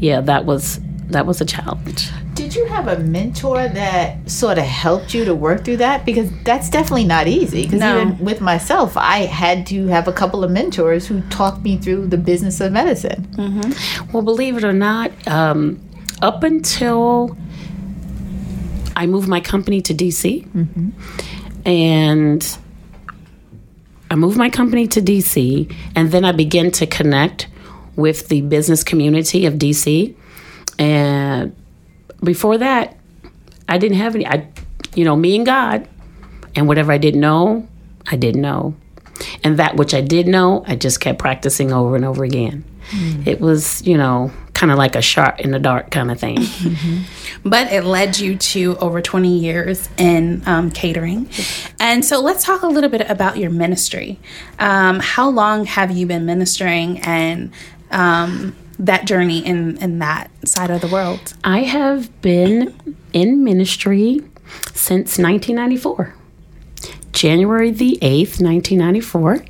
yeah, 0.01 0.21
that 0.23 0.45
was 0.45 0.81
that 1.09 1.25
was 1.27 1.41
a 1.41 1.45
challenge. 1.45 2.11
Did 2.35 2.55
you 2.55 2.67
have 2.67 2.89
a 2.89 2.99
mentor 2.99 3.69
that 3.69 4.29
sort 4.31 4.59
of 4.59 4.65
helped 4.65 5.15
you 5.15 5.25
to 5.25 5.35
work 5.35 5.65
through 5.65 5.79
that? 5.79 6.05
Because 6.05 6.29
that's 6.45 6.69
definitely 6.69 7.05
not 7.05 7.27
easy. 7.29 7.63
Because 7.63 7.81
No. 7.81 8.01
even 8.01 8.19
with 8.19 8.41
myself, 8.41 8.97
I 8.97 9.19
had 9.27 9.67
to 9.69 9.87
have 9.87 10.09
a 10.09 10.13
couple 10.13 10.43
of 10.45 10.51
mentors 10.51 11.07
who 11.07 11.21
talked 11.31 11.63
me 11.63 11.77
through 11.77 12.09
the 12.09 12.19
business 12.19 12.61
of 12.61 12.73
medicine. 12.73 13.27
Well, 14.13 14.23
believe 14.23 14.57
it 14.57 14.65
or 14.65 14.73
not, 14.73 15.11
um, 15.29 15.81
up 16.23 16.43
until 16.43 17.37
I 18.97 19.07
moved 19.07 19.29
my 19.29 19.41
company 19.41 19.81
to 19.83 19.95
DC, 19.95 20.47
and 21.65 22.59
I 24.11 24.15
moved 24.15 24.37
my 24.39 24.51
company 24.51 24.87
to 24.89 25.01
DC, 25.01 25.71
and 25.95 26.11
then 26.11 26.25
I 26.25 26.33
began 26.33 26.71
to 26.73 26.87
connect 26.87 27.49
with 27.97 28.29
the 28.29 28.41
business 28.43 28.83
community 28.85 29.47
of 29.47 29.55
DC. 29.55 30.15
And 30.79 31.55
before 32.23 32.59
that, 32.59 32.97
I 33.69 33.79
didn't 33.79 33.99
have 33.99 34.15
any. 34.15 34.27
I, 34.27 34.49
you 34.95 35.05
know, 35.05 35.17
me 35.17 35.37
and 35.37 35.47
God, 35.47 35.89
and 36.55 36.69
whatever 36.69 36.93
I 36.93 36.99
didn't 36.99 37.21
know, 37.21 37.67
I 38.07 38.17
didn't 38.17 38.43
know, 38.43 38.75
and 39.43 39.59
that 39.59 39.77
which 39.77 39.95
I 39.95 40.01
did 40.01 40.27
know, 40.27 40.65
I 40.67 40.77
just 40.77 41.01
kept 41.01 41.19
practicing 41.19 41.73
over 41.73 41.97
and 41.97 42.05
over 42.05 42.25
again. 42.25 42.65
It 43.25 43.41
was, 43.41 43.85
you 43.85 43.97
know, 43.99 44.31
kind 44.55 44.71
of 44.71 44.79
like 44.79 44.95
a 44.95 45.03
shot 45.03 45.41
in 45.41 45.51
the 45.51 45.59
dark 45.59 45.91
kind 45.91 46.11
of 46.11 46.21
thing. 46.21 46.39
but 47.45 47.73
it 47.73 47.85
led 47.85 48.19
you 48.19 48.37
to 48.37 48.77
over 48.79 49.03
20 49.03 49.39
years 49.39 49.89
in 49.99 50.43
um, 50.47 50.71
catering. 50.71 51.29
And 51.81 52.05
so 52.05 52.21
let's 52.21 52.45
talk 52.45 52.63
a 52.63 52.67
little 52.67 52.89
bit 52.89 53.09
about 53.11 53.39
your 53.39 53.51
ministry. 53.51 54.19
Um, 54.59 55.01
how 55.01 55.29
long 55.29 55.67
have 55.67 55.91
you 55.91 56.07
been 56.07 56.27
ministering 56.27 57.01
and 57.01 57.53
um, 57.91 58.55
that 58.79 59.07
journey 59.07 59.45
in, 59.45 59.77
in 59.79 59.99
that 60.01 60.31
side 60.47 60.71
of 60.71 60.81
the 60.81 60.89
world? 60.89 61.35
I 61.45 61.61
have 61.61 62.21
been 62.23 62.97
in 63.13 63.45
ministry 63.45 64.21
since 64.75 65.19
1994. 65.19 66.15
January 67.13 67.71
the 67.71 67.99
8th, 68.03 68.41
1994. 68.43 69.45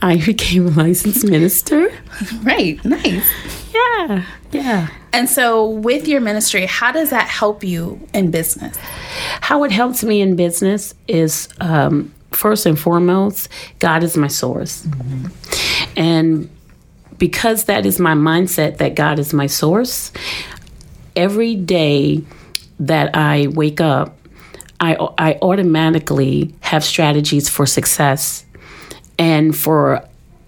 I 0.00 0.16
became 0.26 0.66
a 0.66 0.70
licensed 0.70 1.24
minister. 1.24 1.90
Right, 2.42 2.84
nice. 2.84 3.30
Yeah, 3.72 4.24
yeah. 4.50 4.88
And 5.12 5.28
so, 5.28 5.68
with 5.68 6.08
your 6.08 6.20
ministry, 6.20 6.66
how 6.66 6.90
does 6.90 7.10
that 7.10 7.28
help 7.28 7.62
you 7.62 8.00
in 8.12 8.32
business? 8.32 8.76
How 9.40 9.62
it 9.62 9.70
helps 9.70 10.02
me 10.02 10.20
in 10.20 10.34
business 10.34 10.94
is 11.06 11.48
um, 11.60 12.12
first 12.32 12.66
and 12.66 12.78
foremost, 12.78 13.48
God 13.78 14.02
is 14.02 14.16
my 14.16 14.26
source. 14.26 14.86
And 15.96 16.50
because 17.18 17.64
that 17.64 17.84
is 17.84 17.98
my 17.98 18.14
mindset 18.14 18.78
that 18.78 18.94
God 18.94 19.18
is 19.18 19.34
my 19.34 19.46
source, 19.46 20.12
every 21.16 21.54
day 21.54 22.22
that 22.80 23.14
I 23.16 23.48
wake 23.48 23.80
up, 23.80 24.16
I, 24.80 24.94
I 25.18 25.38
automatically 25.42 26.54
have 26.60 26.84
strategies 26.84 27.48
for 27.48 27.66
success 27.66 28.44
and 29.18 29.56
for 29.56 30.06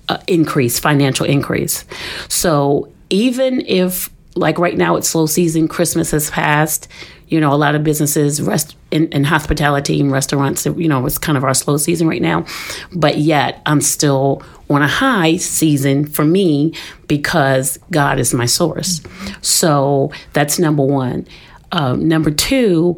uh, 0.08 0.18
increase, 0.28 0.78
financial 0.78 1.26
increase. 1.26 1.84
So 2.28 2.92
even 3.10 3.62
if, 3.66 4.08
like 4.36 4.58
right 4.58 4.76
now, 4.76 4.94
it's 4.94 5.08
slow 5.08 5.26
season, 5.26 5.66
Christmas 5.66 6.12
has 6.12 6.30
passed, 6.30 6.86
you 7.26 7.40
know, 7.40 7.52
a 7.52 7.56
lot 7.56 7.74
of 7.74 7.82
businesses, 7.82 8.40
rest 8.40 8.76
in, 8.92 9.08
in 9.08 9.24
hospitality 9.24 10.00
and 10.00 10.12
restaurants, 10.12 10.66
you 10.66 10.88
know, 10.88 11.04
it's 11.06 11.18
kind 11.18 11.36
of 11.36 11.42
our 11.42 11.54
slow 11.54 11.76
season 11.76 12.06
right 12.06 12.22
now. 12.22 12.44
But 12.92 13.18
yet, 13.18 13.60
I'm 13.66 13.80
still 13.80 14.42
on 14.70 14.82
a 14.82 14.88
high 14.88 15.36
season 15.36 16.06
for 16.06 16.24
me 16.24 16.72
because 17.08 17.78
God 17.90 18.18
is 18.18 18.32
my 18.32 18.46
source. 18.46 19.00
So 19.42 20.12
that's 20.32 20.58
number 20.58 20.84
one. 20.84 21.26
Um, 21.72 22.06
number 22.06 22.30
two, 22.30 22.96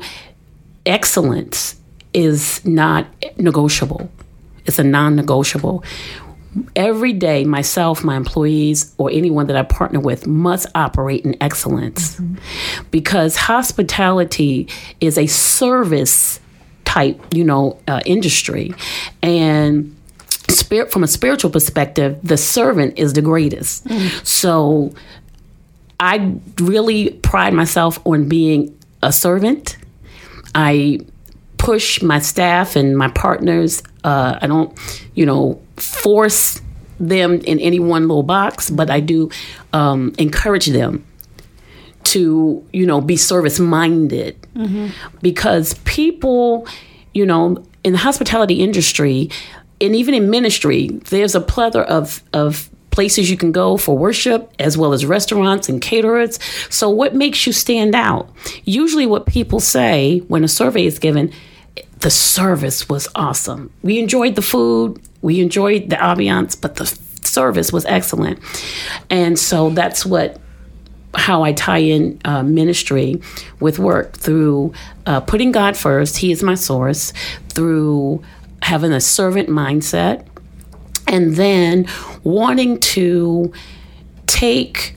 excellence 0.86 1.76
is 2.12 2.64
not 2.64 3.06
negotiable. 3.38 4.10
It's 4.66 4.78
a 4.78 4.84
non 4.84 5.16
negotiable. 5.16 5.82
Every 6.76 7.14
day, 7.14 7.44
myself, 7.44 8.04
my 8.04 8.16
employees, 8.16 8.94
or 8.98 9.10
anyone 9.10 9.46
that 9.46 9.56
I 9.56 9.62
partner 9.62 10.00
with 10.00 10.26
must 10.26 10.66
operate 10.74 11.24
in 11.24 11.34
excellence 11.42 12.20
because 12.90 13.36
hospitality 13.36 14.68
is 15.00 15.16
a 15.16 15.26
service 15.26 16.40
type, 16.84 17.18
you 17.32 17.42
know, 17.42 17.78
uh, 17.88 18.02
industry. 18.04 18.74
And 19.22 19.96
spirit 20.72 20.90
from 20.90 21.04
a 21.04 21.06
spiritual 21.06 21.50
perspective, 21.50 22.18
the 22.22 22.38
servant 22.38 22.98
is 22.98 23.12
the 23.12 23.20
greatest. 23.20 23.86
So 24.26 24.94
I 26.00 26.34
really 26.58 27.10
pride 27.10 27.52
myself 27.52 28.00
on 28.06 28.26
being 28.26 28.74
a 29.02 29.12
servant. 29.12 29.76
I 30.54 31.00
push 31.58 32.00
my 32.00 32.20
staff 32.20 32.74
and 32.74 32.96
my 32.96 33.08
partners. 33.08 33.82
Uh, 34.02 34.38
I 34.40 34.46
don't, 34.46 34.72
you 35.14 35.26
know, 35.26 35.60
force 35.76 36.62
them 36.98 37.34
in 37.40 37.58
any 37.60 37.78
one 37.78 38.08
little 38.08 38.22
box, 38.22 38.70
but 38.70 38.88
I 38.88 39.00
do 39.00 39.28
um, 39.74 40.14
encourage 40.16 40.66
them 40.68 41.04
to, 42.04 42.66
you 42.72 42.86
know, 42.86 43.02
be 43.02 43.16
service 43.16 43.60
minded 43.60 44.34
because 45.20 45.74
people, 45.84 46.66
you 47.12 47.26
know, 47.26 47.62
in 47.84 47.92
the 47.92 47.98
hospitality 47.98 48.54
industry 48.54 49.28
and 49.82 49.96
even 49.96 50.14
in 50.14 50.30
ministry, 50.30 50.88
there's 51.10 51.34
a 51.34 51.40
plethora 51.40 51.84
of, 51.84 52.22
of 52.32 52.70
places 52.90 53.30
you 53.30 53.36
can 53.36 53.50
go 53.50 53.76
for 53.76 53.98
worship 53.98 54.52
as 54.60 54.78
well 54.78 54.92
as 54.92 55.04
restaurants 55.04 55.68
and 55.68 55.82
caterers. 55.82 56.38
So, 56.70 56.88
what 56.88 57.14
makes 57.14 57.46
you 57.46 57.52
stand 57.52 57.94
out? 57.94 58.30
Usually, 58.64 59.06
what 59.06 59.26
people 59.26 59.58
say 59.58 60.20
when 60.28 60.44
a 60.44 60.48
survey 60.48 60.86
is 60.86 61.00
given, 61.00 61.32
the 61.98 62.10
service 62.10 62.88
was 62.88 63.08
awesome. 63.14 63.72
We 63.82 63.98
enjoyed 63.98 64.36
the 64.36 64.42
food, 64.42 65.02
we 65.20 65.40
enjoyed 65.40 65.90
the 65.90 65.96
ambiance, 65.96 66.58
but 66.60 66.76
the 66.76 66.86
service 67.24 67.72
was 67.72 67.84
excellent. 67.86 68.38
And 69.10 69.38
so 69.38 69.70
that's 69.70 70.06
what 70.06 70.38
how 71.14 71.42
I 71.42 71.52
tie 71.52 71.78
in 71.78 72.18
uh, 72.24 72.42
ministry 72.42 73.20
with 73.60 73.78
work 73.78 74.16
through 74.16 74.72
uh, 75.06 75.20
putting 75.20 75.52
God 75.52 75.76
first. 75.76 76.16
He 76.16 76.32
is 76.32 76.42
my 76.42 76.54
source. 76.54 77.12
Through 77.50 78.22
having 78.62 78.92
a 78.92 79.00
servant 79.00 79.48
mindset, 79.48 80.26
and 81.06 81.36
then 81.36 81.86
wanting 82.24 82.78
to 82.80 83.52
take 84.26 84.94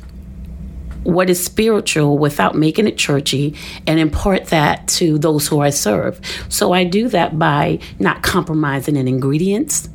what 1.04 1.30
is 1.30 1.44
spiritual 1.44 2.18
without 2.18 2.56
making 2.56 2.88
it 2.88 2.98
churchy 2.98 3.56
and 3.86 4.00
impart 4.00 4.46
that 4.46 4.88
to 4.88 5.20
those 5.20 5.48
who 5.48 5.60
I 5.60 5.70
serve. 5.70 6.20
So 6.50 6.72
I 6.72 6.84
do 6.84 7.10
that 7.10 7.38
by 7.38 7.80
not 8.00 8.24
compromising 8.24 8.96
in 8.96 9.08
ingredients. 9.08 9.88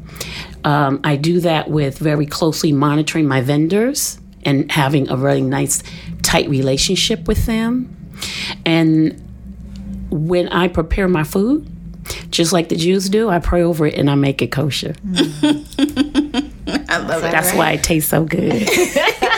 Um, 0.62 1.00
I 1.02 1.16
do 1.16 1.40
that 1.40 1.68
with 1.68 1.98
very 1.98 2.26
closely 2.26 2.70
monitoring 2.70 3.26
my 3.26 3.40
vendors 3.40 4.20
and 4.44 4.70
having 4.70 5.08
a 5.10 5.16
really 5.16 5.42
nice, 5.42 5.82
tight 6.22 6.48
relationship 6.48 7.26
with 7.26 7.46
them. 7.46 7.96
And 8.64 9.20
when 10.10 10.48
I 10.48 10.68
prepare 10.68 11.08
my 11.08 11.24
food, 11.24 11.66
just 12.30 12.52
like 12.52 12.68
the 12.68 12.76
Jews 12.76 13.08
do, 13.08 13.28
I 13.28 13.38
pray 13.38 13.62
over 13.62 13.86
it 13.86 13.94
and 13.94 14.10
I 14.10 14.14
make 14.14 14.42
it 14.42 14.50
kosher. 14.52 14.94
I 15.14 16.98
love 16.98 17.24
it. 17.24 17.30
That's 17.30 17.52
why 17.54 17.72
it 17.72 17.82
tastes 17.82 18.10
so 18.10 18.24
good. 18.24 18.68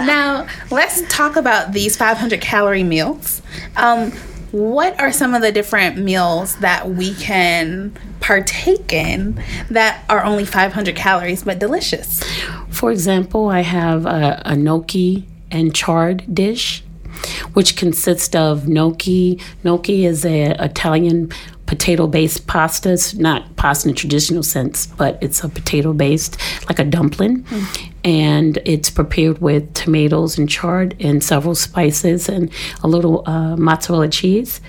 Now, 0.00 0.46
let's 0.70 1.02
talk 1.14 1.36
about 1.36 1.72
these 1.72 1.96
500 1.96 2.40
calorie 2.40 2.82
meals. 2.82 3.42
Um, 3.76 4.12
what 4.50 4.98
are 4.98 5.12
some 5.12 5.34
of 5.34 5.42
the 5.42 5.52
different 5.52 5.98
meals 5.98 6.56
that 6.56 6.88
we 6.90 7.14
can 7.14 7.96
partake 8.20 8.92
in 8.92 9.42
that 9.70 10.04
are 10.08 10.24
only 10.24 10.44
500 10.44 10.96
calories 10.96 11.44
but 11.44 11.58
delicious? 11.58 12.22
For 12.70 12.90
example, 12.90 13.48
I 13.48 13.60
have 13.60 14.06
a, 14.06 14.42
a 14.44 14.56
gnocchi 14.56 15.26
and 15.50 15.74
chard 15.74 16.24
dish, 16.34 16.82
which 17.52 17.76
consists 17.76 18.34
of 18.34 18.66
gnocchi. 18.66 19.38
Gnocchi 19.62 20.06
is 20.06 20.24
an 20.24 20.52
Italian 20.60 21.30
potato 21.70 22.08
based 22.08 22.48
pasta. 22.48 22.92
It's 22.94 23.14
not 23.14 23.54
pasta 23.54 23.88
in 23.88 23.92
a 23.92 23.96
traditional 23.96 24.42
sense, 24.42 24.86
but 24.86 25.16
it's 25.20 25.44
a 25.44 25.48
potato 25.48 25.92
based, 25.92 26.36
like 26.68 26.80
a 26.80 26.84
dumpling. 26.84 27.46
And 28.02 28.58
it's 28.64 28.90
prepared 28.90 29.40
with 29.40 29.72
tomatoes 29.72 30.36
and 30.36 30.50
chard 30.50 30.96
and 30.98 31.22
several 31.22 31.54
spices 31.54 32.28
and 32.28 32.50
a 32.82 32.88
little 32.88 33.22
uh, 33.24 33.56
mozzarella 33.56 34.08
cheese. 34.08 34.60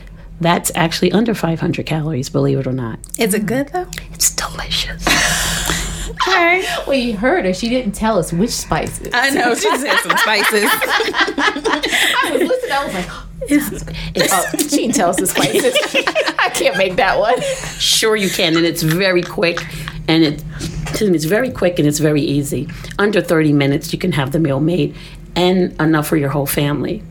That's 0.41 0.71
actually 0.75 1.11
under 1.11 1.33
500 1.33 1.87
calories, 1.87 2.29
believe 2.29 2.59
it 2.59 2.67
or 2.67 2.71
not. 2.71 2.99
Is 3.17 3.33
it 3.33 3.47
good 3.47 3.69
though? 3.69 3.87
It's 4.13 4.35
delicious. 4.35 5.03
Okay. 6.11 6.63
Well, 6.87 6.97
you 6.97 7.15
heard 7.15 7.45
her. 7.45 7.53
She 7.53 7.69
didn't 7.69 7.93
tell 7.93 8.17
us 8.17 8.33
which 8.33 8.49
spices. 8.51 9.09
I 9.13 9.29
know 9.29 9.53
she 9.55 9.63
just 9.69 9.85
had 9.85 9.99
some 9.99 10.17
spices. 10.17 10.63
I 10.65 12.29
was 12.33 12.41
listening. 12.41 12.71
I 12.71 12.85
was 12.85 12.93
like, 12.93 13.95
It's, 14.15 14.33
oh, 14.33 14.57
she 14.57 14.77
didn't 14.77 14.95
tell 14.95 15.09
us 15.09 15.17
the 15.19 15.27
spices. 15.27 15.75
I 16.39 16.49
can't 16.53 16.77
make 16.77 16.95
that 16.97 17.19
one. 17.19 17.39
sure 17.77 18.15
you 18.15 18.29
can, 18.29 18.55
and 18.57 18.65
it's 18.65 18.81
very 18.81 19.21
quick, 19.21 19.59
and 20.07 20.23
it 20.23 20.43
excuse 20.87 21.09
me, 21.09 21.15
it's 21.15 21.25
very 21.25 21.51
quick 21.51 21.79
and 21.79 21.87
it's 21.87 21.99
very 21.99 22.21
easy. 22.21 22.67
Under 22.99 23.21
30 23.21 23.53
minutes, 23.53 23.93
you 23.93 23.99
can 23.99 24.11
have 24.13 24.31
the 24.31 24.39
meal 24.39 24.59
made 24.59 24.95
and 25.35 25.71
enough 25.79 26.07
for 26.07 26.17
your 26.17 26.29
whole 26.29 26.45
family. 26.47 27.03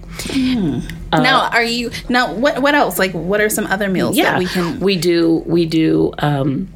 now, 1.12 1.48
are 1.53 1.62
you 1.64 1.90
now? 2.09 2.34
What 2.34 2.61
what 2.61 2.74
else? 2.74 2.98
Like, 2.98 3.12
what 3.12 3.40
are 3.40 3.48
some 3.48 3.66
other 3.68 3.88
meals 3.88 4.16
Yeah, 4.16 4.32
that 4.32 4.38
we 4.38 4.46
can? 4.46 4.80
we 4.80 4.96
do 4.96 5.42
we 5.46 5.64
do 5.66 6.12
um, 6.18 6.68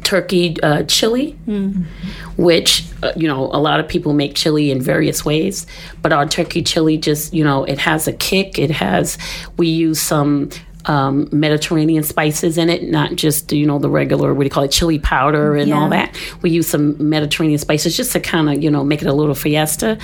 turkey 0.00 0.60
uh, 0.62 0.82
chili, 0.84 1.32
which 2.36 2.84
uh, 3.02 3.12
you 3.16 3.28
know 3.28 3.46
a 3.52 3.60
lot 3.60 3.80
of 3.80 3.88
people 3.88 4.12
make 4.12 4.34
chili 4.34 4.70
in 4.70 4.80
various 4.80 5.24
ways, 5.24 5.66
but 6.00 6.12
our 6.12 6.26
turkey 6.26 6.62
chili 6.62 6.96
just 6.96 7.32
you 7.34 7.44
know 7.44 7.64
it 7.64 7.78
has 7.78 8.08
a 8.08 8.12
kick. 8.12 8.58
It 8.58 8.70
has 8.70 9.18
we 9.56 9.68
use 9.68 10.00
some. 10.00 10.50
Um, 10.86 11.28
Mediterranean 11.30 12.02
spices 12.02 12.58
in 12.58 12.68
it, 12.68 12.82
not 12.82 13.14
just 13.14 13.52
you 13.52 13.64
know 13.66 13.78
the 13.78 13.88
regular 13.88 14.34
what 14.34 14.42
do 14.42 14.46
you 14.46 14.50
call 14.50 14.64
it 14.64 14.72
chili 14.72 14.98
powder 14.98 15.54
and 15.54 15.72
all 15.72 15.88
that. 15.90 16.18
We 16.42 16.50
use 16.50 16.66
some 16.66 17.08
Mediterranean 17.08 17.60
spices 17.60 17.96
just 17.96 18.10
to 18.14 18.18
kind 18.20 18.50
of 18.50 18.60
you 18.60 18.68
know 18.68 18.82
make 18.82 19.00
it 19.00 19.06
a 19.06 19.12
little 19.12 19.36
fiesta, 19.36 19.96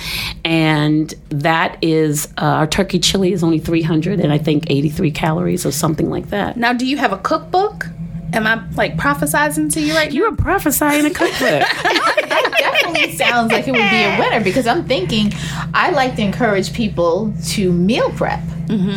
and 0.45 1.13
that 1.31 1.77
is 1.81 2.29
uh, 2.37 2.45
our 2.45 2.65
turkey 2.65 2.97
chili 2.99 3.33
is 3.33 3.43
only 3.43 3.59
300 3.59 4.21
and 4.21 4.31
I 4.31 4.37
think 4.37 4.71
83 4.71 5.11
calories 5.11 5.65
or 5.65 5.71
something 5.73 6.09
like 6.09 6.29
that. 6.29 6.55
Now, 6.55 6.71
do 6.71 6.85
you 6.85 6.95
have 6.95 7.11
a 7.11 7.17
cookbook? 7.17 7.87
Am 8.33 8.45
I 8.45 8.63
like 8.75 8.95
prophesizing 8.97 9.71
to 9.73 9.81
you 9.81 9.93
right 9.95 10.09
now? 10.09 10.15
You 10.15 10.29
were 10.29 10.35
prophesying 10.35 11.05
a 11.05 11.09
cookbook. 11.09 11.63
That 12.29 12.51
definitely 12.59 13.15
sounds 13.17 13.51
like 13.51 13.67
it 13.67 13.71
would 13.71 13.77
be 13.77 14.03
a 14.03 14.17
winner 14.19 14.43
because 14.43 14.67
I'm 14.67 14.85
thinking 14.87 15.33
I 15.73 15.89
like 15.89 16.15
to 16.17 16.21
encourage 16.21 16.73
people 16.73 17.33
to 17.49 17.71
meal 17.71 18.11
prep 18.11 18.39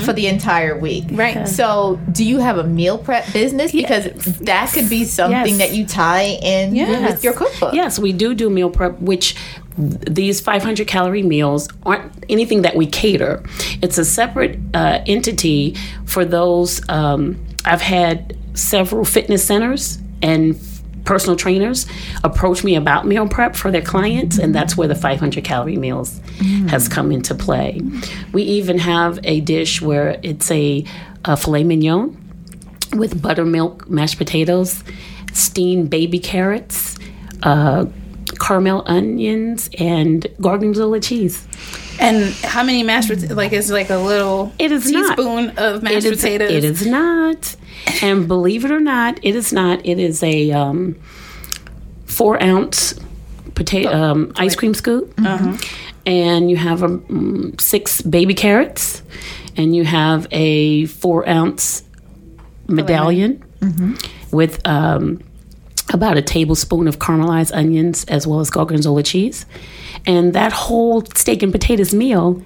for 0.04 0.12
the 0.12 0.26
entire 0.26 0.78
week. 0.78 1.04
Right. 1.10 1.48
So, 1.48 1.98
do 2.12 2.24
you 2.24 2.38
have 2.38 2.58
a 2.58 2.64
meal 2.64 2.98
prep 2.98 3.32
business? 3.32 3.72
Because 3.72 4.04
that 4.40 4.70
could 4.74 4.90
be 4.90 5.04
something 5.04 5.56
Yes. 5.56 5.58
that 5.58 5.72
you 5.72 5.86
tie 5.86 6.24
in 6.42 6.74
Yes. 6.76 7.12
with 7.14 7.24
your 7.24 7.32
cookbook. 7.32 7.72
yes, 7.72 7.98
we 7.98 8.12
do 8.12 8.34
do 8.34 8.50
meal 8.50 8.68
prep, 8.68 9.00
which 9.00 9.34
these 9.78 10.42
500 10.42 10.86
calorie 10.86 11.22
meals 11.22 11.68
aren't 11.84 12.12
anything 12.28 12.62
that 12.62 12.76
we 12.76 12.86
cater. 12.86 13.42
It's 13.80 13.96
a 13.96 14.04
separate 14.04 14.58
uh, 14.74 15.00
entity 15.06 15.74
for 16.04 16.26
those. 16.26 16.86
Um, 16.90 17.38
I've 17.64 17.82
had 17.82 18.36
several 18.54 19.04
fitness 19.04 19.44
centers 19.44 19.98
and 20.20 20.58
personal 21.04 21.36
trainers 21.36 21.86
approach 22.22 22.62
me 22.62 22.76
about 22.76 23.06
meal 23.06 23.28
prep 23.28 23.56
for 23.56 23.72
their 23.72 23.82
clients 23.82 24.38
and 24.38 24.54
that's 24.54 24.76
where 24.76 24.86
the 24.86 24.94
500 24.94 25.42
calorie 25.42 25.76
meals 25.76 26.20
has 26.68 26.86
come 26.88 27.10
into 27.10 27.34
play 27.34 27.80
we 28.32 28.44
even 28.44 28.78
have 28.78 29.18
a 29.24 29.40
dish 29.40 29.82
where 29.82 30.20
it's 30.22 30.48
a, 30.52 30.84
a 31.24 31.36
filet 31.36 31.64
mignon 31.64 32.16
with 32.94 33.20
buttermilk 33.20 33.88
mashed 33.88 34.18
potatoes, 34.18 34.84
steamed 35.32 35.90
baby 35.90 36.18
carrots, 36.18 36.98
uh, 37.42 37.86
caramel 38.38 38.82
onions, 38.86 39.70
and 39.78 40.26
gorgonzola 40.40 41.00
cheese. 41.00 41.46
And 42.00 42.32
how 42.42 42.62
many 42.64 42.82
mashed 42.82 43.08
potatoes? 43.08 43.36
Like, 43.36 43.52
it's 43.52 43.70
like 43.70 43.90
a 43.90 43.96
little 43.96 44.52
It 44.58 44.72
is 44.72 44.90
not. 44.90 45.16
teaspoon 45.16 45.50
of 45.58 45.82
mashed 45.82 46.06
It 46.06 46.12
is, 46.14 46.20
potatoes. 46.20 46.50
it 46.50 46.64
is 46.64 46.86
not. 46.86 47.56
And 48.02 48.26
believe 48.28 48.64
it 48.64 48.70
or 48.70 48.80
not, 48.80 49.18
it 49.22 49.34
is 49.36 49.52
not. 49.52 49.84
It 49.84 49.98
is 49.98 50.22
a 50.22 50.50
um, 50.52 50.96
four 52.06 52.42
ounce 52.42 52.94
potato 53.54 53.90
um, 53.92 54.32
ice 54.36 54.56
cream 54.56 54.74
scoop, 54.74 55.12
and 56.06 56.50
you 56.50 56.56
have 56.56 56.82
um, 56.82 57.54
six 57.58 58.00
baby 58.02 58.34
carrots, 58.34 59.02
and 59.56 59.74
you 59.76 59.84
have 59.84 60.26
a 60.30 60.86
four 60.86 61.28
ounce 61.28 61.82
medallion 62.68 63.42
with 64.30 64.60
um, 64.66 65.20
about 65.92 66.16
a 66.16 66.22
tablespoon 66.22 66.88
of 66.88 66.98
caramelized 66.98 67.54
onions 67.54 68.04
as 68.04 68.26
well 68.26 68.40
as 68.40 68.50
gorgonzola 68.50 69.02
cheese, 69.02 69.46
and 70.06 70.32
that 70.34 70.52
whole 70.52 71.04
steak 71.14 71.42
and 71.42 71.52
potatoes 71.52 71.94
meal 71.94 72.42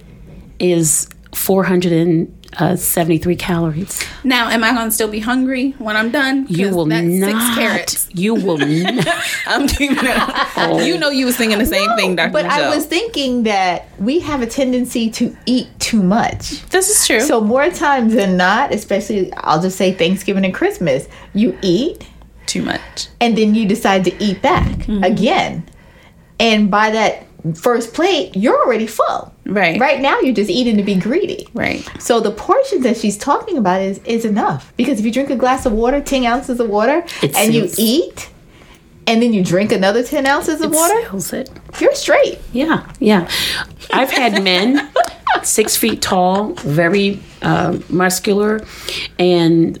is 0.59 1.07
473 1.33 3.35
calories. 3.35 4.03
Now, 4.23 4.49
am 4.49 4.63
I 4.63 4.73
going 4.73 4.87
to 4.87 4.91
still 4.91 5.09
be 5.09 5.19
hungry 5.19 5.71
when 5.77 5.95
I'm 5.95 6.11
done? 6.11 6.47
You 6.49 6.73
will 6.73 6.85
that's 6.85 7.05
not. 7.05 7.29
Six 7.29 7.55
carrots. 7.55 8.09
You 8.13 8.35
will 8.35 8.57
not. 8.57 9.07
I'm 9.45 9.67
keeping 9.67 9.97
it. 9.99 10.17
Oh. 10.57 10.81
You 10.81 10.97
know, 10.97 11.09
you 11.09 11.25
were 11.27 11.31
thinking 11.31 11.59
the 11.59 11.65
same 11.65 11.89
thing, 11.95 12.15
Dr. 12.15 12.31
But 12.31 12.45
I 12.45 12.73
was 12.75 12.85
thinking 12.85 13.43
that 13.43 13.87
we 13.99 14.19
have 14.21 14.41
a 14.41 14.47
tendency 14.47 15.09
to 15.11 15.35
eat 15.45 15.67
too 15.79 16.01
much. 16.01 16.61
This 16.69 16.89
is 16.89 17.05
true. 17.05 17.21
So 17.21 17.41
more 17.41 17.69
times 17.69 18.13
than 18.13 18.37
not, 18.37 18.73
especially 18.73 19.31
I'll 19.33 19.61
just 19.61 19.77
say 19.77 19.93
Thanksgiving 19.93 20.45
and 20.45 20.53
Christmas, 20.53 21.07
you 21.33 21.57
eat 21.61 22.07
too 22.47 22.63
much. 22.63 23.07
and 23.21 23.37
then 23.37 23.53
you 23.55 23.67
decide 23.67 24.03
to 24.05 24.23
eat 24.23 24.41
back 24.41 24.87
again. 25.03 25.63
And 26.39 26.69
by 26.69 26.91
that 26.91 27.25
first 27.55 27.93
plate, 27.93 28.35
you're 28.35 28.57
already 28.63 28.87
full. 28.87 29.33
Right. 29.45 29.79
Right 29.79 29.99
now 30.01 30.19
you're 30.19 30.33
just 30.35 30.49
eating 30.49 30.77
to 30.77 30.83
be 30.83 30.95
greedy. 30.95 31.47
Right. 31.53 31.87
So 31.99 32.19
the 32.19 32.31
portions 32.31 32.83
that 32.83 32.97
she's 32.97 33.17
talking 33.17 33.57
about 33.57 33.81
is 33.81 33.99
is 34.05 34.25
enough. 34.25 34.73
Because 34.77 34.99
if 34.99 35.05
you 35.05 35.11
drink 35.11 35.29
a 35.29 35.35
glass 35.35 35.65
of 35.65 35.71
water, 35.73 35.99
10 36.01 36.25
ounces 36.25 36.59
of 36.59 36.69
water, 36.69 37.03
It 37.23 37.35
and 37.35 37.53
you 37.53 37.69
eat 37.77 38.29
and 39.07 39.21
then 39.21 39.31
you 39.33 39.41
drink 39.43 39.71
another 39.71 40.03
10 40.03 40.25
ounces 40.25 40.59
of 40.61 40.71
water, 40.73 41.01
Seals 41.09 41.31
it. 41.33 41.49
you're 41.79 41.95
straight. 41.95 42.39
Yeah, 42.51 42.85
yeah. 42.99 43.29
I've 43.93 44.11
had 44.11 44.43
men 44.43 44.89
six 45.43 45.77
feet 45.77 46.01
tall, 46.01 46.53
very 46.55 47.19
uh, 47.41 47.79
muscular, 47.89 48.65
and 49.17 49.79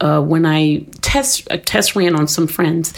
uh, 0.00 0.20
when 0.20 0.46
I 0.46 0.86
test 1.00 1.46
a 1.50 1.58
test 1.58 1.96
ran 1.96 2.14
on 2.14 2.28
some 2.28 2.46
friends, 2.46 2.94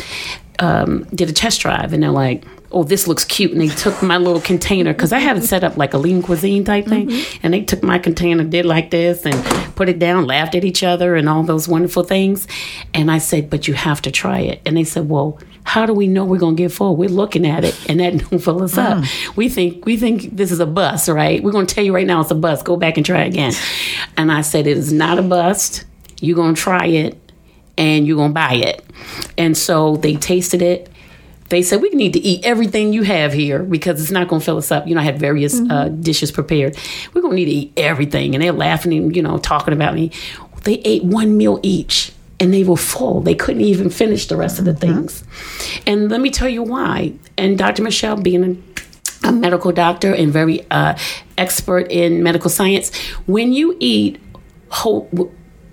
um, 0.58 1.04
did 1.14 1.28
a 1.28 1.32
test 1.32 1.60
drive, 1.60 1.92
and 1.92 2.02
they're 2.02 2.10
like. 2.10 2.44
Oh, 2.70 2.84
this 2.84 3.08
looks 3.08 3.24
cute. 3.24 3.52
And 3.52 3.62
they 3.62 3.68
took 3.68 4.02
my 4.02 4.18
little 4.18 4.42
container 4.42 4.92
because 4.92 5.10
I 5.10 5.20
had 5.20 5.38
it 5.38 5.44
set 5.44 5.64
up 5.64 5.78
like 5.78 5.94
a 5.94 5.96
lean 5.96 6.20
cuisine 6.20 6.64
type 6.64 6.84
thing. 6.84 7.10
And 7.42 7.54
they 7.54 7.62
took 7.62 7.82
my 7.82 7.98
container, 7.98 8.44
did 8.44 8.66
like 8.66 8.90
this, 8.90 9.24
and 9.24 9.42
put 9.74 9.88
it 9.88 9.98
down, 9.98 10.26
laughed 10.26 10.54
at 10.54 10.66
each 10.66 10.82
other, 10.82 11.16
and 11.16 11.30
all 11.30 11.42
those 11.42 11.66
wonderful 11.66 12.02
things. 12.02 12.46
And 12.92 13.10
I 13.10 13.16
said, 13.16 13.48
But 13.48 13.68
you 13.68 13.72
have 13.72 14.02
to 14.02 14.10
try 14.10 14.40
it. 14.40 14.60
And 14.66 14.76
they 14.76 14.84
said, 14.84 15.08
Well, 15.08 15.40
how 15.68 15.86
do 15.86 15.92
we 15.94 16.06
know 16.06 16.26
we're 16.26 16.38
gonna 16.38 16.56
get 16.56 16.72
full? 16.72 16.96
We're 16.96 17.08
looking 17.08 17.46
at 17.46 17.64
it, 17.64 17.78
and 17.88 18.00
that 18.00 18.18
don't 18.30 18.38
fill 18.38 18.62
us 18.62 18.76
up. 18.76 19.04
We 19.36 19.48
think 19.48 19.86
we 19.86 19.96
think 19.96 20.36
this 20.36 20.50
is 20.50 20.60
a 20.60 20.66
bus, 20.66 21.08
right? 21.08 21.42
We're 21.42 21.52
gonna 21.52 21.66
tell 21.66 21.84
you 21.84 21.94
right 21.94 22.06
now 22.06 22.20
it's 22.20 22.30
a 22.30 22.34
bus. 22.34 22.62
Go 22.62 22.76
back 22.76 22.98
and 22.98 23.06
try 23.06 23.24
again. 23.24 23.52
And 24.16 24.30
I 24.30 24.40
said 24.40 24.66
it 24.66 24.76
is 24.76 24.92
not 24.92 25.18
a 25.18 25.22
bust. 25.22 25.84
You're 26.20 26.36
gonna 26.36 26.54
try 26.54 26.86
it, 26.86 27.18
and 27.76 28.06
you're 28.06 28.16
gonna 28.16 28.32
buy 28.32 28.54
it. 28.54 28.84
And 29.36 29.56
so 29.56 29.96
they 29.96 30.16
tasted 30.16 30.62
it. 30.62 30.90
They 31.48 31.62
said 31.62 31.80
we 31.80 31.88
need 31.90 32.12
to 32.12 32.20
eat 32.20 32.44
everything 32.44 32.92
you 32.92 33.02
have 33.02 33.32
here 33.32 33.62
because 33.62 34.02
it's 34.02 34.10
not 34.10 34.28
going 34.28 34.40
to 34.40 34.44
fill 34.44 34.58
us 34.58 34.70
up. 34.70 34.86
You 34.86 34.94
know, 34.94 35.00
I 35.00 35.04
had 35.04 35.18
various 35.18 35.58
uh, 35.58 35.88
dishes 35.88 36.30
prepared. 36.30 36.76
We're 37.14 37.22
going 37.22 37.32
to 37.32 37.36
need 37.36 37.46
to 37.46 37.50
eat 37.50 37.72
everything, 37.76 38.34
and 38.34 38.44
they're 38.44 38.52
laughing 38.52 38.92
and 38.92 39.16
you 39.16 39.22
know 39.22 39.38
talking 39.38 39.72
about 39.72 39.94
me. 39.94 40.10
They 40.64 40.74
ate 40.80 41.04
one 41.04 41.36
meal 41.38 41.58
each, 41.62 42.12
and 42.38 42.52
they 42.52 42.64
were 42.64 42.76
full. 42.76 43.20
They 43.20 43.34
couldn't 43.34 43.62
even 43.62 43.88
finish 43.88 44.26
the 44.26 44.36
rest 44.36 44.58
of 44.58 44.66
the 44.66 44.74
things. 44.74 45.24
And 45.86 46.10
let 46.10 46.20
me 46.20 46.30
tell 46.30 46.48
you 46.48 46.62
why. 46.62 47.14
And 47.38 47.56
Dr. 47.56 47.82
Michele, 47.82 48.16
being 48.16 48.44
a, 49.24 49.28
a 49.28 49.32
medical 49.32 49.72
doctor 49.72 50.12
and 50.12 50.30
very 50.32 50.68
uh, 50.70 50.98
expert 51.38 51.90
in 51.90 52.22
medical 52.22 52.50
science, 52.50 52.94
when 53.26 53.52
you 53.54 53.76
eat 53.80 54.20
whole 54.70 55.08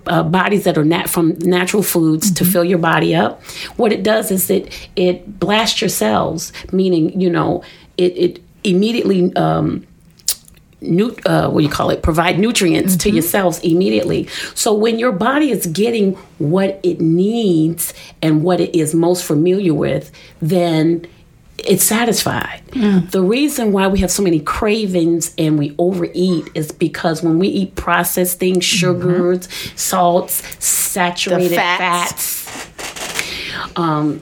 uh, 0.06 0.22
bodies 0.22 0.64
that 0.64 0.78
are 0.78 0.84
nat- 0.84 1.08
from 1.08 1.38
natural 1.40 1.82
foods 1.82 2.30
to 2.32 2.44
fill 2.44 2.64
your 2.64 2.78
body 2.78 3.14
up, 3.14 3.42
what 3.76 3.92
it 3.92 4.02
does 4.02 4.30
is 4.30 4.50
it 4.50 4.88
it 4.96 5.38
blasts 5.38 5.80
your 5.80 5.90
cells, 5.90 6.52
meaning 6.72 7.20
you 7.20 7.30
know 7.30 7.62
it 7.96 8.16
it 8.16 8.42
immediately. 8.64 9.34
Um, 9.36 9.86
nu- 10.80 11.16
uh, 11.24 11.48
what 11.48 11.60
do 11.60 11.64
you 11.64 11.70
call 11.72 11.90
it? 11.90 12.02
Provide 12.02 12.38
nutrients 12.38 12.96
to 12.96 13.10
your 13.10 13.22
cells 13.22 13.58
immediately. 13.60 14.28
So 14.54 14.74
when 14.74 14.98
your 14.98 15.12
body 15.12 15.50
is 15.50 15.66
getting 15.66 16.14
what 16.38 16.80
it 16.82 17.00
needs 17.00 17.94
and 18.22 18.42
what 18.42 18.60
it 18.60 18.78
is 18.78 18.94
most 18.94 19.24
familiar 19.24 19.74
with, 19.74 20.10
then 20.40 21.06
it's 21.58 21.84
satisfied. 21.84 22.62
The 23.10 23.22
reason 23.22 23.72
why 23.72 23.86
we 23.88 24.00
have 24.00 24.10
so 24.10 24.22
many 24.22 24.40
cravings 24.40 25.34
and 25.38 25.58
we 25.58 25.74
overeat 25.78 26.50
is 26.54 26.70
because 26.72 27.22
when 27.22 27.38
we 27.38 27.48
eat 27.48 27.74
processed 27.74 28.38
things, 28.38 28.64
sugars, 28.64 29.48
salts, 29.74 30.42
saturated 30.64 31.56
fats. 31.56 32.44
fats, 32.44 33.76
um, 33.76 34.20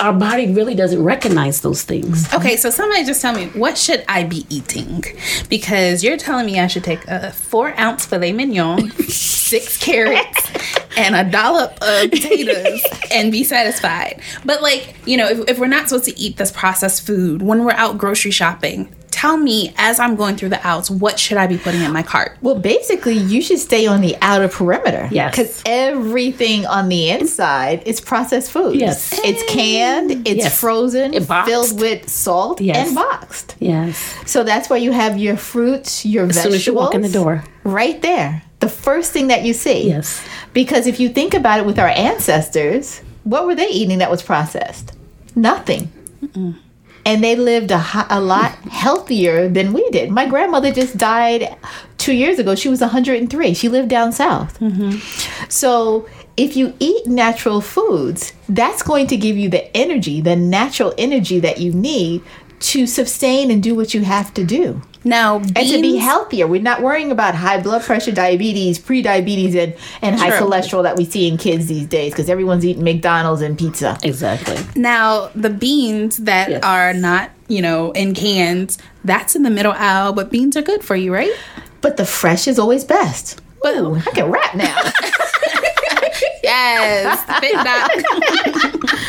our 0.00 0.12
body 0.12 0.52
really 0.52 0.74
doesn't 0.74 1.02
recognize 1.02 1.60
those 1.60 1.82
things. 1.82 2.24
Mm-hmm. 2.24 2.36
Okay, 2.36 2.56
so 2.56 2.70
somebody 2.70 3.04
just 3.04 3.20
tell 3.20 3.34
me 3.34 3.46
what 3.48 3.76
should 3.76 4.04
I 4.08 4.24
be 4.24 4.46
eating? 4.48 5.02
Because 5.48 6.04
you're 6.04 6.16
telling 6.16 6.46
me 6.46 6.58
I 6.60 6.66
should 6.66 6.84
take 6.84 7.06
a 7.08 7.32
four 7.32 7.78
ounce 7.78 8.06
filet 8.06 8.32
mignon, 8.32 8.90
six 9.08 9.76
carrots, 9.76 10.50
and 10.96 11.14
a 11.14 11.30
dollop 11.30 11.72
of 11.82 12.10
potatoes 12.10 12.82
and 13.10 13.32
be 13.32 13.44
satisfied. 13.44 14.20
But 14.44 14.62
like, 14.62 14.94
you 15.06 15.16
know, 15.16 15.28
if, 15.28 15.50
if 15.50 15.58
we're 15.58 15.66
not 15.66 15.88
supposed 15.88 16.04
to 16.06 16.18
eat 16.18 16.36
this 16.36 16.50
processed 16.50 17.06
food 17.06 17.42
when 17.42 17.64
we're 17.64 17.72
out 17.72 17.98
grocery 17.98 18.30
shopping, 18.30 18.94
tell 19.10 19.36
me 19.36 19.72
as 19.76 19.98
I'm 19.98 20.16
going 20.16 20.36
through 20.36 20.50
the 20.50 20.66
outs, 20.66 20.90
what 20.90 21.18
should 21.18 21.36
I 21.36 21.46
be 21.46 21.58
putting 21.58 21.82
in 21.82 21.92
my 21.92 22.02
cart? 22.02 22.36
Well, 22.42 22.54
basically, 22.58 23.14
you 23.18 23.42
should 23.42 23.58
stay 23.58 23.86
on 23.86 24.00
the 24.00 24.16
outer 24.22 24.48
perimeter. 24.48 25.08
Yes. 25.10 25.36
Because 25.36 25.62
everything 25.66 26.66
on 26.66 26.88
the 26.88 27.10
inside 27.10 27.82
is 27.86 28.00
processed 28.00 28.50
food. 28.50 28.76
Yes. 28.76 29.18
It's 29.24 29.42
canned, 29.52 30.26
it's 30.26 30.44
Yes. 30.44 30.60
frozen, 30.60 31.14
It 31.14 31.24
filled 31.26 31.80
with 31.80 32.08
salt, 32.08 32.60
Yes. 32.60 32.86
and 32.88 32.94
boxed. 32.94 33.56
Yes. 33.58 33.96
So 34.26 34.42
that's 34.44 34.70
why 34.70 34.78
you 34.78 34.92
have 34.92 35.18
your 35.18 35.36
fruits, 35.36 36.04
your 36.06 36.24
As 36.26 36.36
vegetables. 36.36 36.44
soon 36.44 36.54
as 36.54 36.66
you 36.66 36.74
walk 36.74 36.94
in 36.94 37.02
the 37.02 37.08
door. 37.08 37.44
Right 37.64 38.00
there. 38.02 38.42
The 38.60 38.68
first 38.68 39.12
thing 39.12 39.28
that 39.28 39.42
you 39.42 39.52
see. 39.54 39.88
Yes. 39.88 40.20
Because 40.52 40.86
if 40.86 41.00
you 41.00 41.08
think 41.08 41.34
about 41.34 41.58
it 41.60 41.66
with 41.66 41.78
our 41.78 41.88
ancestors, 41.88 43.00
what 43.24 43.46
were 43.46 43.54
they 43.54 43.68
eating 43.68 43.98
that 43.98 44.10
was 44.10 44.22
processed? 44.22 44.92
Nothing. 45.34 45.90
And 47.10 47.24
they 47.24 47.34
lived 47.34 47.72
a, 47.72 48.06
a 48.08 48.20
lot 48.20 48.52
healthier 48.70 49.48
than 49.48 49.72
we 49.72 49.90
did. 49.90 50.12
My 50.12 50.26
grandmother 50.26 50.70
just 50.70 50.96
died 50.96 51.56
two 51.98 52.12
years 52.12 52.38
ago. 52.38 52.54
She 52.54 52.68
was 52.68 52.80
103. 52.80 53.52
She 53.52 53.68
lived 53.68 53.88
down 53.88 54.12
south. 54.12 54.60
Mm-hmm. 54.60 54.98
So 55.48 56.08
if 56.36 56.56
you 56.56 56.72
eat 56.78 57.08
natural 57.08 57.60
foods, 57.60 58.32
that's 58.48 58.84
going 58.84 59.08
to 59.08 59.16
give 59.16 59.36
you 59.36 59.48
the 59.48 59.76
energy, 59.76 60.20
the 60.20 60.36
natural 60.36 60.94
energy 60.96 61.40
that 61.40 61.58
you 61.58 61.72
need 61.72 62.22
to 62.60 62.86
sustain 62.86 63.50
and 63.50 63.60
do 63.60 63.74
what 63.74 63.92
you 63.92 64.02
have 64.02 64.32
to 64.34 64.44
do 64.44 64.80
Now, 65.02 65.36
and 65.36 65.56
to 65.56 65.80
be 65.80 65.96
healthier. 65.96 66.46
We're 66.46 66.60
not 66.60 66.82
worrying 66.82 67.10
about 67.10 67.34
high 67.34 67.60
blood 67.60 67.82
pressure, 67.82 68.12
diabetes, 68.12 68.78
pre-diabetes, 68.78 69.54
and, 69.54 69.74
and 70.02 70.16
high 70.18 70.36
True. 70.36 70.46
cholesterol 70.46 70.82
that 70.82 70.96
we 70.96 71.04
see 71.06 71.26
in 71.26 71.38
kids 71.38 71.66
these 71.68 71.86
days 71.86 72.12
because 72.12 72.28
everyone's 72.28 72.66
eating 72.66 72.84
McDonald's 72.84 73.40
and 73.42 73.58
pizza. 73.58 73.98
Exactly. 74.02 74.58
Now, 74.76 75.30
the 75.34 75.50
beans 75.50 76.18
that 76.18 76.50
Yes. 76.50 76.62
are 76.62 76.92
not, 76.92 77.30
you 77.48 77.62
know, 77.62 77.92
in 77.92 78.12
cans, 78.14 78.76
that's 79.04 79.34
in 79.34 79.42
the 79.42 79.50
middle 79.50 79.72
aisle, 79.72 80.12
but 80.12 80.30
beans 80.30 80.56
are 80.56 80.62
good 80.62 80.84
for 80.84 80.96
you, 80.96 81.12
right? 81.14 81.32
But 81.80 81.96
the 81.96 82.04
fresh 82.04 82.46
is 82.46 82.58
always 82.58 82.84
best. 82.84 83.40
But- 83.62 83.76
Ooh, 83.78 83.94
I 83.96 84.10
can 84.12 84.30
rap 84.30 84.54
now. 84.54 84.76
Yes, 86.42 87.22
fit 87.40 87.52
doc. 87.52 88.90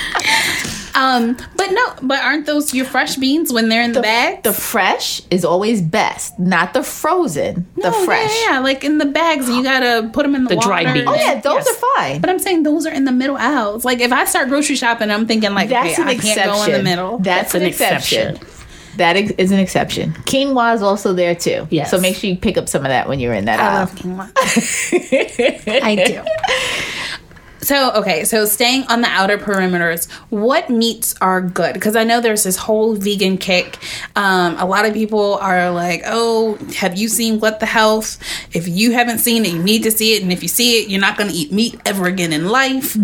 um, 0.96 1.38
but 1.56 1.72
no, 1.72 1.94
but 2.02 2.22
aren't 2.24 2.46
those 2.46 2.74
your 2.74 2.86
fresh 2.86 3.16
beans 3.16 3.52
when 3.54 3.70
they're 3.70 3.84
in 3.84 3.94
the, 3.94 4.02
bag? 4.02 4.44
the 4.44 4.54
fresh 4.54 5.22
is 5.32 5.46
always 5.46 5.82
best, 5.82 6.38
not 6.40 6.74
the 6.74 6.84
frozen. 6.84 7.68
the 7.76 7.88
Oh, 7.94 8.06
fresh. 8.06 8.32
yeah, 8.46 8.54
yeah, 8.54 8.60
like 8.60 8.84
in 8.84 8.98
the 8.98 9.06
bags, 9.06 9.50
you 9.50 9.64
gotta 9.64 10.10
put 10.14 10.24
them 10.24 10.36
in 10.36 10.44
the, 10.44 10.50
The 10.50 10.56
water. 10.56 10.68
dried 10.68 10.94
beans. 10.94 11.08
Oh 11.10 11.16
yeah, 11.16 11.40
those 11.40 11.56
Yes. 11.66 11.70
are 11.70 11.86
fine. 11.98 12.22
But 12.22 12.30
I'm 12.30 12.40
saying 12.40 12.64
those 12.64 12.86
are 12.86 12.92
in 12.94 13.06
the 13.06 13.12
middle 13.12 13.38
aisles. 13.38 13.84
Like 13.86 14.00
if 14.00 14.12
I 14.12 14.26
start 14.26 14.50
grocery 14.50 14.76
shopping, 14.76 15.10
I'm 15.12 15.26
thinking 15.28 15.54
like, 15.54 15.70
That's 15.70 15.94
okay, 15.94 16.02
an 16.02 16.08
I 16.08 16.12
exception. 16.14 16.44
can't 16.44 16.56
go 16.58 16.64
in 16.66 16.72
the 16.74 16.84
middle. 16.84 17.18
That's, 17.20 17.54
That's 17.54 17.56
an, 17.56 17.62
an 17.64 17.68
exception. 17.68 18.28
exception. 18.36 18.58
That 18.98 19.16
ex- 19.16 19.32
is 19.38 19.52
an 19.54 19.60
exception. 19.60 20.12
Quinoa 20.26 20.76
is 20.76 20.82
also 20.84 21.14
there 21.14 21.34
too. 21.34 21.66
Yes. 21.72 21.90
So 21.92 21.98
make 22.00 22.16
sure 22.18 22.30
you 22.30 22.36
pick 22.36 22.58
up 22.58 22.68
some 22.68 22.82
of 22.84 22.90
that 22.90 23.08
when 23.08 23.22
you're 23.22 23.34
in 23.34 23.46
that 23.46 23.60
I 23.60 23.68
aisle. 23.68 23.80
love 23.80 23.96
quinoa. 23.96 25.82
I 25.84 25.96
do. 25.96 26.22
So, 27.62 27.92
okay, 27.94 28.24
so 28.24 28.46
staying 28.46 28.86
on 28.88 29.02
the 29.02 29.08
outer 29.08 29.38
perimeters, 29.38 30.10
what 30.30 30.70
meats 30.70 31.14
are 31.22 31.42
good? 31.42 31.74
Because 31.74 31.96
I 31.96 32.04
know 32.04 32.20
there's 32.20 32.44
this 32.44 32.58
whole 32.58 32.96
vegan 32.96 33.38
kick. 33.38 33.78
Um, 34.16 34.56
a 34.58 34.66
lot 34.66 34.86
of 34.86 34.94
people 34.96 35.36
are 35.36 35.70
like, 35.70 36.02
oh, 36.06 36.56
have 36.78 36.98
you 36.98 37.08
seen 37.08 37.40
What 37.40 37.60
the 37.60 37.68
Health? 37.68 38.18
If 38.54 38.68
you 38.68 38.94
haven't 38.94 39.20
seen 39.20 39.46
it, 39.46 39.54
you 39.54 39.62
need 39.62 39.84
to 39.84 39.92
see 39.92 40.16
it. 40.16 40.24
And 40.24 40.32
if 40.34 40.42
you 40.42 40.50
see 40.50 40.82
it, 40.82 40.90
you're 40.90 41.00
not 41.02 41.18
going 41.18 41.30
to 41.30 41.36
eat 41.36 41.52
meat 41.52 41.80
ever 41.86 42.06
again 42.08 42.34
in 42.34 42.48
life. 42.50 42.98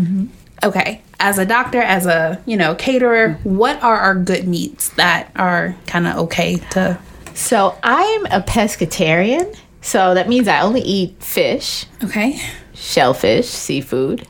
Okay, 0.64 1.02
as 1.20 1.38
a 1.38 1.46
doctor, 1.46 1.80
as 1.80 2.08
a, 2.08 2.42
you 2.48 2.58
know, 2.58 2.74
caterer, 2.74 3.34
what 3.44 3.82
are 3.84 3.98
our 3.98 4.16
good 4.16 4.48
meats 4.48 4.90
that 4.96 5.32
are 5.36 5.76
kind 5.86 6.08
of 6.08 6.16
okay 6.18 6.58
to. 6.72 7.00
So 7.36 7.78
I'm 7.84 8.26
a 8.26 8.42
pescatarian. 8.42 9.56
So 9.82 10.16
that 10.16 10.28
means 10.28 10.48
I 10.48 10.62
only 10.62 10.82
eat 10.82 11.22
fish, 11.22 11.86
Okay. 12.04 12.42
shellfish, 12.74 13.48
seafood, 13.48 14.28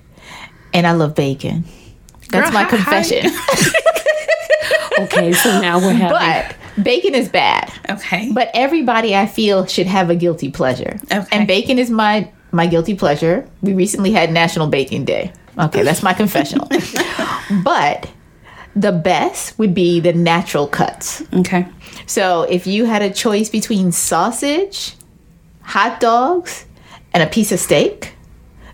and 0.74 0.86
I 0.88 0.92
love 0.92 1.16
bacon. 1.16 1.66
That's 2.30 2.50
Girl, 2.52 2.62
my 2.62 2.66
confession. 2.66 3.32
Okay, 5.00 5.32
so 5.34 5.62
now 5.62 5.78
we're 5.78 5.94
having. 5.94 6.18
but 6.18 6.84
bacon 6.84 7.14
is 7.14 7.30
bad. 7.30 7.72
Okay. 7.90 8.32
But 8.34 8.50
everybody 8.54 9.16
I 9.16 9.28
feel 9.28 9.66
should 9.66 9.88
have 9.88 10.10
a 10.10 10.16
guilty 10.16 10.50
pleasure. 10.50 11.00
Okay. 11.12 11.28
And 11.32 11.48
bacon 11.48 11.78
is 11.78 11.90
my 11.90 12.32
my 12.52 12.66
guilty 12.66 12.96
pleasure. 12.96 13.48
We 13.62 13.74
recently 13.74 14.12
had 14.12 14.32
National 14.32 14.68
Bacon 14.68 15.06
Day. 15.06 15.32
Okay, 15.60 15.84
that's 15.84 16.02
my 16.02 16.14
confessional. 16.14 16.68
but 17.64 18.10
the 18.76 18.92
best 18.92 19.58
would 19.60 19.74
be 19.74 20.00
the 20.00 20.14
natural 20.14 20.68
cuts. 20.68 21.22
okay. 21.34 21.68
So 22.06 22.44
if 22.44 22.66
you 22.66 22.86
had 22.86 23.02
a 23.02 23.12
choice 23.12 23.50
between 23.50 23.92
sausage, 23.92 24.96
hot 25.62 26.00
dogs, 26.00 26.66
and 27.14 27.22
a 27.22 27.28
piece 27.28 27.52
of 27.52 27.60
steak, 27.60 28.14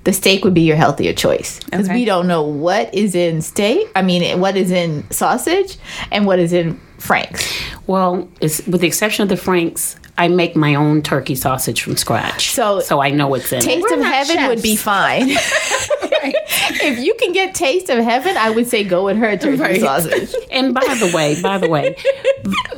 the 0.04 0.14
steak 0.14 0.44
would 0.44 0.54
be 0.54 0.62
your 0.62 0.76
healthier 0.76 1.14
choice 1.14 1.60
because 1.64 1.88
Okay. 1.88 2.00
we 2.00 2.06
don't 2.06 2.28
know 2.28 2.44
what 2.44 2.94
is 2.94 3.16
in 3.16 3.42
steak. 3.42 3.88
I 3.96 4.02
mean, 4.02 4.40
what 4.40 4.56
is 4.58 4.70
in 4.72 5.10
sausage 5.12 5.78
and 6.12 6.26
what 6.26 6.40
is 6.40 6.52
in 6.54 6.80
Frank's. 6.98 7.52
Well, 7.88 8.28
it's, 8.42 8.66
with 8.68 8.82
the 8.82 8.88
exception 8.88 9.24
of 9.24 9.30
the 9.30 9.38
Franks, 9.38 9.96
I 10.18 10.28
make 10.28 10.56
my 10.56 10.76
own 10.76 11.02
turkey 11.02 11.36
sausage 11.36 11.82
from 11.82 11.98
scratch. 11.98 12.52
So- 12.52 12.80
so 12.82 13.02
I 13.02 13.10
know 13.12 13.28
what's 13.28 13.52
in 13.52 13.62
Taste 13.62 13.86
it. 13.90 13.94
of 13.94 14.00
not 14.00 14.14
Heaven 14.14 14.48
would 14.48 14.62
be 14.62 14.76
chefs. 14.76 14.84
fine. 14.84 15.30
if 16.26 17.00
you 17.00 17.14
can 17.20 17.34
get 17.34 17.56
Taste 17.56 17.90
of 17.90 18.04
Heaven, 18.04 18.38
I 18.38 18.50
would 18.52 18.68
say 18.68 18.84
go 18.84 19.06
with 19.06 19.18
her 19.18 19.36
turkey 19.38 19.58
Right. 19.62 19.82
sausage. 19.82 20.34
And 20.52 20.74
by 20.74 20.82
the 20.96 21.12
way, 21.16 21.42
by 21.42 21.58
the 21.58 21.68
way, 21.68 21.96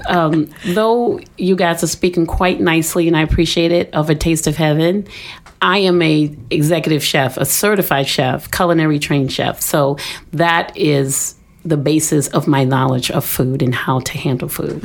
um, 0.07 0.49
though 0.67 1.19
you 1.37 1.55
guys 1.55 1.83
are 1.83 1.87
speaking 1.87 2.25
quite 2.25 2.61
nicely, 2.61 3.07
and 3.07 3.17
I 3.17 3.21
appreciate 3.21 3.71
it, 3.71 3.93
of 3.93 4.09
a 4.09 4.15
taste 4.15 4.47
of 4.47 4.55
heaven. 4.55 5.05
I 5.65 5.79
am 5.79 5.99
a 6.03 6.31
executive 6.51 7.03
chef, 7.03 7.37
a 7.37 7.45
certified 7.45 8.07
chef, 8.07 8.51
culinary 8.51 8.99
trained 8.99 9.31
chef. 9.31 9.61
So 9.61 9.97
that 10.31 10.77
is 10.77 11.33
the 11.65 11.75
basis 11.75 12.27
of 12.27 12.47
my 12.47 12.63
knowledge 12.63 13.09
of 13.09 13.25
food 13.25 13.63
and 13.63 13.73
how 13.73 13.99
to 14.01 14.15
handle 14.15 14.47
food. 14.47 14.83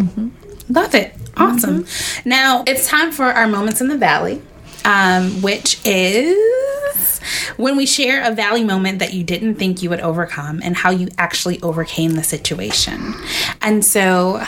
Love 0.71 0.95
it. 0.95 1.15
Awesome. 1.37 1.85
Now 2.25 2.65
it's 2.67 2.89
time 2.89 3.13
for 3.13 3.27
our 3.27 3.47
moments 3.47 3.83
in 3.83 3.89
the 3.89 3.99
valley, 3.99 4.41
um, 4.87 5.43
which 5.43 5.79
is 5.85 7.21
when 7.59 7.77
we 7.77 7.85
share 7.85 8.27
a 8.27 8.35
valley 8.35 8.65
moment 8.65 9.01
that 9.01 9.13
you 9.13 9.23
didn't 9.23 9.57
think 9.57 9.83
you 9.83 9.91
would 9.91 10.01
overcome 10.01 10.63
and 10.65 10.75
how 10.75 10.91
you 10.91 11.09
actually 11.19 11.61
overcame 11.61 12.13
the 12.13 12.23
situation. 12.23 13.13
And 13.61 13.85
so, 13.85 14.43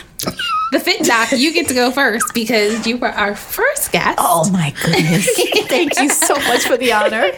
the 0.73 0.81
Fit 0.81 1.05
Doc, 1.05 1.33
you 1.33 1.53
get 1.53 1.69
to 1.69 1.75
go 1.75 1.91
first 1.91 2.33
because 2.35 2.87
you 2.87 2.97
were 2.97 3.09
our 3.11 3.35
first 3.35 3.93
guest. 3.93 4.19
Oh 4.21 4.51
my 4.51 4.75
goodness. 4.85 5.29
Thank 5.69 5.99
you 6.01 6.09
so 6.09 6.35
much 6.35 6.63
for 6.67 6.77
the 6.77 6.93
honor. 6.93 7.31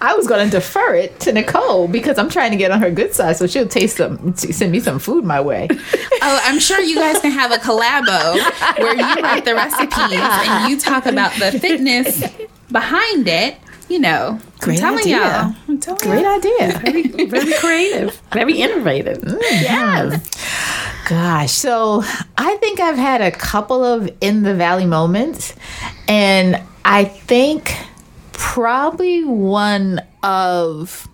I 0.00 0.14
was 0.14 0.26
going 0.26 0.44
to 0.44 0.50
defer 0.50 0.94
it 0.94 1.18
to 1.20 1.32
Nicole 1.32 1.88
because 1.88 2.18
I'm 2.18 2.28
trying 2.28 2.50
to 2.50 2.56
get 2.56 2.70
on 2.70 2.80
her 2.80 2.90
good 2.90 3.14
side 3.14 3.36
so 3.36 3.46
she'll 3.46 3.68
taste 3.68 3.96
some, 3.98 4.34
send 4.36 4.72
me 4.72 4.80
some 4.80 4.98
food 4.98 5.24
my 5.24 5.40
way. 5.40 5.68
Oh, 5.70 6.40
I'm 6.44 6.58
sure 6.58 6.80
you 6.80 6.96
guys 6.96 7.18
can 7.20 7.30
have 7.30 7.50
a 7.52 7.56
collabo 7.56 8.34
where 8.78 8.96
you 8.96 9.22
write 9.22 9.44
the 9.44 9.54
recipes 9.54 9.92
and 10.18 10.70
you 10.70 10.78
talk 10.78 11.06
about 11.06 11.32
the 11.38 11.58
fitness 11.58 12.22
behind 12.70 13.28
it. 13.28 13.56
You 13.88 13.98
know, 13.98 14.38
Great 14.60 14.82
I'm 14.82 14.96
telling 14.96 15.00
idea. 15.00 15.16
y'all. 15.18 15.54
I'm 15.68 15.78
telling 15.78 16.00
Great 16.00 16.22
y'all. 16.22 16.36
idea. 16.36 16.78
Very, 16.78 17.26
very 17.26 17.52
creative, 17.58 18.22
very 18.32 18.54
innovative. 18.54 19.18
Mm-hmm. 19.18 19.38
Yes. 19.42 20.41
Gosh, 21.08 21.50
so 21.52 22.02
I 22.38 22.56
think 22.56 22.80
I've 22.80 22.96
had 22.96 23.20
a 23.20 23.30
couple 23.30 23.84
of 23.84 24.08
in 24.20 24.42
the 24.42 24.54
valley 24.54 24.86
moments, 24.86 25.54
and 26.08 26.62
I 26.84 27.04
think 27.04 27.76
probably 28.32 29.24
one 29.24 30.00
of 30.22 31.08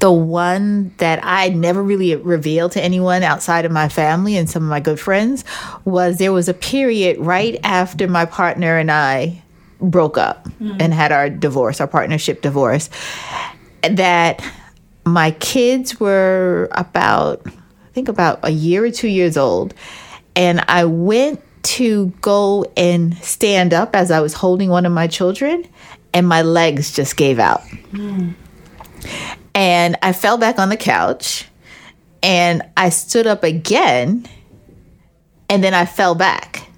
the 0.00 0.10
one 0.10 0.94
that 0.98 1.20
I 1.22 1.50
never 1.50 1.82
really 1.82 2.16
revealed 2.16 2.72
to 2.72 2.82
anyone 2.82 3.22
outside 3.22 3.64
of 3.64 3.72
my 3.72 3.88
family 3.88 4.36
and 4.36 4.48
some 4.48 4.62
of 4.62 4.68
my 4.68 4.80
good 4.80 4.98
friends 4.98 5.44
was 5.84 6.18
there 6.18 6.32
was 6.32 6.48
a 6.48 6.54
period 6.54 7.18
right 7.18 7.58
after 7.62 8.08
my 8.08 8.24
partner 8.24 8.78
and 8.78 8.90
I 8.90 9.42
broke 9.80 10.18
up 10.18 10.44
mm-hmm. 10.44 10.76
and 10.80 10.94
had 10.94 11.12
our 11.12 11.28
divorce, 11.28 11.80
our 11.80 11.86
partnership 11.86 12.42
divorce, 12.42 12.88
that 13.82 14.42
my 15.04 15.32
kids 15.32 16.00
were 16.00 16.68
about 16.72 17.46
think 18.00 18.08
about 18.08 18.40
a 18.42 18.50
year 18.50 18.82
or 18.82 18.90
two 18.90 19.08
years 19.08 19.36
old. 19.36 19.74
And 20.34 20.64
I 20.68 20.86
went 20.86 21.42
to 21.62 22.06
go 22.22 22.64
and 22.74 23.14
stand 23.18 23.74
up 23.74 23.94
as 23.94 24.10
I 24.10 24.20
was 24.20 24.32
holding 24.32 24.70
one 24.70 24.86
of 24.86 24.92
my 24.92 25.06
children, 25.06 25.66
and 26.14 26.26
my 26.26 26.40
legs 26.40 26.94
just 26.94 27.18
gave 27.18 27.38
out. 27.38 27.62
And 29.54 29.98
I 30.00 30.14
fell 30.14 30.38
back 30.38 30.58
on 30.58 30.70
the 30.70 30.78
couch 30.78 31.46
and 32.22 32.62
I 32.76 32.88
stood 32.88 33.26
up 33.26 33.44
again, 33.44 34.26
and 35.48 35.62
then 35.62 35.74
I 35.74 35.84
fell 35.84 36.14
back. 36.14 36.70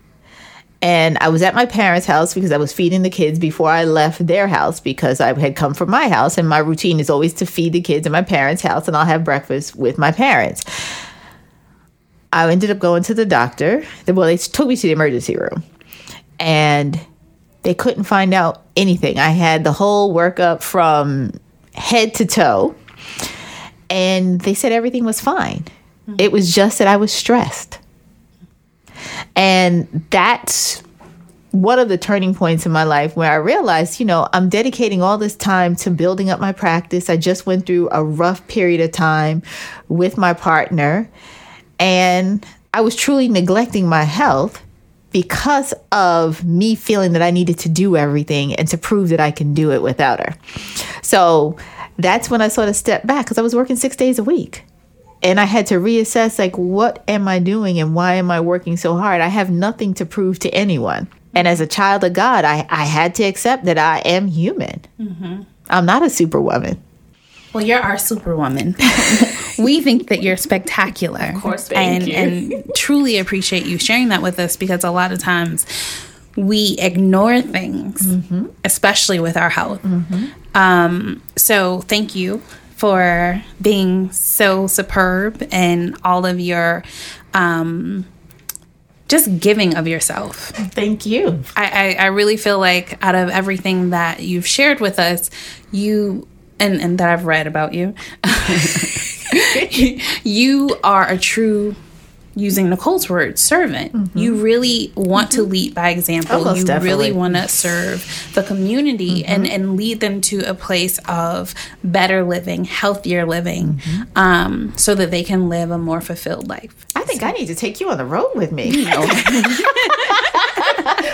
And 0.82 1.16
I 1.18 1.28
was 1.28 1.42
at 1.42 1.54
my 1.54 1.64
parents' 1.64 2.06
house 2.06 2.34
because 2.34 2.50
I 2.50 2.56
was 2.56 2.72
feeding 2.72 3.02
the 3.02 3.10
kids 3.10 3.38
before 3.38 3.70
I 3.70 3.84
left 3.84 4.26
their 4.26 4.48
house 4.48 4.80
because 4.80 5.20
I 5.20 5.38
had 5.38 5.54
come 5.54 5.74
from 5.74 5.90
my 5.90 6.08
house. 6.08 6.36
And 6.38 6.48
my 6.48 6.58
routine 6.58 6.98
is 6.98 7.08
always 7.08 7.32
to 7.34 7.46
feed 7.46 7.72
the 7.72 7.80
kids 7.80 8.04
in 8.04 8.10
my 8.10 8.22
parents' 8.22 8.62
house 8.62 8.88
and 8.88 8.96
I'll 8.96 9.06
have 9.06 9.22
breakfast 9.22 9.76
with 9.76 9.96
my 9.96 10.10
parents. 10.10 10.64
I 12.32 12.50
ended 12.50 12.70
up 12.70 12.78
going 12.78 13.02
to 13.04 13.14
the 13.14 13.26
doctor. 13.26 13.84
Well, 14.06 14.26
they 14.26 14.36
took 14.36 14.66
me 14.66 14.76
to 14.76 14.82
the 14.82 14.92
emergency 14.92 15.36
room 15.36 15.62
and 16.40 16.98
they 17.62 17.74
couldn't 17.74 18.04
find 18.04 18.34
out 18.34 18.62
anything. 18.76 19.18
I 19.18 19.30
had 19.30 19.64
the 19.64 19.72
whole 19.72 20.14
workup 20.14 20.62
from 20.62 21.32
head 21.74 22.14
to 22.14 22.26
toe 22.26 22.74
and 23.90 24.40
they 24.40 24.54
said 24.54 24.72
everything 24.72 25.04
was 25.04 25.20
fine. 25.20 25.64
It 26.18 26.32
was 26.32 26.54
just 26.54 26.78
that 26.78 26.88
I 26.88 26.96
was 26.96 27.12
stressed. 27.12 27.78
And 29.36 30.04
that's 30.10 30.82
one 31.52 31.78
of 31.78 31.88
the 31.88 31.98
turning 31.98 32.34
points 32.34 32.64
in 32.64 32.72
my 32.72 32.84
life 32.84 33.14
where 33.14 33.30
I 33.30 33.36
realized, 33.36 34.00
you 34.00 34.06
know, 34.06 34.28
I'm 34.32 34.48
dedicating 34.48 35.02
all 35.02 35.18
this 35.18 35.36
time 35.36 35.76
to 35.76 35.90
building 35.90 36.30
up 36.30 36.40
my 36.40 36.52
practice. 36.52 37.10
I 37.10 37.16
just 37.16 37.46
went 37.46 37.66
through 37.66 37.90
a 37.92 38.02
rough 38.02 38.46
period 38.48 38.80
of 38.80 38.90
time 38.90 39.42
with 39.88 40.16
my 40.16 40.32
partner, 40.32 41.08
and 41.82 42.46
I 42.72 42.80
was 42.80 42.94
truly 42.94 43.28
neglecting 43.28 43.88
my 43.88 44.04
health 44.04 44.62
because 45.10 45.74
of 45.90 46.44
me 46.44 46.76
feeling 46.76 47.12
that 47.12 47.22
I 47.22 47.32
needed 47.32 47.58
to 47.58 47.68
do 47.68 47.96
everything 47.96 48.54
and 48.54 48.68
to 48.68 48.78
prove 48.78 49.08
that 49.08 49.20
I 49.20 49.32
can 49.32 49.52
do 49.52 49.72
it 49.72 49.82
without 49.82 50.20
her. 50.20 50.34
So 51.02 51.56
that's 51.98 52.30
when 52.30 52.40
I 52.40 52.48
sort 52.48 52.68
of 52.68 52.76
stepped 52.76 53.06
back 53.06 53.26
because 53.26 53.36
I 53.36 53.42
was 53.42 53.54
working 53.54 53.74
six 53.74 53.96
days 53.96 54.20
a 54.20 54.24
week 54.24 54.64
and 55.24 55.40
I 55.40 55.44
had 55.44 55.66
to 55.66 55.74
reassess 55.74 56.38
like 56.38 56.56
what 56.56 57.02
am 57.08 57.26
I 57.26 57.40
doing 57.40 57.80
and 57.80 57.96
why 57.96 58.14
am 58.14 58.30
I 58.30 58.40
working 58.40 58.76
so 58.76 58.96
hard? 58.96 59.20
I 59.20 59.26
have 59.26 59.50
nothing 59.50 59.92
to 59.94 60.06
prove 60.06 60.38
to 60.40 60.50
anyone. 60.50 61.08
And 61.34 61.48
as 61.48 61.60
a 61.60 61.66
child 61.66 62.04
of 62.04 62.12
God, 62.12 62.44
I, 62.44 62.64
I 62.70 62.84
had 62.84 63.16
to 63.16 63.24
accept 63.24 63.64
that 63.64 63.76
I 63.76 63.98
am 64.00 64.28
human. 64.28 64.82
Mm-hmm. 65.00 65.42
I'm 65.68 65.86
not 65.86 66.04
a 66.04 66.10
superwoman. 66.10 66.80
Well, 67.52 67.64
you're 67.64 67.80
our 67.80 67.98
superwoman. 67.98 68.76
we 69.58 69.80
think 69.80 70.08
that 70.08 70.22
you're 70.22 70.36
spectacular. 70.36 71.32
Of 71.34 71.40
course, 71.42 71.70
and, 71.72 72.06
you. 72.06 72.14
and 72.14 72.64
truly 72.74 73.18
appreciate 73.18 73.66
you 73.66 73.78
sharing 73.78 74.08
that 74.08 74.22
with 74.22 74.38
us 74.38 74.56
because 74.56 74.84
a 74.84 74.90
lot 74.90 75.12
of 75.12 75.18
times 75.18 75.66
we 76.36 76.76
ignore 76.78 77.42
things, 77.42 78.00
Mm-hmm. 78.02 78.46
especially 78.64 79.20
with 79.20 79.36
our 79.36 79.50
health. 79.50 79.84
Um, 80.54 81.22
so 81.36 81.80
thank 81.82 82.14
you 82.14 82.38
for 82.76 83.42
being 83.60 84.10
so 84.12 84.66
superb 84.66 85.46
and 85.52 85.96
all 86.04 86.24
of 86.26 86.40
your 86.40 86.82
um, 87.34 88.06
just 89.08 89.38
giving 89.40 89.76
of 89.76 89.86
yourself. 89.86 90.36
Thank 90.72 91.04
you. 91.06 91.42
I, 91.54 91.96
I, 91.98 92.04
I 92.04 92.06
really 92.06 92.36
feel 92.38 92.58
like 92.58 92.98
out 93.04 93.14
of 93.14 93.28
everything 93.28 93.90
that 93.90 94.20
you've 94.20 94.46
shared 94.46 94.80
with 94.80 94.98
us, 94.98 95.28
you 95.70 96.26
and, 96.58 96.80
and 96.80 96.98
that 96.98 97.10
I've 97.10 97.24
read 97.26 97.46
about 97.46 97.74
you, 97.74 97.94
you 100.24 100.76
are 100.82 101.08
a 101.08 101.18
true 101.18 101.74
using 102.34 102.70
Nicole's 102.70 103.10
word, 103.10 103.38
servant. 103.38 103.92
Mm-hmm. 103.92 104.18
You 104.18 104.34
really 104.36 104.92
want 104.94 105.30
to 105.32 105.42
mm-hmm. 105.42 105.52
lead 105.52 105.74
by 105.74 105.90
example. 105.90 106.36
Oh, 106.36 106.44
most 106.44 106.60
you 106.60 106.64
definitely. 106.64 107.06
really 107.06 107.12
want 107.12 107.34
to 107.34 107.46
serve 107.48 108.30
the 108.34 108.42
community 108.42 109.22
mm-hmm. 109.22 109.32
and, 109.32 109.46
and 109.46 109.76
lead 109.76 110.00
them 110.00 110.20
to 110.22 110.40
a 110.40 110.54
place 110.54 110.98
of 111.08 111.54
better 111.84 112.24
living, 112.24 112.64
healthier 112.64 113.26
living, 113.26 113.80
um, 114.16 114.72
so 114.76 114.94
that 114.94 115.10
they 115.10 115.24
can 115.24 115.48
live 115.48 115.70
a 115.70 115.78
more 115.78 116.00
fulfilled 116.00 116.48
life. 116.48 116.86
I 116.96 117.02
think 117.02 117.22
I 117.22 117.32
need 117.32 117.46
to 117.46 117.54
take 117.54 117.80
you 117.80 117.90
on 117.90 117.98
the 117.98 118.06
road 118.06 118.30
with 118.34 118.52
me. 118.52 118.84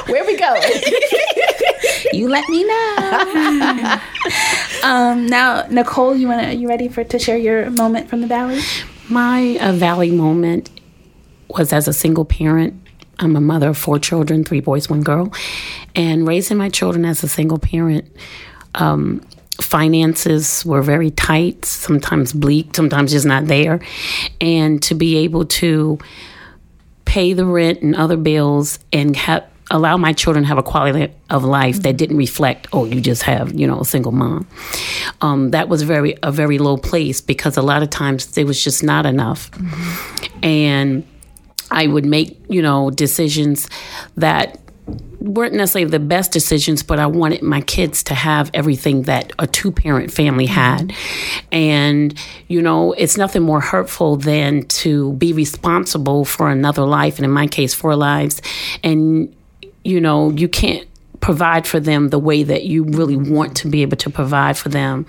Where 0.07 0.25
we 0.25 0.37
going? 0.39 0.62
you 2.13 2.29
let 2.29 2.49
me 2.49 2.65
know. 2.65 4.01
um, 4.83 5.27
now, 5.27 5.67
Nicole, 5.69 6.17
you 6.17 6.29
want 6.29 6.43
to? 6.43 6.55
You 6.55 6.69
ready 6.69 6.89
for 6.89 7.05
to 7.05 7.19
share 7.19 7.37
your 7.37 7.71
moment 7.71 8.09
from 8.09 8.21
the 8.21 8.27
valley? 8.27 8.61
My 9.09 9.59
uh, 9.61 9.73
valley 9.73 10.11
moment 10.11 10.71
was 11.49 11.73
as 11.73 11.89
a 11.89 11.93
single 11.93 12.25
parent. 12.25 12.81
I'm 13.21 13.35
a 13.37 13.41
mother 13.41 13.71
of 13.71 13.79
four 13.79 13.99
children, 13.99 14.45
three 14.45 14.61
boys, 14.61 14.89
one 14.89 15.03
girl, 15.03 15.33
and 15.95 16.27
raising 16.27 16.57
my 16.57 16.69
children 16.69 17.05
as 17.05 17.25
a 17.25 17.29
single 17.29 17.59
parent. 17.59 18.11
Um, 18.75 19.27
finances 19.61 20.65
were 20.65 20.83
very 20.83 21.11
tight, 21.11 21.65
sometimes 21.65 22.33
bleak, 22.33 22.77
sometimes 22.77 23.13
just 23.13 23.27
not 23.27 23.47
there, 23.47 23.81
and 24.41 24.83
to 24.85 24.95
be 24.95 25.17
able 25.17 25.47
to 25.47 25.99
pay 27.05 27.33
the 27.33 27.45
rent 27.45 27.83
and 27.83 27.97
other 27.97 28.17
bills 28.17 28.79
and 28.93 29.17
have 29.17 29.45
allow 29.71 29.97
my 29.97 30.12
children 30.12 30.45
to 30.45 30.49
have 30.49 30.59
a 30.59 30.62
quality 30.62 31.12
of 31.31 31.45
life 31.45 31.83
that 31.83 31.91
mm-hmm. 31.91 31.97
didn't 31.97 32.16
reflect 32.16 32.66
oh 32.73 32.85
you 32.85 33.01
just 33.01 33.23
have 33.23 33.53
you 33.59 33.66
know 33.66 33.81
a 33.81 33.85
single 33.85 34.12
mom 34.12 34.47
um, 35.21 35.51
that 35.51 35.69
was 35.69 35.83
very 35.83 36.16
a 36.23 36.33
very 36.33 36.59
low 36.59 36.77
place 36.77 37.21
because 37.21 37.57
a 37.57 37.62
lot 37.62 37.83
of 37.83 37.91
times 37.91 38.27
there 38.33 38.47
was 38.47 38.62
just 38.62 38.83
not 38.83 39.07
enough 39.07 39.51
mm-hmm. 39.53 40.45
and 40.45 41.07
i 41.71 41.87
would 41.87 42.05
make 42.05 42.39
you 42.49 42.62
know 42.62 42.91
decisions 42.91 43.69
that 44.16 44.59
weren't 45.21 45.53
necessarily 45.53 45.91
the 45.91 45.99
best 45.99 46.33
decisions, 46.33 46.83
but 46.83 46.99
I 46.99 47.07
wanted 47.07 47.43
my 47.43 47.61
kids 47.61 48.03
to 48.05 48.14
have 48.14 48.51
everything 48.55 49.03
that 49.03 49.33
a 49.39 49.47
two 49.47 49.71
parent 49.71 50.11
family 50.11 50.47
mm-hmm. 50.47 50.55
had. 50.55 50.93
And, 51.53 52.19
you 52.47 52.62
know, 52.62 52.93
it's 52.93 53.16
nothing 53.16 53.43
more 53.43 53.61
hurtful 53.61 54.16
than 54.16 54.62
to 54.62 55.12
be 55.14 55.33
responsible 55.33 56.25
for 56.25 56.49
another 56.49 56.85
life, 56.85 57.16
and 57.16 57.25
in 57.25 57.31
my 57.31 57.47
case, 57.47 57.75
four 57.75 57.97
lives. 57.97 58.41
And, 58.83 59.35
you 59.89 60.01
know, 60.01 60.30
you 60.30 60.49
can't 60.49 60.86
provide 61.20 61.66
for 61.66 61.80
them 61.80 62.11
the 62.11 62.18
way 62.18 62.43
that 62.43 62.64
you 62.64 62.84
really 62.84 63.16
want 63.16 63.57
to 63.57 63.68
be 63.68 63.82
able 63.82 63.97
to 63.97 64.11
provide 64.11 64.57
for 64.57 64.68
them. 64.68 65.05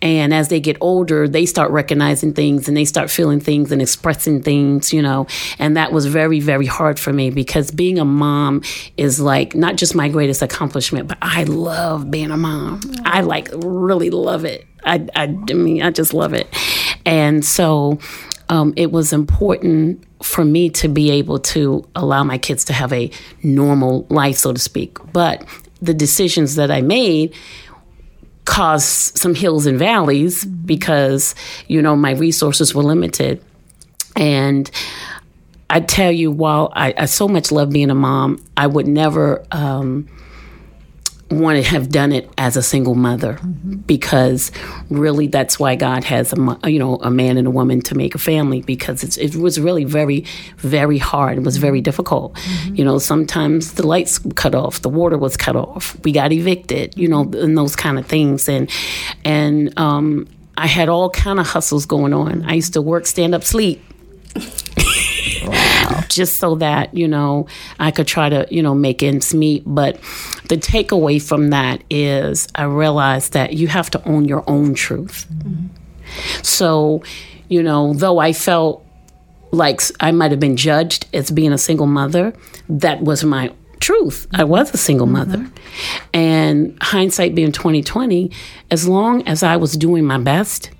And 0.00 0.32
as 0.32 0.48
they 0.48 0.60
get 0.60 0.76
older, 0.80 1.28
they 1.28 1.44
start 1.44 1.70
recognizing 1.70 2.32
things 2.32 2.66
and 2.66 2.76
they 2.76 2.84
start 2.84 3.10
feeling 3.10 3.40
things 3.40 3.70
and 3.70 3.82
expressing 3.82 4.42
things, 4.42 4.92
you 4.92 5.02
know. 5.02 5.26
And 5.58 5.76
that 5.76 5.92
was 5.92 6.06
very, 6.06 6.40
very 6.40 6.66
hard 6.66 6.98
for 6.98 7.12
me 7.12 7.30
because 7.30 7.70
being 7.70 7.98
a 7.98 8.04
mom 8.04 8.62
is 8.96 9.20
like 9.20 9.54
not 9.54 9.76
just 9.76 9.94
my 9.94 10.08
greatest 10.08 10.40
accomplishment, 10.42 11.08
but 11.08 11.18
I 11.20 11.44
love 11.44 12.10
being 12.10 12.30
a 12.30 12.36
mom. 12.36 12.80
I 13.04 13.20
like 13.20 13.50
really 13.52 14.10
love 14.10 14.44
it. 14.44 14.66
I, 14.84 15.06
I, 15.14 15.24
I 15.24 15.52
mean, 15.52 15.82
I 15.82 15.90
just 15.90 16.14
love 16.14 16.32
it. 16.32 16.48
And 17.04 17.44
so 17.44 17.98
um, 18.50 18.74
it 18.76 18.90
was 18.90 19.12
important 19.12 20.04
for 20.22 20.44
me 20.44 20.68
to 20.70 20.88
be 20.88 21.10
able 21.12 21.38
to 21.38 21.88
allow 21.94 22.24
my 22.24 22.36
kids 22.36 22.64
to 22.64 22.72
have 22.72 22.92
a 22.92 23.10
normal 23.44 24.06
life, 24.10 24.36
so 24.36 24.52
to 24.52 24.58
speak. 24.58 24.98
But 25.12 25.44
the 25.80 25.94
decisions 25.94 26.56
that 26.56 26.70
I 26.70 26.82
made 26.82 27.34
caused 28.44 29.16
some 29.16 29.36
hills 29.36 29.66
and 29.66 29.78
valleys 29.78 30.44
because, 30.44 31.36
you 31.68 31.80
know, 31.80 31.94
my 31.94 32.10
resources 32.10 32.74
were 32.74 32.82
limited. 32.82 33.42
And 34.16 34.68
I 35.70 35.78
tell 35.80 36.10
you, 36.10 36.32
while 36.32 36.72
I, 36.74 36.92
I 36.98 37.04
so 37.04 37.28
much 37.28 37.52
love 37.52 37.70
being 37.70 37.90
a 37.90 37.94
mom, 37.94 38.44
I 38.56 38.66
would 38.66 38.88
never 38.88 39.46
um, 39.52 40.08
want 41.30 41.62
to 41.62 41.68
have 41.68 41.90
done 41.90 42.12
it 42.12 42.28
as 42.38 42.56
a 42.56 42.62
single 42.62 42.94
mother 42.94 43.34
mm-hmm. 43.34 43.76
because 43.76 44.50
really 44.88 45.28
that's 45.28 45.58
why 45.60 45.76
God 45.76 46.02
has 46.04 46.32
a 46.32 46.58
you 46.68 46.78
know 46.78 46.96
a 46.96 47.10
man 47.10 47.36
and 47.36 47.46
a 47.46 47.50
woman 47.50 47.80
to 47.82 47.94
make 47.94 48.14
a 48.14 48.18
family 48.18 48.62
because 48.62 49.04
it's, 49.04 49.16
it 49.16 49.36
was 49.36 49.60
really 49.60 49.84
very 49.84 50.24
very 50.56 50.98
hard. 50.98 51.38
It 51.38 51.44
was 51.44 51.56
very 51.56 51.78
mm-hmm. 51.78 51.84
difficult. 51.84 52.34
Mm-hmm. 52.34 52.74
You 52.76 52.84
know 52.84 52.98
sometimes 52.98 53.74
the 53.74 53.86
lights 53.86 54.18
cut 54.34 54.54
off 54.54 54.82
the 54.82 54.88
water 54.88 55.18
was 55.18 55.36
cut 55.36 55.56
off 55.56 55.96
we 56.04 56.12
got 56.12 56.32
evicted 56.32 56.96
you 56.96 57.08
know 57.08 57.22
and 57.22 57.56
those 57.56 57.76
kind 57.76 57.98
of 57.98 58.06
things. 58.06 58.48
And 58.48 58.70
and 59.24 59.78
um, 59.78 60.26
I 60.56 60.66
had 60.66 60.88
all 60.88 61.10
kind 61.10 61.38
of 61.38 61.46
hustles 61.46 61.86
going 61.86 62.12
on. 62.12 62.44
I 62.44 62.54
used 62.54 62.72
to 62.72 62.82
work 62.82 63.06
stand 63.06 63.34
up 63.34 63.44
sleep 63.44 63.82
just 66.08 66.36
so 66.38 66.56
that 66.56 66.94
you 66.94 67.08
know 67.08 67.46
I 67.78 67.90
could 67.90 68.06
try 68.06 68.28
to 68.28 68.46
you 68.50 68.62
know 68.62 68.74
make 68.74 69.02
ends 69.02 69.34
meet. 69.34 69.62
But 69.66 70.00
the 70.50 70.56
takeaway 70.56 71.22
from 71.22 71.50
that 71.50 71.84
is 71.88 72.48
I 72.56 72.64
realized 72.64 73.34
that 73.34 73.52
you 73.52 73.68
have 73.68 73.88
to 73.92 74.04
own 74.06 74.24
your 74.24 74.42
own 74.48 74.74
truth. 74.74 75.26
So, 76.42 77.04
you 77.48 77.62
know, 77.62 77.94
though 77.94 78.18
I 78.18 78.32
felt 78.32 78.84
like 79.52 79.80
I 80.00 80.10
might 80.10 80.32
have 80.32 80.40
been 80.40 80.56
judged 80.56 81.06
as 81.14 81.30
being 81.30 81.52
a 81.52 81.58
single 81.58 81.86
mother, 81.86 82.34
that 82.68 83.00
was 83.00 83.22
my 83.22 83.52
truth. 83.78 84.26
I 84.32 84.42
was 84.42 84.74
a 84.74 84.76
single 84.76 85.06
mm-hmm. 85.06 85.30
mother. 85.30 85.50
And 86.12 86.76
hindsight 86.82 87.36
being 87.36 87.52
2020, 87.52 88.32
as 88.72 88.88
long 88.88 89.26
as 89.28 89.44
I 89.44 89.56
was 89.56 89.76
doing 89.76 90.04
my 90.04 90.18
best 90.18 90.72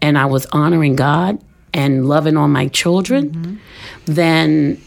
and 0.00 0.16
I 0.16 0.26
was 0.26 0.46
honoring 0.46 0.94
God 0.94 1.42
and 1.74 2.08
loving 2.08 2.36
on 2.36 2.52
my 2.52 2.68
children, 2.68 3.30
mm-hmm. 3.30 3.56
then 4.04 4.80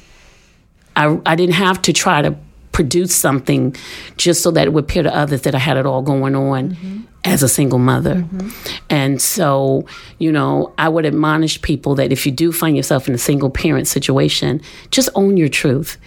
I, 0.95 1.19
I 1.25 1.35
didn't 1.35 1.55
have 1.55 1.81
to 1.81 1.91
try 1.91 2.21
to 2.21 2.37
produce 2.73 3.15
something 3.15 3.73
just 4.17 4.43
so 4.43 4.51
that 4.51 4.67
it 4.67 4.73
would 4.73 4.83
appear 4.83 5.03
to 5.03 5.15
others 5.15 5.43
that 5.43 5.55
I 5.55 5.59
had 5.59 5.77
it 5.77 5.85
all 5.85 6.01
going 6.01 6.35
on 6.35 6.71
mm-hmm. 6.71 7.01
as 7.23 7.41
a 7.41 7.47
single 7.47 7.79
mother. 7.79 8.15
Mm-hmm. 8.15 8.49
And 8.89 9.21
so, 9.21 9.85
you 10.17 10.31
know, 10.31 10.73
I 10.77 10.89
would 10.89 11.05
admonish 11.05 11.61
people 11.61 11.95
that 11.95 12.11
if 12.11 12.25
you 12.25 12.31
do 12.31 12.51
find 12.51 12.75
yourself 12.75 13.07
in 13.07 13.13
a 13.13 13.19
single 13.19 13.49
parent 13.49 13.87
situation, 13.87 14.59
just 14.91 15.09
own 15.15 15.37
your 15.37 15.49
truth. 15.49 15.97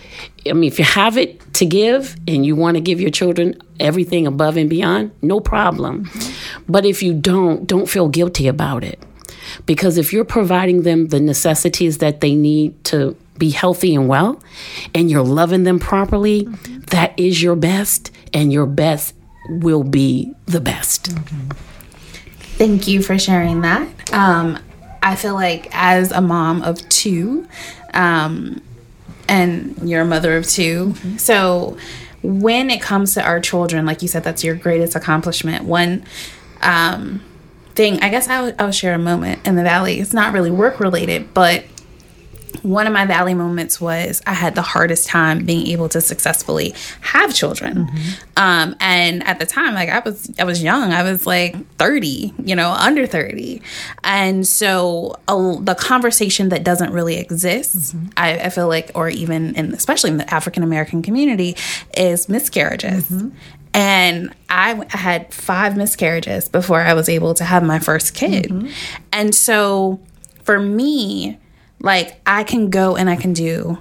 I 0.46 0.52
mean, 0.52 0.64
if 0.64 0.78
you 0.78 0.84
have 0.84 1.16
it 1.16 1.54
to 1.54 1.64
give 1.64 2.16
and 2.28 2.44
you 2.44 2.54
want 2.54 2.76
to 2.76 2.80
give 2.80 3.00
your 3.00 3.10
children 3.10 3.54
everything 3.80 4.26
above 4.26 4.56
and 4.56 4.68
beyond, 4.68 5.12
no 5.22 5.40
problem. 5.40 6.04
Mm-hmm. 6.04 6.72
But 6.72 6.84
if 6.84 7.02
you 7.02 7.14
don't, 7.14 7.66
don't 7.66 7.88
feel 7.88 8.08
guilty 8.08 8.48
about 8.48 8.84
it. 8.84 9.00
Because 9.64 9.98
if 9.98 10.12
you're 10.12 10.24
providing 10.24 10.82
them 10.82 11.08
the 11.08 11.20
necessities 11.20 11.98
that 11.98 12.20
they 12.20 12.34
need 12.34 12.82
to 12.84 13.16
be 13.38 13.50
healthy 13.50 13.94
and 13.94 14.08
well, 14.08 14.42
and 14.94 15.10
you're 15.10 15.22
loving 15.22 15.64
them 15.64 15.78
properly, 15.78 16.44
that 16.90 17.18
is 17.18 17.42
your 17.42 17.56
best, 17.56 18.10
and 18.32 18.52
your 18.52 18.66
best 18.66 19.14
will 19.48 19.84
be 19.84 20.32
the 20.46 20.60
best. 20.60 21.12
Thank 22.58 22.88
you 22.88 23.02
for 23.02 23.18
sharing 23.18 23.60
that. 23.60 24.12
Um, 24.12 24.58
I 25.02 25.14
feel 25.14 25.34
like 25.34 25.68
as 25.72 26.10
a 26.10 26.20
mom 26.20 26.62
of 26.62 26.86
two, 26.88 27.46
um, 27.94 28.62
and 29.28 29.76
you're 29.88 30.02
a 30.02 30.06
mother 30.06 30.36
of 30.36 30.46
2 30.46 30.94
so 31.16 31.76
when 32.22 32.70
it 32.70 32.80
comes 32.80 33.14
to 33.14 33.22
our 33.22 33.40
children, 33.40 33.86
like 33.86 34.02
you 34.02 34.08
said, 34.08 34.24
that's 34.24 34.42
your 34.42 34.56
greatest 34.56 34.96
accomplishment. 34.96 35.64
One 35.64 36.04
um, 36.60 37.22
thing, 37.76 38.02
I 38.02 38.08
guess 38.08 38.28
I 38.28 38.54
I'll 38.58 38.72
share 38.72 38.94
a 38.94 38.98
moment 38.98 39.46
in 39.46 39.56
the 39.56 39.62
valley. 39.62 40.00
It's 40.00 40.14
not 40.14 40.32
really 40.32 40.50
work 40.50 40.80
related, 40.80 41.32
but 41.34 41.64
one 42.62 42.86
of 42.86 42.92
my 42.92 43.06
valley 43.06 43.34
moments 43.34 43.80
was 43.80 44.22
I 44.26 44.32
had 44.32 44.54
the 44.54 44.62
hardest 44.62 45.06
time 45.06 45.44
being 45.44 45.66
able 45.68 45.88
to 45.90 46.00
successfully 46.00 46.74
have 47.00 47.34
children. 47.34 47.88
Um, 48.36 48.76
and 48.80 49.26
at 49.26 49.38
the 49.38 49.46
time, 49.46 49.74
like 49.74 49.88
I 49.88 50.00
was, 50.00 50.30
I 50.38 50.44
was 50.44 50.62
young. 50.62 50.92
I 50.92 51.02
was 51.02 51.26
like 51.26 51.56
30, 51.76 52.34
you 52.44 52.56
know, 52.56 52.70
under 52.72 53.06
30. 53.06 53.62
And 54.04 54.46
so 54.46 55.16
uh, 55.28 55.56
the 55.60 55.74
conversation 55.74 56.48
that 56.50 56.64
doesn't 56.64 56.92
really 56.92 57.16
exist, 57.16 57.94
I, 58.16 58.38
I 58.38 58.48
feel 58.50 58.68
like, 58.68 58.90
or 58.94 59.08
even 59.08 59.54
in, 59.54 59.72
especially 59.74 60.10
in 60.10 60.16
the 60.16 60.34
African 60.34 60.62
American 60.62 61.02
community, 61.02 61.56
is 61.96 62.28
miscarriages. 62.28 63.10
And 63.74 64.34
I 64.48 64.86
had 64.88 65.34
five 65.34 65.76
miscarriages 65.76 66.48
before 66.48 66.80
I 66.80 66.94
was 66.94 67.08
able 67.10 67.34
to 67.34 67.44
have 67.44 67.62
my 67.62 67.78
first 67.78 68.14
kid. 68.14 68.70
And 69.12 69.34
so 69.34 70.00
for 70.44 70.58
me, 70.58 71.38
like 71.86 72.20
I 72.26 72.42
can 72.42 72.68
go 72.68 72.96
and 72.96 73.08
I 73.08 73.14
can 73.14 73.32
do 73.32 73.78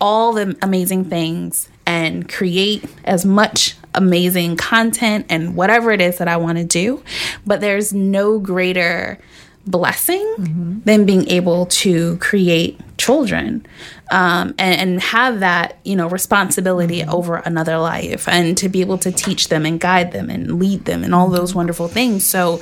all 0.00 0.34
the 0.34 0.56
amazing 0.62 1.06
things 1.06 1.68
and 1.86 2.28
create 2.28 2.84
as 3.04 3.24
much 3.24 3.74
amazing 3.94 4.56
content 4.56 5.26
and 5.30 5.56
whatever 5.56 5.90
it 5.90 6.02
is 6.02 6.18
that 6.18 6.28
I 6.28 6.36
want 6.36 6.58
to 6.58 6.64
do. 6.64 7.02
But 7.46 7.62
there's 7.62 7.92
no 7.92 8.38
greater 8.38 9.18
blessing 9.66 10.34
mm-hmm. 10.38 10.80
than 10.84 11.06
being 11.06 11.26
able 11.28 11.66
to 11.66 12.18
create 12.18 12.78
children 12.98 13.66
um, 14.10 14.54
and, 14.58 14.80
and 14.80 15.02
have 15.02 15.40
that 15.40 15.78
you 15.84 15.96
know 15.96 16.08
responsibility 16.08 17.04
over 17.04 17.36
another 17.36 17.78
life 17.78 18.28
and 18.28 18.56
to 18.58 18.68
be 18.68 18.80
able 18.80 18.98
to 18.98 19.12
teach 19.12 19.48
them 19.48 19.66
and 19.66 19.80
guide 19.80 20.12
them 20.12 20.30
and 20.30 20.58
lead 20.58 20.84
them 20.84 21.04
and 21.04 21.14
all 21.14 21.28
those 21.28 21.54
wonderful 21.54 21.88
things. 21.88 22.24
So 22.24 22.60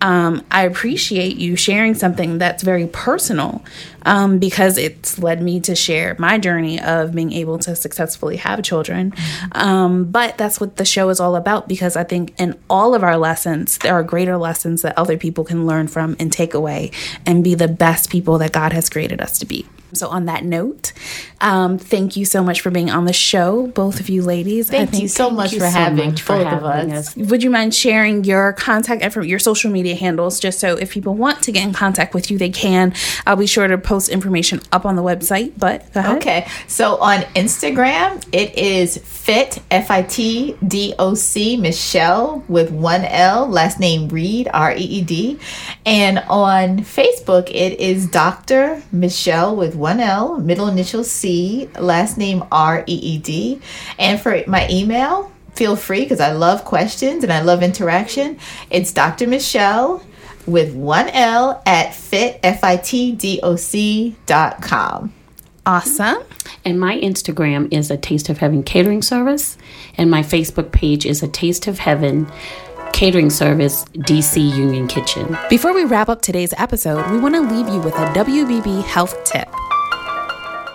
um, 0.00 0.44
i 0.50 0.64
appreciate 0.64 1.36
you 1.36 1.56
sharing 1.56 1.94
something 1.94 2.38
that's 2.38 2.62
very 2.62 2.86
personal 2.86 3.64
um, 4.02 4.38
because 4.38 4.76
it's 4.76 5.18
led 5.18 5.40
me 5.40 5.60
to 5.60 5.74
share 5.74 6.14
my 6.18 6.36
journey 6.38 6.80
of 6.80 7.14
being 7.14 7.32
able 7.32 7.58
to 7.60 7.74
successfully 7.74 8.36
have 8.36 8.62
children. 8.62 9.14
Um, 9.52 10.04
but 10.04 10.36
that's 10.36 10.60
what 10.60 10.76
the 10.76 10.84
show 10.84 11.08
is 11.08 11.20
all 11.20 11.36
about 11.36 11.68
because 11.68 11.96
i 11.96 12.04
think 12.04 12.34
in 12.38 12.58
all 12.68 12.94
of 12.94 13.02
our 13.02 13.16
lessons 13.16 13.78
there 13.78 13.94
are 13.94 14.02
greater 14.02 14.36
lessons 14.36 14.82
that 14.82 14.96
other 14.98 15.16
people 15.16 15.44
can 15.44 15.66
learn 15.66 15.88
from 15.88 16.16
and 16.18 16.32
take 16.32 16.54
away 16.54 16.90
and 17.26 17.42
be 17.42 17.54
the 17.54 17.68
best 17.68 18.10
people 18.10 18.38
that 18.38 18.52
god 18.52 18.72
has 18.72 18.88
created 18.88 19.20
us 19.20 19.38
to 19.38 19.46
be 19.46 19.66
so, 19.94 20.08
on 20.08 20.26
that 20.26 20.44
note, 20.44 20.92
um, 21.40 21.78
thank 21.78 22.16
you 22.16 22.24
so 22.24 22.42
much 22.42 22.60
for 22.60 22.70
being 22.70 22.90
on 22.90 23.04
the 23.04 23.12
show, 23.12 23.66
both 23.68 24.00
of 24.00 24.08
you 24.08 24.22
ladies. 24.22 24.70
I 24.70 24.78
Thank 24.78 24.92
you 24.94 24.98
think- 25.00 25.10
so 25.10 25.30
much 25.30 25.52
you 25.52 25.58
for 25.60 25.66
so 25.66 25.78
having 25.78 26.10
much 26.10 26.22
for 26.22 26.36
both 26.36 26.52
of 26.52 26.64
us. 26.64 26.90
us. 27.08 27.16
Would 27.16 27.42
you 27.42 27.50
mind 27.50 27.74
sharing 27.74 28.24
your 28.24 28.52
contact 28.54 29.02
info, 29.02 29.20
your 29.22 29.38
social 29.38 29.70
media 29.70 29.94
handles, 29.94 30.40
just 30.40 30.58
so 30.60 30.76
if 30.76 30.90
people 30.92 31.14
want 31.14 31.42
to 31.42 31.52
get 31.52 31.62
in 31.64 31.72
contact 31.72 32.14
with 32.14 32.30
you, 32.30 32.38
they 32.38 32.50
can. 32.50 32.92
I'll 33.26 33.36
be 33.36 33.46
sure 33.46 33.66
to 33.68 33.78
post 33.78 34.08
information 34.08 34.60
up 34.72 34.84
on 34.86 34.96
the 34.96 35.02
website. 35.02 35.52
But 35.58 35.92
go 35.92 36.00
ahead. 36.00 36.16
Okay, 36.16 36.46
so 36.66 36.96
on 36.96 37.20
Instagram, 37.34 38.24
it 38.32 38.56
is 38.58 38.98
fit 38.98 39.58
f 39.70 39.90
i 39.90 40.02
t 40.02 40.56
d 40.66 40.94
o 40.98 41.14
c 41.14 41.56
Michele 41.56 42.42
with 42.48 42.70
one 42.70 43.04
L, 43.04 43.46
last 43.48 43.78
name 43.80 44.08
Reed 44.08 44.48
R 44.52 44.72
E 44.72 44.76
E 44.80 45.02
D, 45.02 45.38
and 45.86 46.18
on 46.28 46.78
Facebook 46.80 47.48
it 47.50 47.78
is 47.80 48.06
Doctor 48.06 48.82
Michele 48.92 49.54
with 49.56 49.74
one 49.84 50.00
L, 50.00 50.38
middle 50.38 50.66
initial 50.66 51.04
C, 51.04 51.68
last 51.78 52.16
name 52.16 52.42
R 52.50 52.84
E 52.86 52.94
E 52.94 53.18
D, 53.18 53.60
and 53.98 54.18
for 54.18 54.42
my 54.46 54.66
email. 54.70 55.30
Feel 55.52 55.76
free 55.76 56.00
because 56.00 56.20
I 56.20 56.32
love 56.32 56.64
questions 56.64 57.22
and 57.22 57.30
I 57.30 57.42
love 57.42 57.62
interaction. 57.62 58.38
It's 58.70 58.92
Dr. 58.94 59.26
Michele 59.26 60.02
with 60.46 60.74
one 60.74 61.10
L 61.10 61.62
at 61.66 61.94
fit 61.94 62.40
f 62.42 62.64
i 62.64 62.76
t 62.78 63.12
d 63.12 63.40
o 63.42 63.56
c 63.56 64.16
dot 64.24 64.62
com. 64.62 65.12
Awesome. 65.66 66.22
And 66.64 66.80
my 66.80 66.98
Instagram 66.98 67.68
is 67.70 67.90
a 67.90 67.98
Taste 67.98 68.30
of 68.30 68.38
Heaven 68.38 68.62
catering 68.62 69.02
service, 69.02 69.58
and 69.98 70.10
my 70.10 70.22
Facebook 70.22 70.72
page 70.72 71.04
is 71.04 71.22
a 71.22 71.28
Taste 71.28 71.66
of 71.66 71.78
Heaven 71.78 72.26
catering 72.94 73.28
service, 73.28 73.84
DC 74.08 74.40
Union 74.56 74.88
Kitchen. 74.88 75.36
Before 75.50 75.74
we 75.74 75.84
wrap 75.84 76.08
up 76.08 76.22
today's 76.22 76.54
episode, 76.56 77.10
we 77.10 77.18
want 77.18 77.34
to 77.34 77.42
leave 77.42 77.68
you 77.68 77.80
with 77.80 77.94
a 77.94 78.06
WBB 78.14 78.82
health 78.84 79.24
tip. 79.24 79.48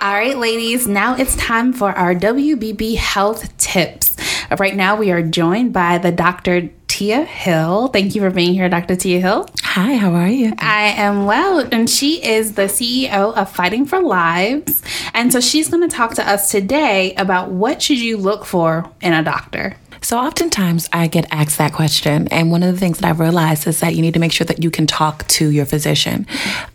All 0.01 0.13
right, 0.13 0.37
ladies, 0.37 0.87
now 0.87 1.17
it's 1.17 1.35
time 1.35 1.73
for 1.73 1.91
our 1.91 2.15
WBB 2.15 2.95
health 2.95 3.57
tips. 3.57 4.15
Right 4.57 4.73
now, 4.73 4.95
we 4.95 5.11
are 5.11 5.21
joined 5.21 5.73
by 5.73 5.97
the 5.97 6.09
Dr. 6.09 6.69
Tia 6.87 7.25
Hill. 7.25 7.89
Thank 7.89 8.15
you 8.15 8.21
for 8.21 8.29
being 8.29 8.53
here, 8.53 8.69
Dr. 8.69 8.95
Tia 8.95 9.19
Hill. 9.19 9.49
Hi, 9.61 9.97
how 9.97 10.13
are 10.13 10.29
you? 10.29 10.53
I 10.57 10.93
am 10.95 11.25
well, 11.25 11.67
and 11.73 11.89
she 11.89 12.23
is 12.23 12.53
the 12.53 12.63
CEO 12.63 13.35
of 13.35 13.51
Fighting 13.51 13.85
for 13.85 14.01
Lives. 14.01 14.81
And 15.13 15.33
so 15.33 15.41
she's 15.41 15.67
going 15.67 15.87
to 15.87 15.93
talk 15.93 16.13
to 16.13 16.25
us 16.25 16.49
today 16.49 17.13
about 17.15 17.51
what 17.51 17.81
should 17.81 17.99
you 17.99 18.15
look 18.15 18.45
for 18.45 18.89
in 19.01 19.11
a 19.11 19.21
doctor. 19.21 19.75
So, 20.01 20.17
oftentimes 20.17 20.87
I 20.93 21.07
get 21.07 21.27
asked 21.31 21.57
that 21.57 21.73
question. 21.73 22.27
And 22.29 22.51
one 22.51 22.63
of 22.63 22.73
the 22.73 22.79
things 22.79 22.99
that 22.99 23.07
I've 23.07 23.19
realized 23.19 23.67
is 23.67 23.79
that 23.81 23.95
you 23.95 24.01
need 24.01 24.13
to 24.13 24.19
make 24.19 24.31
sure 24.31 24.45
that 24.45 24.63
you 24.63 24.71
can 24.71 24.87
talk 24.87 25.27
to 25.27 25.49
your 25.49 25.65
physician. 25.65 26.25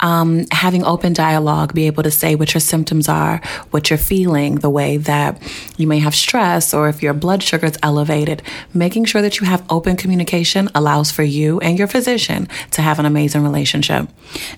Um, 0.01 0.47
having 0.51 0.85
open 0.85 1.13
dialogue, 1.13 1.75
be 1.75 1.87
able 1.87 2.03
to 2.03 2.11
say 2.11 2.35
what 2.35 2.55
your 2.55 2.61
symptoms 2.61 3.09
are, 3.09 3.41
what 3.71 3.91
you're 3.91 3.99
feeling, 3.99 4.57
the 4.57 4.71
way 4.71 4.97
that 4.99 5.41
you 5.77 5.87
may 5.87 5.99
have 5.99 6.15
stress, 6.15 6.75
or 6.75 6.89
if 6.89 7.03
your 7.03 7.15
blood 7.15 7.43
sugar 7.43 7.67
is 7.67 7.79
elevated. 7.83 8.43
Making 8.73 9.05
sure 9.05 9.23
that 9.23 9.41
you 9.41 9.47
have 9.47 9.65
open 9.71 9.97
communication 9.97 10.69
allows 10.75 11.11
for 11.11 11.23
you 11.23 11.61
and 11.61 11.79
your 11.79 11.89
physician 11.89 12.49
to 12.73 12.83
have 12.83 12.99
an 12.99 13.07
amazing 13.07 13.43
relationship. 13.43 14.09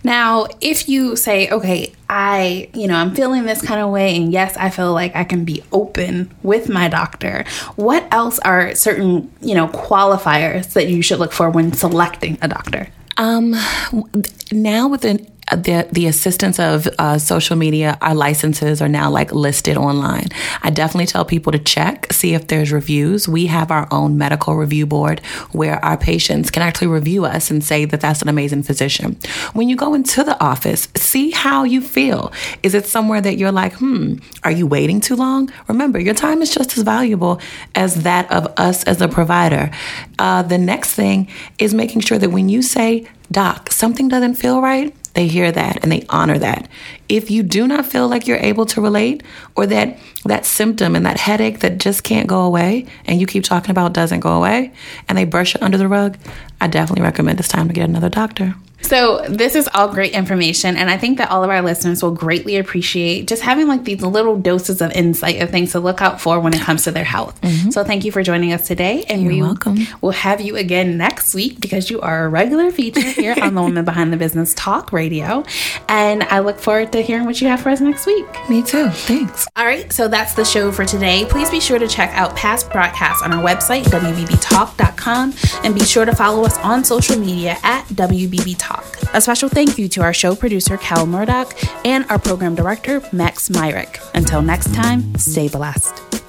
Now, 0.02 0.46
if 0.60 0.88
you 0.88 1.16
say, 1.16 1.48
okay, 1.50 1.92
I, 2.08 2.68
you 2.72 2.86
know, 2.86 2.94
I'm 2.94 3.14
feeling 3.14 3.44
this 3.44 3.60
kind 3.60 3.80
of 3.80 3.90
way, 3.90 4.16
and 4.16 4.32
yes, 4.32 4.56
I 4.56 4.70
feel 4.70 4.92
like 4.92 5.14
I 5.16 5.24
can 5.24 5.44
be 5.44 5.62
open 5.72 6.34
with 6.42 6.68
my 6.68 6.88
doctor, 6.88 7.44
what 7.74 8.06
else 8.12 8.38
are 8.40 8.74
certain, 8.74 9.32
you 9.40 9.54
know, 9.54 9.68
qualifiers 9.68 10.72
that 10.74 10.88
you 10.88 11.02
should 11.02 11.18
look 11.18 11.32
for 11.32 11.50
when 11.50 11.72
selecting 11.72 12.38
a 12.42 12.48
doctor? 12.48 12.88
Um, 13.16 13.54
now 14.52 14.88
with 14.88 15.00
the 15.00 15.26
the, 15.52 15.88
the 15.92 16.06
assistance 16.06 16.58
of 16.58 16.88
uh, 16.98 17.18
social 17.18 17.56
media, 17.56 17.96
our 18.00 18.14
licenses 18.14 18.82
are 18.82 18.88
now 18.88 19.10
like 19.10 19.32
listed 19.32 19.76
online. 19.76 20.28
I 20.62 20.70
definitely 20.70 21.06
tell 21.06 21.24
people 21.24 21.52
to 21.52 21.58
check, 21.58 22.12
see 22.12 22.34
if 22.34 22.48
there's 22.48 22.72
reviews. 22.72 23.28
We 23.28 23.46
have 23.46 23.70
our 23.70 23.86
own 23.92 24.18
medical 24.18 24.56
review 24.56 24.86
board 24.86 25.20
where 25.52 25.82
our 25.84 25.96
patients 25.96 26.50
can 26.50 26.62
actually 26.62 26.88
review 26.88 27.24
us 27.24 27.50
and 27.50 27.62
say 27.62 27.84
that 27.84 28.00
that's 28.00 28.22
an 28.22 28.28
amazing 28.28 28.64
physician. 28.64 29.16
When 29.52 29.68
you 29.68 29.76
go 29.76 29.94
into 29.94 30.24
the 30.24 30.38
office, 30.42 30.88
see 30.96 31.30
how 31.30 31.62
you 31.62 31.80
feel. 31.80 32.32
Is 32.62 32.74
it 32.74 32.86
somewhere 32.86 33.20
that 33.20 33.36
you're 33.36 33.52
like, 33.52 33.74
hmm, 33.74 34.16
are 34.42 34.50
you 34.50 34.66
waiting 34.66 35.00
too 35.00 35.14
long? 35.14 35.52
Remember, 35.68 36.00
your 36.00 36.14
time 36.14 36.42
is 36.42 36.52
just 36.52 36.76
as 36.76 36.82
valuable 36.82 37.40
as 37.74 38.02
that 38.02 38.30
of 38.32 38.52
us 38.56 38.82
as 38.84 39.00
a 39.00 39.08
provider. 39.08 39.70
Uh, 40.18 40.42
the 40.42 40.58
next 40.58 40.94
thing 40.94 41.28
is 41.58 41.72
making 41.72 42.00
sure 42.00 42.18
that 42.18 42.30
when 42.30 42.48
you 42.48 42.62
say, 42.62 43.06
Doc, 43.30 43.72
something 43.72 44.08
doesn't 44.08 44.34
feel 44.34 44.60
right, 44.60 44.94
they 45.16 45.26
hear 45.28 45.50
that 45.50 45.82
and 45.82 45.90
they 45.90 46.04
honor 46.10 46.38
that. 46.38 46.68
If 47.08 47.30
you 47.30 47.42
do 47.42 47.66
not 47.66 47.86
feel 47.86 48.06
like 48.06 48.26
you're 48.26 48.36
able 48.36 48.66
to 48.66 48.82
relate 48.82 49.22
or 49.56 49.66
that 49.66 49.98
that 50.26 50.44
symptom 50.44 50.94
and 50.94 51.06
that 51.06 51.18
headache 51.18 51.60
that 51.60 51.78
just 51.78 52.04
can't 52.04 52.28
go 52.28 52.42
away 52.42 52.84
and 53.06 53.18
you 53.18 53.26
keep 53.26 53.42
talking 53.42 53.70
about 53.70 53.94
doesn't 53.94 54.20
go 54.20 54.36
away 54.36 54.72
and 55.08 55.16
they 55.16 55.24
brush 55.24 55.54
it 55.54 55.62
under 55.62 55.78
the 55.78 55.88
rug, 55.88 56.18
I 56.60 56.66
definitely 56.66 57.02
recommend 57.02 57.40
it's 57.40 57.48
time 57.48 57.66
to 57.68 57.74
get 57.74 57.88
another 57.88 58.10
doctor. 58.10 58.54
So, 58.82 59.24
this 59.28 59.56
is 59.56 59.68
all 59.74 59.88
great 59.88 60.12
information, 60.12 60.76
and 60.76 60.88
I 60.88 60.96
think 60.96 61.18
that 61.18 61.30
all 61.30 61.42
of 61.42 61.50
our 61.50 61.60
listeners 61.60 62.02
will 62.02 62.12
greatly 62.12 62.56
appreciate 62.56 63.26
just 63.26 63.42
having 63.42 63.66
like 63.66 63.84
these 63.84 64.00
little 64.02 64.36
doses 64.36 64.80
of 64.80 64.92
insight 64.92 65.42
of 65.42 65.50
things 65.50 65.72
to 65.72 65.80
look 65.80 66.00
out 66.00 66.20
for 66.20 66.38
when 66.38 66.54
it 66.54 66.60
comes 66.60 66.84
to 66.84 66.92
their 66.92 67.04
health. 67.04 67.40
Mm-hmm. 67.40 67.70
So, 67.70 67.82
thank 67.82 68.04
you 68.04 68.12
for 68.12 68.22
joining 68.22 68.52
us 68.52 68.66
today, 68.66 69.04
and 69.08 69.22
You're 69.22 69.32
we 69.32 69.42
welcome. 69.42 69.78
will 70.02 70.12
have 70.12 70.40
you 70.40 70.56
again 70.56 70.96
next 70.98 71.34
week 71.34 71.58
because 71.60 71.90
you 71.90 72.00
are 72.00 72.26
a 72.26 72.28
regular 72.28 72.70
feature 72.70 73.00
here 73.00 73.34
on 73.40 73.54
the 73.54 73.62
Woman 73.62 73.84
Behind 73.84 74.12
the 74.12 74.16
Business 74.16 74.54
Talk 74.54 74.92
Radio, 74.92 75.42
and 75.88 76.22
I 76.24 76.38
look 76.38 76.58
forward 76.60 76.92
to 76.92 77.00
hearing 77.00 77.24
what 77.24 77.40
you 77.40 77.48
have 77.48 77.60
for 77.60 77.70
us 77.70 77.80
next 77.80 78.06
week. 78.06 78.26
Me 78.48 78.62
too. 78.62 78.90
Thanks. 78.90 79.48
All 79.56 79.64
right, 79.64 79.92
so 79.92 80.06
that's 80.06 80.34
the 80.34 80.44
show 80.44 80.70
for 80.70 80.84
today. 80.84 81.24
Please 81.28 81.50
be 81.50 81.58
sure 81.60 81.78
to 81.80 81.88
check 81.88 82.10
out 82.12 82.36
past 82.36 82.70
broadcasts 82.70 83.22
on 83.22 83.32
our 83.32 83.42
website, 83.42 83.84
WBBTalk.com, 83.84 85.34
and 85.64 85.74
be 85.74 85.84
sure 85.84 86.04
to 86.04 86.14
follow 86.14 86.44
us 86.44 86.56
on 86.58 86.84
social 86.84 87.18
media 87.18 87.56
at 87.64 87.84
WBB 87.86 88.56
Talk. 88.66 88.84
A 89.14 89.20
special 89.20 89.48
thank 89.48 89.78
you 89.78 89.88
to 89.90 90.02
our 90.02 90.12
show 90.12 90.34
producer, 90.34 90.76
Cal 90.76 91.06
Murdoch, 91.06 91.54
and 91.84 92.04
our 92.10 92.18
program 92.18 92.56
director, 92.56 93.00
Max 93.12 93.48
Myrick. 93.48 94.00
Until 94.12 94.42
next 94.42 94.74
time, 94.74 95.16
stay 95.16 95.48
blessed. 95.48 96.25